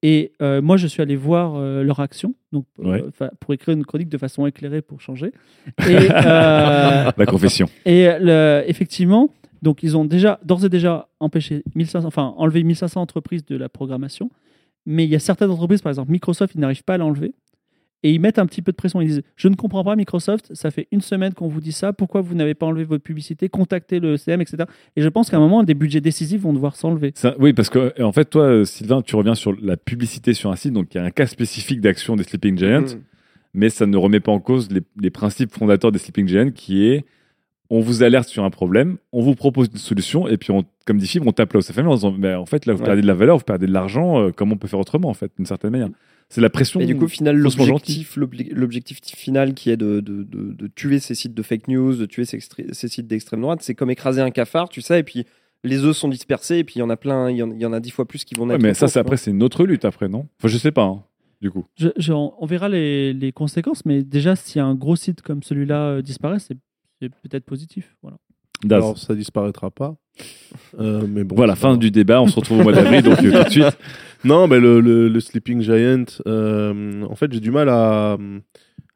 [0.03, 3.29] Et euh, moi, je suis allé voir euh, leur action donc, euh, Ouais.
[3.39, 5.33] pour écrire une chronique de façon éclairée pour changer.
[5.89, 7.67] Et, La confession.
[7.85, 9.29] Et le- effectivement,
[9.63, 13.69] donc ils ont déjà, d'ores et déjà empêché 1500, enfin enlevé 1500 entreprises de la
[13.69, 14.31] programmation.
[14.87, 17.35] Mais il y a certaines entreprises, par exemple Microsoft, ils n'arrivent pas à l'enlever.
[18.03, 19.01] Et ils mettent un petit peu de pression.
[19.01, 21.93] Ils disent Je ne comprends pas, Microsoft, ça fait une semaine qu'on vous dit ça.
[21.93, 24.65] Pourquoi vous n'avez pas enlevé votre publicité Contactez le CM, etc.
[24.97, 27.13] Et je pense qu'à un moment, des budgets décisifs vont devoir s'enlever.
[27.15, 30.51] Ça- oui, parce que en fait, toi, euh, Sylvain, tu reviens sur la publicité sur
[30.51, 33.01] un site, donc il y a un cas spécifique d'action des Sleeping Giants, Mhm.
[33.53, 36.87] mais ça ne remet pas en cause les, les principes fondateurs des Sleeping Giants, qui
[36.87, 37.05] est
[37.73, 40.99] on vous alerte sur un problème, on vous propose une solution, et puis on, comme
[40.99, 42.73] dit Fibre, on tape là où ça fait mal en disant mais en fait là
[42.73, 42.87] vous Ouais.
[42.87, 45.15] perdez de la valeur, vous perdez de l'argent, euh, comment on peut faire autrement en
[45.15, 45.89] fait, d'une certaine manière.
[46.31, 46.81] C'est la pression.
[46.81, 48.17] Et du coup, au final, l'objectif,
[49.17, 52.25] final qui est de, de- de- de tuer ces sites de fake news, de tuer
[52.25, 52.39] ces,
[52.89, 55.25] sites d'extrême droite, c'est comme écraser un cafard, tu sais, et puis
[55.65, 57.61] les œufs sont dispersés, et puis il y en a plein, il y en, il
[57.61, 58.63] y en a dix fois plus qui vont Ouais, naître.
[58.63, 60.27] mais ça, c'est après, c'est une autre lutte après, non?
[60.39, 61.03] Enfin, je sais pas, hein,
[61.43, 61.67] du coup.
[61.77, 65.87] Je- je- on verra les, les conséquences, mais déjà, si un gros site comme celui-là
[65.97, 66.57] euh, disparaît, c'est
[67.03, 67.97] c'est peut-être positif.
[68.03, 68.19] Voilà.
[68.65, 68.79] Daz.
[68.83, 69.95] Alors, ça disparaîtra pas.
[70.79, 73.31] Euh, mais bon, Voilà, fin du débat, on se retrouve au mois d'avril, donc euh,
[73.39, 73.79] tout de suite.
[74.25, 78.19] Non, mais le, le- le Sleeping Giant, euh, en fait, j'ai du mal à,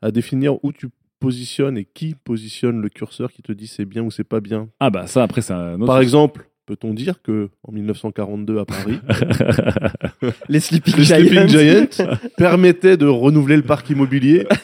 [0.02, 0.88] à définir où tu
[1.18, 4.68] positionnes et qui positionne le curseur qui te dit c'est bien ou c'est pas bien.
[4.80, 5.86] Ah bah ça, après, c'est un autre...
[5.86, 8.98] Par exemple, peut-on dire que en 1942 à Paris,
[10.48, 11.86] Les Sleeping le Sleeping Giants.
[11.90, 14.46] Giant permettait de renouveler le parc immobilier?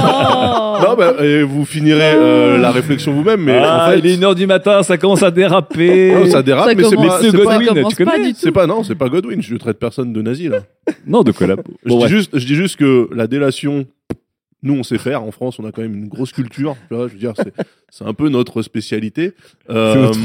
[0.00, 0.78] Oh.
[0.82, 4.16] Non, bah, et vous finirez euh, la réflexion vous-même, mais ah, en fait, il est
[4.16, 6.12] 1h du matin, ça commence à déraper.
[6.18, 8.66] Non, ça dérape, Ça mais c'est pas, pas- Godwin, commence tu pas connais c'est pas
[8.66, 9.42] non, c'est pas Godwin.
[9.42, 10.60] Je traite personne de nazi là.
[11.06, 11.62] Non, de collab.
[11.84, 13.86] Je, dis juste, je dis juste que la délation,
[14.62, 15.22] nous on sait faire.
[15.22, 16.76] En France, on a quand même une grosse culture.
[16.88, 17.52] Tu vois, je veux dire, c'est,
[17.90, 19.32] c'est un peu notre spécialité.
[19.70, 20.18] Euh, C'est notre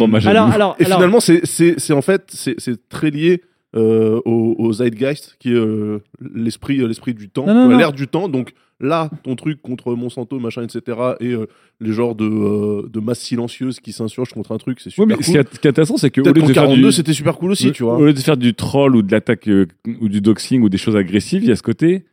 [0.53, 2.55] Alors, et alors- finalement, c'est, c'est, c'est en fait, c'est,
[2.89, 3.41] très lié
[3.75, 5.99] euh, au, au zeitgeist, qui est euh,
[6.33, 7.45] l'esprit, l'esprit du temps,
[7.77, 8.29] l'air du temps.
[8.29, 11.47] Donc là, ton truc contre Monsanto, machin, etc., et euh,
[11.79, 15.15] les genres de, euh, de masses silencieuses qui s'insurgent contre un truc, c'est super mais
[15.15, 15.23] cool.
[15.23, 16.87] ce qui est, ce qui est intéressant, c'est que au Peut-être lieu de faire 42,
[16.87, 17.97] du, c'était super cool aussi, au- tu vois.
[17.97, 19.65] Au lieu de faire du troll ou de l'attaque euh,
[20.01, 22.05] ou du doxing ou des choses agressives, il y a ce côté,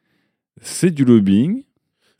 [0.63, 1.63] c'est du lobbying.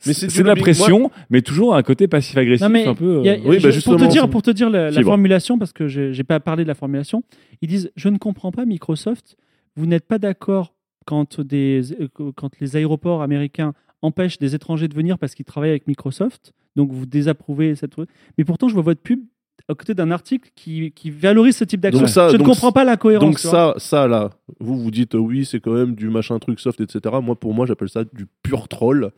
[0.05, 3.21] Mais c'est de la pression, mais toujours un côté passif-agressif Non, mais un peu.
[3.21, 5.73] a- euh, Oui, je- bah, pour te dire, pour te dire la, la formulation, parce
[5.73, 7.23] que j'ai pas parlé de la formulation,
[7.61, 9.37] ils disent je ne comprends pas Microsoft,
[9.75, 10.73] vous n'êtes pas d'accord
[11.05, 15.69] quand des euh, quand les aéroports américains empêchent des étrangers de venir parce qu'ils travaillent
[15.71, 17.93] avec Microsoft, donc vous désapprouvez cette.
[18.37, 19.19] Mais pourtant, je vois votre pub
[19.69, 21.99] à côté d'un article qui, qui valorise ce type d'action.
[22.01, 23.23] Donc ça- Je ne donc comprends pas l'incohérence.
[23.29, 23.75] Donc tu vois.
[23.77, 26.81] ça, ça là, vous vous dites euh, oui, c'est quand même du machin truc soft,
[26.81, 27.15] etc.
[27.21, 29.11] Moi, pour moi, j'appelle ça du pur troll.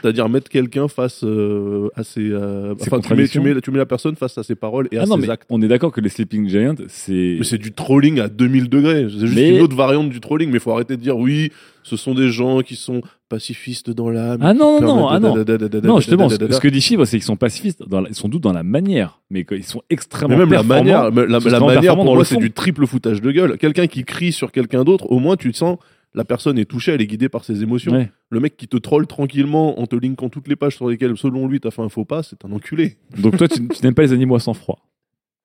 [0.00, 2.20] C'est-à-dire mettre quelqu'un face euh, à ses.
[2.30, 4.98] euh, enfin, tu mets, tu, mets, tu mets la personne face à ses paroles et
[4.98, 5.46] à Ah non, ses mais actes.
[5.50, 7.36] on est d'accord que les Sleeping Giants, c'est.
[7.38, 9.06] Mais c'est du trolling à 2000 degrés.
[9.10, 10.48] C'est juste Mais- une autre variante du trolling.
[10.50, 11.50] Mais il faut arrêter de dire oui,
[11.82, 14.38] ce sont des gens qui sont pacifistes dans l'âme.
[14.42, 15.98] Ah non, non, non, ah non.
[15.98, 18.52] justement, ce que dit Fibre, c'est qu'ils sont pacifistes, dans la- ils sont doux dans
[18.52, 22.04] la manière, mais qu'ils sont extrêmement Mais même la manière, la, Ils la manière pour
[22.04, 23.58] dans moi, c'est du triple foutage de gueule.
[23.58, 25.78] Quelqu'un qui crie sur quelqu'un d'autre, au moins tu sens
[26.14, 27.92] la personne est touchée, elle est guidée par ses émotions.
[27.92, 28.10] Ouais.
[28.30, 31.48] Le mec qui te troll tranquillement en te linkant toutes les pages sur lesquelles, selon
[31.48, 32.98] lui, t'as fait un faux pas, c'est un enculé.
[33.18, 34.78] Donc toi, tu, tu n'aimes pas les animaux à sang froid.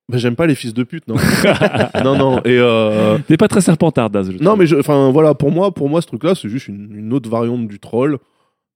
[0.10, 1.16] Bah, j'aime pas les fils de pute, non.
[2.04, 2.38] non, non.
[2.40, 4.30] Et euh, T'es pas très serpentard, Daz.
[4.42, 7.30] non, mais enfin voilà, pour moi, pour moi, ce truc-là, c'est juste une, une autre
[7.30, 8.18] variante du troll.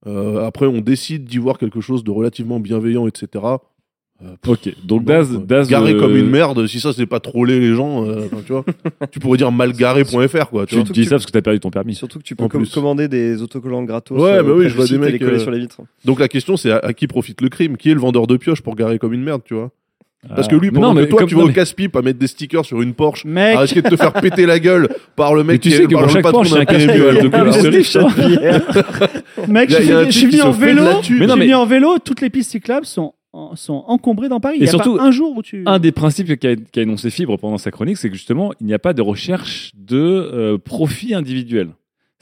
[0.05, 3.43] Euh, après, on décide d'y voir quelque chose de relativement bienveillant, etc.
[4.47, 7.73] Ok, donc Daz, Daz Garé euh, comme une merde, si ça c'est pas troller les
[7.75, 8.63] gens, euh, tu vois.
[9.11, 10.93] tu pourrais dire malgaré.fr quoi, tu Tu vois.
[10.93, 11.95] dis ça parce que t'as perdu ton permis.
[11.95, 14.19] Surtout que tu peux com- commander des autocollants gratos.
[14.19, 15.21] Ouais, euh, bah oui, je vois des les mecs.
[15.21, 15.81] euh, sur les vitres.
[16.05, 17.77] Donc la question c'est à, à qui profite le crime?
[17.77, 19.71] Qui est le vendeur de pioche pour garer comme une merde, tu vois?
[20.33, 20.75] Parce que lui, Ah.
[20.75, 22.27] Non, pendant mais que toi, comme- tu vas non, au mais- casse-pipe à mettre des
[22.27, 23.57] stickers sur une Porsche, Mec.
[23.57, 24.87] à risquer de te faire péter la gueule
[25.17, 26.53] par le Mais mec tu qui sais est que par pour le chaque patron Porsche,
[26.53, 29.47] un d'un PMU casse-pipe.
[29.49, 30.81] Mec, je suis venu en vélo.
[30.83, 31.97] Mais non, Je suis mais- venu en vélo.
[32.03, 34.55] Toutes les pistes cyclables sont, en- sont encombrées dans Paris.
[34.59, 35.63] Il Et y a surtout, pas un jour où tu.
[35.65, 38.79] Un des principes qu'a énoncé Fibre pendant sa chronique, c'est que justement, il n'y a
[38.79, 41.69] pas de recherche de euh, profit individuel.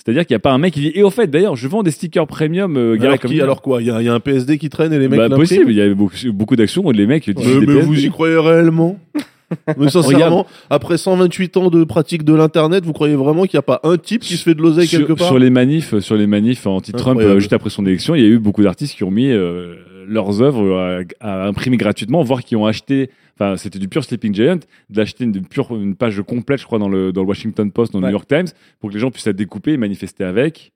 [0.04, 1.84] C'est-à-dire qu'il n'y a pas un mec qui dit Et au fait, d'ailleurs, je vends
[1.84, 4.10] des stickers premium euh, Alors, comme qui, une- alors quoi Il y, a il y
[4.10, 6.56] a un PSD qui traîne et les mecs bah, possible, il y a beaucoup, beaucoup
[6.56, 7.86] d'actions où les mecs utilisent Mais, des mais PSD.
[7.88, 8.98] vous y croyez réellement?
[9.78, 13.64] Mais sincèrement, après 128 ans de pratique de l'internet, vous croyez vraiment qu'il n'y a
[13.64, 15.28] pas un type qui se fait de l'oseille sur, quelque part?
[15.28, 18.30] sur les manifs, sur les manifs anti-Trump euh, juste après son élection, il y a
[18.30, 19.76] eu beaucoup d'artistes qui ont mis euh,
[20.08, 23.10] leurs œuvres à, à imprimer gratuitement, voire qui ont acheté.
[23.36, 24.60] Enfin, c'était du pur Sleeping Giant,
[24.90, 28.00] d'acheter une, pure une page complète, je crois, dans le, dans le Washington Post, dans
[28.00, 28.12] le Ouais.
[28.12, 28.48] New York Times,
[28.80, 30.72] pour que les gens puissent la découper et manifester avec.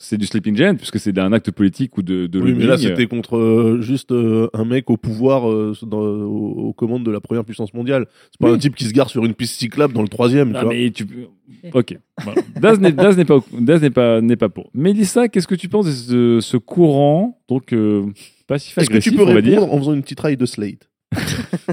[0.00, 2.78] C'est du Sleeping Giant, puisque c'est un acte politique ou de, de Oui, mais là
[2.78, 7.10] c'était contre euh, juste euh, un mec au pouvoir euh, dans- aux, aux commandes de
[7.10, 8.06] la première puissance mondiale.
[8.30, 8.54] C'est pas Oui.
[8.54, 10.52] un type qui se gare sur une piste cyclable dans le troisième.
[10.54, 10.74] Ah, tu vois.
[10.74, 11.26] mais tu peux-
[11.72, 11.96] Ok.
[12.22, 12.42] Voilà.
[12.60, 14.70] Daz n'est Daz n'est pas, Daz n'est pas, n'est pas pour.
[14.72, 18.06] Mélissa, qu'est-ce que tu penses de ce, ce courant, donc euh,
[18.50, 20.88] Est-ce que tu peux dire répondre en faisant une petite raille de Slate?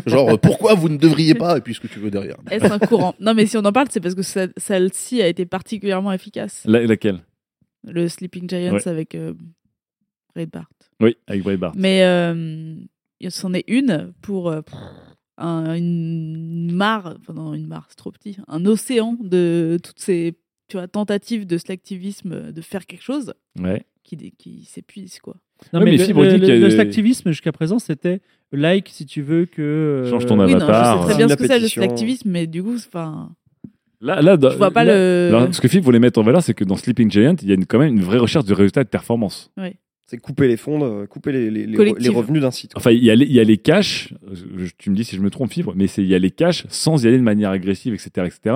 [0.07, 1.57] Genre, pourquoi vous ne devriez pas?
[1.57, 2.37] Et puis ce que tu veux derrière.
[2.49, 3.13] Est-ce un courant?
[3.19, 6.63] Non, mais si on en parle, c'est parce que ce- celle-ci a été particulièrement efficace.
[6.65, 7.19] La- laquelle?
[7.87, 8.87] Le Sleeping Giants Ouais.
[8.87, 9.33] avec euh,
[10.33, 10.69] Breitbart.
[11.01, 11.73] Oui, avec Breitbart.
[11.75, 12.75] Mais euh,
[13.19, 14.61] il s'en est une pour euh,
[15.37, 20.35] un- une mare, enfin non, une mare, c'est trop petit, un océan de toutes ces
[20.67, 23.85] tu vois, tentatives de slactivisme de faire quelque chose Ouais.
[24.03, 25.35] qui, qui s'épuise, quoi.
[25.71, 28.19] Non, Ouais, mais mais le, le- le- le des- slactivisme jusqu'à présent, c'était
[28.51, 29.61] like si tu veux que.
[29.61, 30.99] euh, Change ton Oui, non, je avatar.
[31.01, 31.81] sais très bien Signe ce que c'est le pétition.
[31.83, 33.35] slactivisme, mais du coup, c'est- enfin,
[34.05, 35.29] Là, là, je vois pas là- le.
[35.31, 37.51] là, ce que Philippe voulait mettre en valeur, c'est que dans Sleeping Giant, il y
[37.51, 39.51] a une- quand même une vraie recherche de résultats de performance.
[39.57, 39.75] Ouais.
[40.07, 42.03] C'est couper les fonds, euh, couper les, les, les, Collectif.
[42.03, 42.73] les revenus d'un site.
[42.73, 42.79] quoi.
[42.79, 45.15] Enfin, il y a les, il y a les caches, euh, tu me dis si
[45.15, 47.23] je me trompe, Fibre, mais c'est- il y a les caches sans y aller de
[47.23, 48.27] manière agressive, etc.
[48.27, 48.55] etc.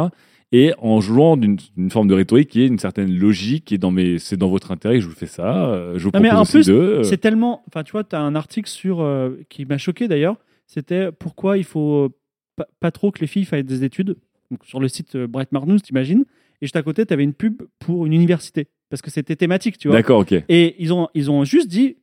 [0.51, 4.17] et en jouant d'une d'une forme de rhétorique qui est une certaine logique, dans mes,
[4.19, 6.39] c'est dans votre intérêt que je vous fais ça, euh, je vous Non, mais propose
[6.39, 6.73] en aussi plus, de.
[6.73, 7.63] euh, c'est tellement.
[7.67, 10.37] Enfin, tu vois, tu as un article sur euh, qui m'a choqué d'ailleurs.
[10.67, 12.09] C'était pourquoi il faut
[12.55, 14.17] pas, pas trop que les filles fassent des études.
[14.51, 16.25] Donc, sur le site euh, Bright News, t'imagines.
[16.61, 19.77] Et juste à côté, tu avais une pub pour une université parce que c'était thématique,
[19.77, 19.97] tu vois.
[19.97, 20.33] D'accord, ok.
[20.49, 21.97] Et ils ont, ils ont juste dit.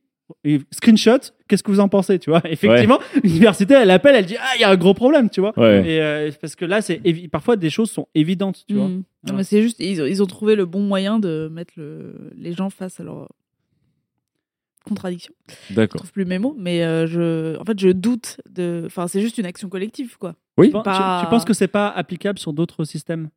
[0.71, 4.51] screenshot, qu'est-ce que vous en pensez, tu vois Effectivement, l'université, elle appelle, elle dit ah
[4.55, 5.83] il y a un gros problème, tu vois Ouais.
[5.89, 8.87] Et euh, parce que là, c'est évi- parfois des choses sont évidentes, tu vois.
[8.87, 9.03] Mm.
[9.27, 12.31] Non, mais c'est juste, ils, ont- ils ont trouvé le bon moyen de mettre le,
[12.37, 13.29] les gens face à leur
[14.87, 15.33] contradiction.
[15.69, 15.99] Je D'accord.
[15.99, 18.83] trouve plus mes mots, mais euh, je, en fait, je doute de.
[18.85, 20.35] Enfin, c'est juste une action collective, quoi.
[20.57, 20.69] Oui.
[20.71, 20.81] Pas-
[21.19, 23.29] tu- tu penses que c'est pas applicable sur d'autres systèmes?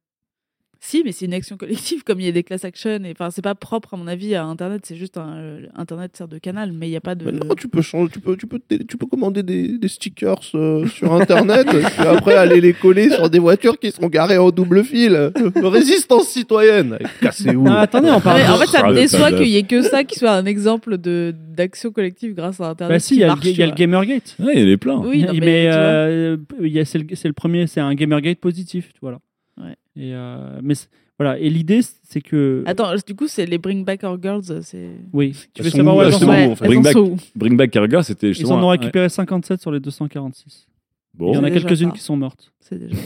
[0.82, 3.04] Si, mais c'est une action collective, comme il y a des class action.
[3.04, 4.80] Et enfin, c'est pas propre à mon avis à Internet.
[4.86, 7.26] C'est juste un euh, Internet sert de canal, mais il n'y a pas de.
[7.26, 8.58] Mais non, tu peux changer, tu peux, tu peux,
[8.88, 13.28] tu peux commander des, des stickers euh, sur internet, puis après aller les coller sur
[13.28, 15.30] des voitures qui sont garées en double fil.
[15.56, 16.98] Résistance citoyenne.
[17.20, 17.66] Cassez-vous.
[17.68, 19.82] Ah, attendez, on parle en fait, ça Ah, me le déçoit qu'il y ait que
[19.82, 22.94] ça qui soit un exemple de d'action collective grâce à Internet.
[22.96, 24.34] Bah si, il y a, le, marche, y a le Gamergate.
[24.38, 24.96] Ouais, il y en a plein.
[25.00, 27.94] Oui, non, mais, mais euh, il y a- c'est le, c'est le premier, c'est un
[27.94, 29.18] Gamergate positif, tu vois là.
[29.60, 29.76] Ouais.
[29.96, 30.74] Et euh, mais
[31.18, 31.38] voilà.
[31.38, 34.62] Et l'idée, c'est que Attends, du coup, c'est les Bring Back Our Girls.
[34.62, 34.90] C'est.
[35.12, 37.70] oui, tu veux savoir où, elles sont en fait Bring Back, sont où Bring Back
[37.70, 40.66] Carga, c'était Ils en ont récupéré 57 sur les 246.
[41.12, 42.96] Bon, Il y en a quelques-unes qui sont mortes C'est déjà.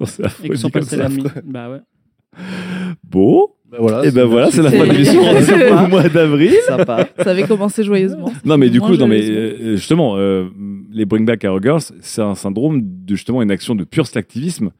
[0.44, 1.24] et qui sont passées la nuit.
[1.44, 1.80] Bah ouais.
[3.02, 5.20] Bon, Ben voilà, et ben voilà, c'est la fin de l'émission.
[5.84, 6.54] Au mois d'avril.
[6.66, 7.08] Sympa.
[7.18, 8.32] Ça avait commencé joyeusement.
[8.44, 10.48] Non, mais du coup, non, mais euh, justement, euh,
[10.90, 14.70] les Bring Back Our Girls, c'est un syndrome de justement une action de pur slacktivisme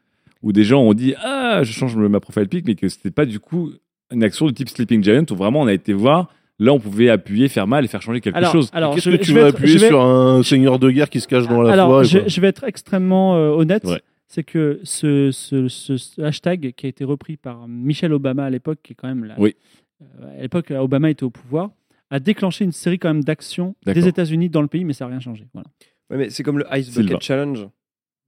[0.42, 3.26] où des gens ont dit Ah, je change ma profile pic, mais que c'était pas
[3.26, 3.70] du coup
[4.12, 6.32] une action de type Sleeping Giant où vraiment on a été voir.
[6.58, 8.68] Là, on pouvait appuyer, faire mal et faire changer quelque Alors, chose.
[8.74, 11.26] alors Qu'est-ce que tu vas être- appuyer vais- sur un seigneur de guerre qui se
[11.26, 12.28] cache dans la Alors, forêt je, quoi?
[12.28, 13.84] je vais être extrêmement euh, honnête.
[13.84, 14.02] Ouais.
[14.26, 18.50] C'est que ce, ce- ce- ce hashtag qui a été repris par Michelle Obama à
[18.50, 19.56] l'époque, qui est quand même la, Oui.
[20.02, 21.70] euh, à l'époque Obama était au pouvoir,
[22.10, 25.12] a déclenché une série quand même d'actions des États-Unis dans le pays, mais ça n'a
[25.12, 25.46] rien changé.
[25.54, 25.68] Voilà.
[26.10, 26.94] Ouais, mais c'est comme le Ice.
[26.94, 27.68] Bucket Challenge.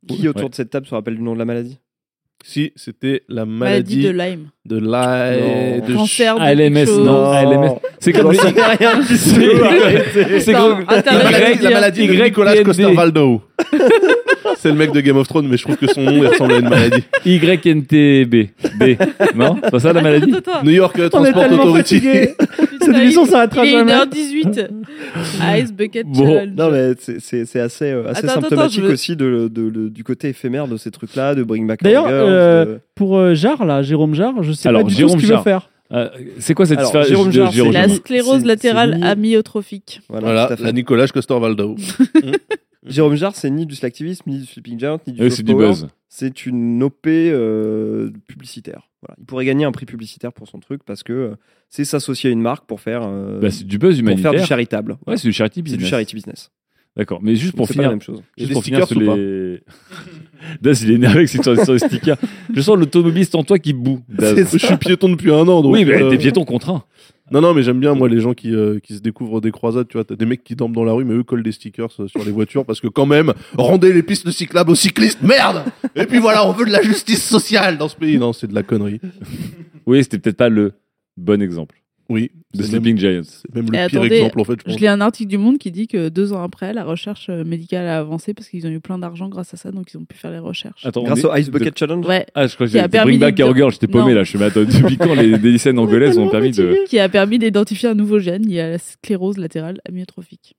[0.09, 0.49] Qui autour Ouais.
[0.49, 1.79] de cette table se rappelle du nom de la maladie?
[2.45, 4.47] Si, c'était la Maladie maladie de Lyme.
[4.67, 4.81] de.
[4.81, 5.87] Non.
[5.87, 6.99] de Cancer de chose.
[7.05, 7.75] non, ALMS.
[8.01, 8.41] C'est comme tout.
[10.41, 12.63] C'est comme- La maladie, de Y, Nicolas.
[12.63, 13.43] Coster-Waldau.
[14.59, 16.53] C'est le mec de Game of Thrones, mais je trouve que son nom il ressemble
[16.53, 17.03] à une maladie.
[17.25, 18.51] YNTB.
[18.79, 18.85] B.
[19.35, 19.57] Non?
[19.63, 20.35] C'est pas ça la maladie?
[20.63, 22.01] New York est Transport Authority.
[22.93, 23.93] Cette émission s'arrêtera Il est jamais.
[23.93, 24.69] 1h18.
[25.63, 26.25] Ice Bucket Bon.
[26.27, 26.51] Challenge.
[26.57, 29.89] Non, mais c'est- assez, euh, assez Attends, attends, symptomatique je veux- aussi de, de- de-
[29.89, 33.65] du côté éphémère de ces trucs-là, de Bring Back D'ailleurs, euh, de- pour euh, Jarre,
[33.65, 35.69] là, Jérôme Jarre, je sais Alors, pas du Jérôme tout ce qu'il veut faire.
[35.93, 36.09] Euh,
[36.39, 40.01] c'est quoi cette Alors, histoire Jérôme Jarre, Jérôme c'est La sclérose latérale amyotrophique.
[40.09, 41.77] Voilà, Voilà, la Nicolas Coster-Waldau.
[42.87, 45.55] Jérôme Jarre, c'est ni du slacktivisme, ni du sleeping giant, ni du soft c'est du
[45.55, 45.87] buzz.
[46.09, 48.89] C'est une OP euh, publicitaire.
[49.01, 49.17] Voilà.
[49.19, 51.35] Il pourrait gagner un prix publicitaire pour son truc parce que euh,
[51.71, 54.33] c'est s'associer à une marque pour faire, euh, Bah, c'est du buzz pour humanitaire.
[54.33, 54.93] faire du charitable.
[54.93, 55.19] Ouais, Voilà.
[55.19, 55.81] c'est du charity C'est business.
[55.83, 56.51] du charity business.
[56.95, 57.89] D'accord, mais juste pour C'est finir.
[57.89, 58.21] la même chose.
[58.37, 59.63] Juste pour finir sur les.
[60.61, 62.19] Daz, il est énervé avec cette histoire sur les stickers.
[62.53, 64.03] Je sens l'automobiliste en toi qui boue.
[64.11, 64.37] Daz.
[64.53, 65.63] Je suis piéton depuis un an.
[65.63, 66.85] Donc, oui, mais euh, t'es piéton contraint.
[67.33, 69.89] Non, non, mais j'aime bien, moi, les gens qui, euh, qui se découvrent des croisades.
[69.89, 71.89] Tu vois, t'as des mecs qui dorment dans la rue, mais eux collent des stickers
[71.99, 75.65] euh, sur les voitures parce que, quand même, rendez les pistes cyclables aux cyclistes, merde
[75.97, 78.19] Et puis voilà, on veut de la justice sociale dans ce pays.
[78.19, 79.01] Non, c'est de la connerie.
[79.87, 80.75] Oui, c'était peut-être pas le
[81.17, 81.82] bon exemple
[82.13, 83.23] Oui, même, Sleeping Giants.
[83.25, 84.75] c'est même Et le pire attendez, exemple, en fait, je pense.
[84.75, 87.45] Je lis un article du Monde qui dit que deux ans après, la recherche euh,
[87.45, 90.05] médicale a avancé parce qu'ils ont eu plein d'argent grâce à ça, donc ils ont
[90.05, 90.85] pu faire les recherches.
[90.85, 92.27] Attends, Grâce au Ice Bucket Challenge Ouais.
[92.35, 94.13] Ah, je crois que Qui a j'ai permis Bring Back de- Our Girl, j'étais paumé
[94.15, 94.25] là.
[94.25, 96.85] Je suis attends, depuis quand les, les lycéennes angolaises ont permis de.
[96.87, 100.55] Qui a permis d'identifier un nouveau gène lié à la sclérose latérale amyotrophique.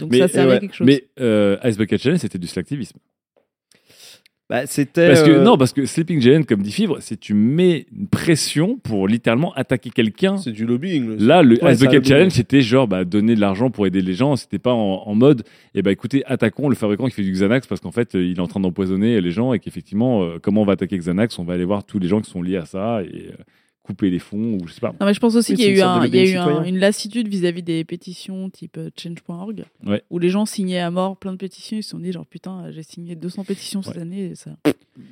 [0.00, 0.56] Donc Mais, ça servait ouais.
[0.56, 0.86] à quelque chose.
[0.86, 2.98] Mais euh, Ice Bucket Challenge, c'était du slacktivisme.
[4.48, 5.08] Bah, C'était.
[5.08, 8.06] Parce que, euh, non, parce que Sleeping Giant, comme dit Fibre, c'est tu mets une
[8.06, 10.36] pression pour littéralement attaquer quelqu'un.
[10.36, 11.16] C'est du lobbying.
[11.18, 12.04] Là, le Ouais, lobbying.
[12.04, 14.36] Challenge, c'était genre bah, donner de l'argent pour aider les gens.
[14.36, 15.42] C'était pas en, en mode,
[15.74, 18.36] eh ben écoutez, attaquons le fabricant qui fait du Xanax parce qu'en fait, euh, il
[18.36, 21.38] est en train d'empoisonner les gens et qu'effectivement, euh, comment on va attaquer Xanax?
[21.40, 23.42] On va aller voir tous les gens qui sont liés à ça et euh,
[23.86, 24.92] couper les fonds ou je sais pas.
[25.00, 26.14] Non, mais je pense aussi Oui, qu'il y a eu, une sorte de un- il
[26.14, 26.68] y a eu lobbying un- citoyen.
[26.74, 30.02] une lassitude vis-à-vis des pétitions type euh, change.org, Ouais.
[30.10, 31.76] où les gens signaient à mort plein de pétitions.
[31.78, 34.32] Ils se sont dit, genre, putain, j'ai signé 200 pétitions cette année.
[34.32, 34.50] Et ça...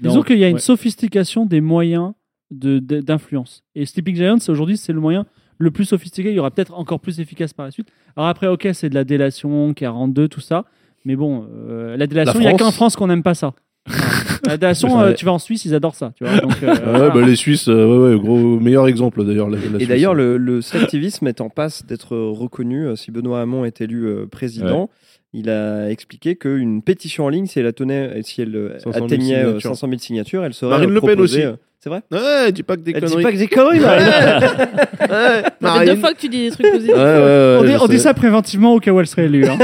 [0.02, 0.60] Disons qu'il y a une ouais.
[0.60, 2.12] sophistication des moyens
[2.50, 3.62] de- de- d'influence.
[3.74, 5.26] Et Sleeping Giants, aujourd'hui, c'est le moyen
[5.58, 6.30] le plus sophistiqué.
[6.30, 7.88] Il y aura peut-être encore plus efficace par la suite.
[8.16, 10.64] Alors après, ok, c'est de la délation, 42, tout ça.
[11.04, 12.60] Mais bon, euh, la délation, La il n'y a France.
[12.62, 13.54] qu'en France qu'on n'aime pas ça.
[14.46, 16.12] la délation, euh, tu vas en Suisse, ils adorent ça.
[16.16, 17.14] Tu vois, donc, euh, Ah ouais, voilà.
[17.14, 19.48] bah, les Suisses, euh, ouais, ouais, gros, meilleur exemple d'ailleurs.
[19.50, 19.88] la- la Et Suisse.
[19.88, 22.86] d'ailleurs, le, le slacktivisme est en passe d'être reconnu.
[22.86, 24.90] euh, Si Benoît Hamon est élu euh, président,
[25.32, 29.04] il a expliqué qu'une pétition en ligne, si elle, atteignait, si elle euh, 500 000
[29.06, 29.70] atteignait euh, signatures.
[29.70, 31.46] 500 000 signatures, elle serait Marine Le Pen proposée, aussi.
[31.46, 33.22] euh, C'est vrai Ouais, dis pas que des Elle conneries.
[33.22, 34.06] pas que des conneries, Marine.
[34.06, 35.94] Ouais, Ça fait Marine.
[35.94, 36.94] deux fois que tu dis des trucs positifs.
[36.94, 39.44] Ouais, ouais, ouais, on, dit, on ça préventivement au cas où elle serait élue.
[39.46, 39.58] hein.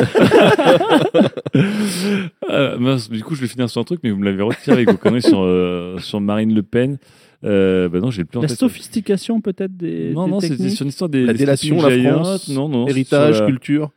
[2.51, 4.73] Euh, mince, du coup, je vais finir sur un truc, mais vous me l'avez retiré
[4.73, 6.99] avec vos conneries sur, euh, sur Marine Le Pen.
[7.43, 8.59] Euh, bah non, j'ai le plus en La tête.
[8.59, 12.13] sophistication peut-être des, Non, des non, c'était sur l'histoire des La des délation, la.
[12.13, 13.91] France, non, non, héritage, la, culture.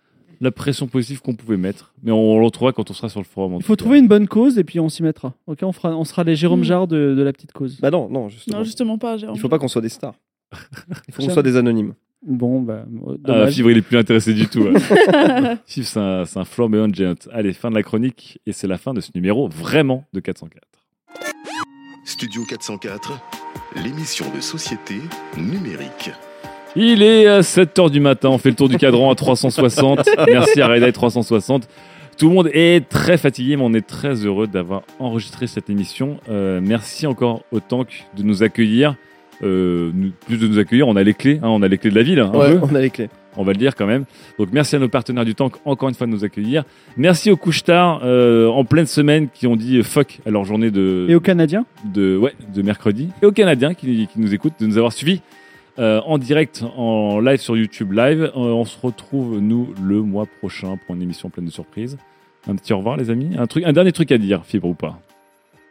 [0.43, 1.93] La pression positive qu'on pouvait mettre.
[2.03, 3.55] Mais on, le retrouvera quand on sera sur le forum.
[3.57, 5.33] Il faut trouver une bonne cause et puis on s'y mettra.
[5.47, 6.63] Ok, on, fera, on sera les Jérôme Mm.
[6.65, 7.79] Jarre de, de la petite cause.
[7.79, 8.57] Bah non, non, justement.
[8.57, 9.17] Non, justement pas.
[9.17, 9.35] Jérôme.
[9.35, 10.15] Il faut pas qu'on soit des stars.
[11.07, 11.93] Il faut qu'on soit des anonymes.
[12.25, 13.47] Bon, bah, euh, Ah.
[13.47, 14.61] Fibre, il est plus intéressé du tout.
[14.61, 14.79] ouais.
[15.65, 17.15] Fibre, c'est un, c'est un flamboyant giant.
[17.31, 18.39] Allez, fin de la chronique.
[18.45, 20.63] Et c'est la fin de ce numéro vraiment de 404.
[22.05, 23.13] Studio 404,
[23.83, 24.95] l'émission de société
[25.37, 26.11] numérique.
[26.75, 30.09] Il est 7h du matin, on fait le tour du cadran à 360.
[30.27, 31.67] Merci à Red Eye 360.
[32.17, 36.17] Tout le monde est très fatigué, mais on est très heureux d'avoir enregistré cette émission.
[36.29, 38.95] Euh, merci encore au Tank de nous accueillir.
[39.43, 41.89] Euh, nous- plus de nous accueillir, on a les clés, hein, on a les clés
[41.89, 42.21] de la ville.
[42.21, 42.59] Ouais, peu.
[42.61, 43.09] on a les clés.
[43.35, 44.05] on va le dire quand même.
[44.39, 46.63] Donc merci à nos partenaires du Tank encore une fois de nous accueillir.
[46.97, 51.07] Merci aux couche-tard euh, en pleine semaine qui ont dit fuck à leur journée de,
[51.09, 51.65] Et aux Canadiens?
[51.93, 53.09] de, ouais, de mercredi.
[53.21, 55.21] Et aux Canadiens qui, qui nous écoutent, de nous avoir suivis
[55.79, 58.23] euh, en direct, en live sur YouTube Live.
[58.23, 61.97] Euh, on se retrouve, nous, le mois prochain pour une émission pleine de surprises.
[62.47, 63.35] Un petit au revoir, les amis.
[63.37, 64.99] Un, truc, un dernier truc à dire, fibre ou pas?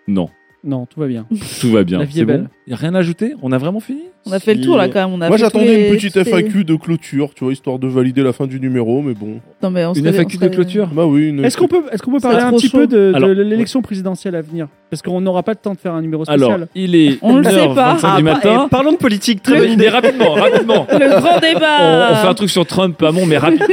[0.09, 0.29] Non,
[0.65, 1.27] Non, tout va bien.
[1.61, 1.99] tout va bien.
[1.99, 2.49] La vie est bon belle.
[2.69, 3.35] Y a rien à ajouter?
[3.43, 4.03] On a vraiment fini?
[4.25, 5.13] On a fait le tour là quand même.
[5.13, 8.23] On a Moi j'attendais une petite les- FAQ de clôture, tu vois, histoire de valider
[8.23, 9.41] la fin du numéro, mais bon.
[9.61, 10.87] Non, mais on Une FAQ on de clôture?
[10.93, 12.79] Bah oui, une- Est-ce qu'on peut, est-ce qu'on peut parler un petit chaud.
[12.79, 13.13] peu de,
[13.43, 14.69] l'élection présidentielle à venir?
[14.91, 16.53] Parce qu'on n'aura pas le temps de faire un numéro spécial.
[16.53, 17.97] Alors, il est On le sait pas.
[17.97, 18.67] 1h25 Ah, du bah, matin.
[18.67, 19.85] Et parlons de politique, très Le- bonne idée.
[19.87, 20.87] mais rapidement, rapidement.
[20.93, 22.13] Le grand on, débat.
[22.13, 23.65] on fait un truc sur Trump, pas bon, mais rapide.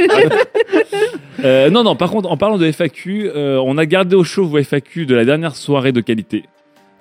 [1.44, 4.46] Euh, non, non, par contre, en parlant de FAQ, euh, on a gardé au chaud
[4.46, 6.44] vos FAQ de la dernière soirée de qualité.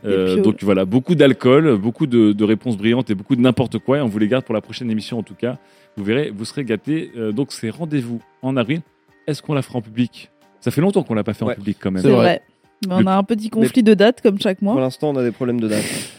[0.05, 3.97] Euh, donc voilà, beaucoup d'alcool, beaucoup de, de réponses brillantes et beaucoup de n'importe quoi.
[3.97, 5.57] Et on vous les garde pour la prochaine émission en tout cas.
[5.97, 7.11] Vous verrez, vous serez gâtés.
[7.17, 8.81] Euh, donc c'est rendez-vous en avril.
[9.27, 10.30] Est-ce qu'on la fera en public?
[10.61, 11.53] Ça fait longtemps qu'on l'a pas fait Ouais.
[11.53, 12.01] en public quand même.
[12.01, 12.41] C'est vrai.
[12.88, 14.81] Mais on a un petit conflit de date comme chaque Pour mois.
[14.81, 15.84] l'instant, on a des problèmes de date.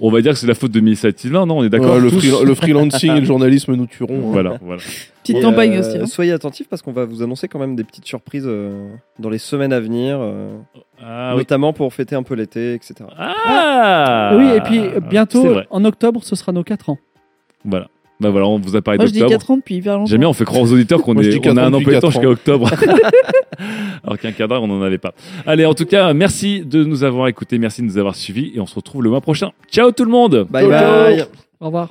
[0.00, 2.00] On va dire que c'est la faute de Mélissa Sylvain, non On est d'accord Ouais,
[2.00, 4.18] le, tous free- le freelancing et le journalisme nous tueront.
[4.18, 4.30] hein.
[4.32, 4.80] Voilà, voilà.
[5.22, 5.98] Petite Et, campagne euh, aussi.
[5.98, 6.06] hein.
[6.06, 8.88] Soyez attentifs parce qu'on va vous annoncer quand même des petites surprises euh,
[9.18, 10.56] dans les semaines à venir, euh,
[11.02, 11.38] Ah, oui.
[11.38, 12.94] notamment pour fêter un peu l'été, etc.
[13.18, 16.98] Ah oui, et puis C'est bientôt, en octobre, ce sera nos 4 ans.
[17.64, 17.88] Voilà.
[18.20, 19.40] Bah voilà, on vous a parlé Moi, je dis d'octobre.
[19.40, 20.06] 4 ans depuis hyper longtemps.
[20.06, 21.72] J'aime bien, on fait croire aux auditeurs qu'on Moi, je est, dis on a un
[21.72, 22.32] ans emploi de depuis temps quatre jusqu'à ans.
[22.32, 22.70] octobre.
[24.04, 25.14] Alors qu'un cadre, on n'en avait pas.
[25.46, 28.60] Allez, en tout cas, merci de nous avoir écoutés, merci de nous avoir suivis et
[28.60, 29.52] on se retrouve le mois prochain.
[29.70, 31.26] Ciao tout le monde Bye bye.
[31.60, 31.90] Au revoir.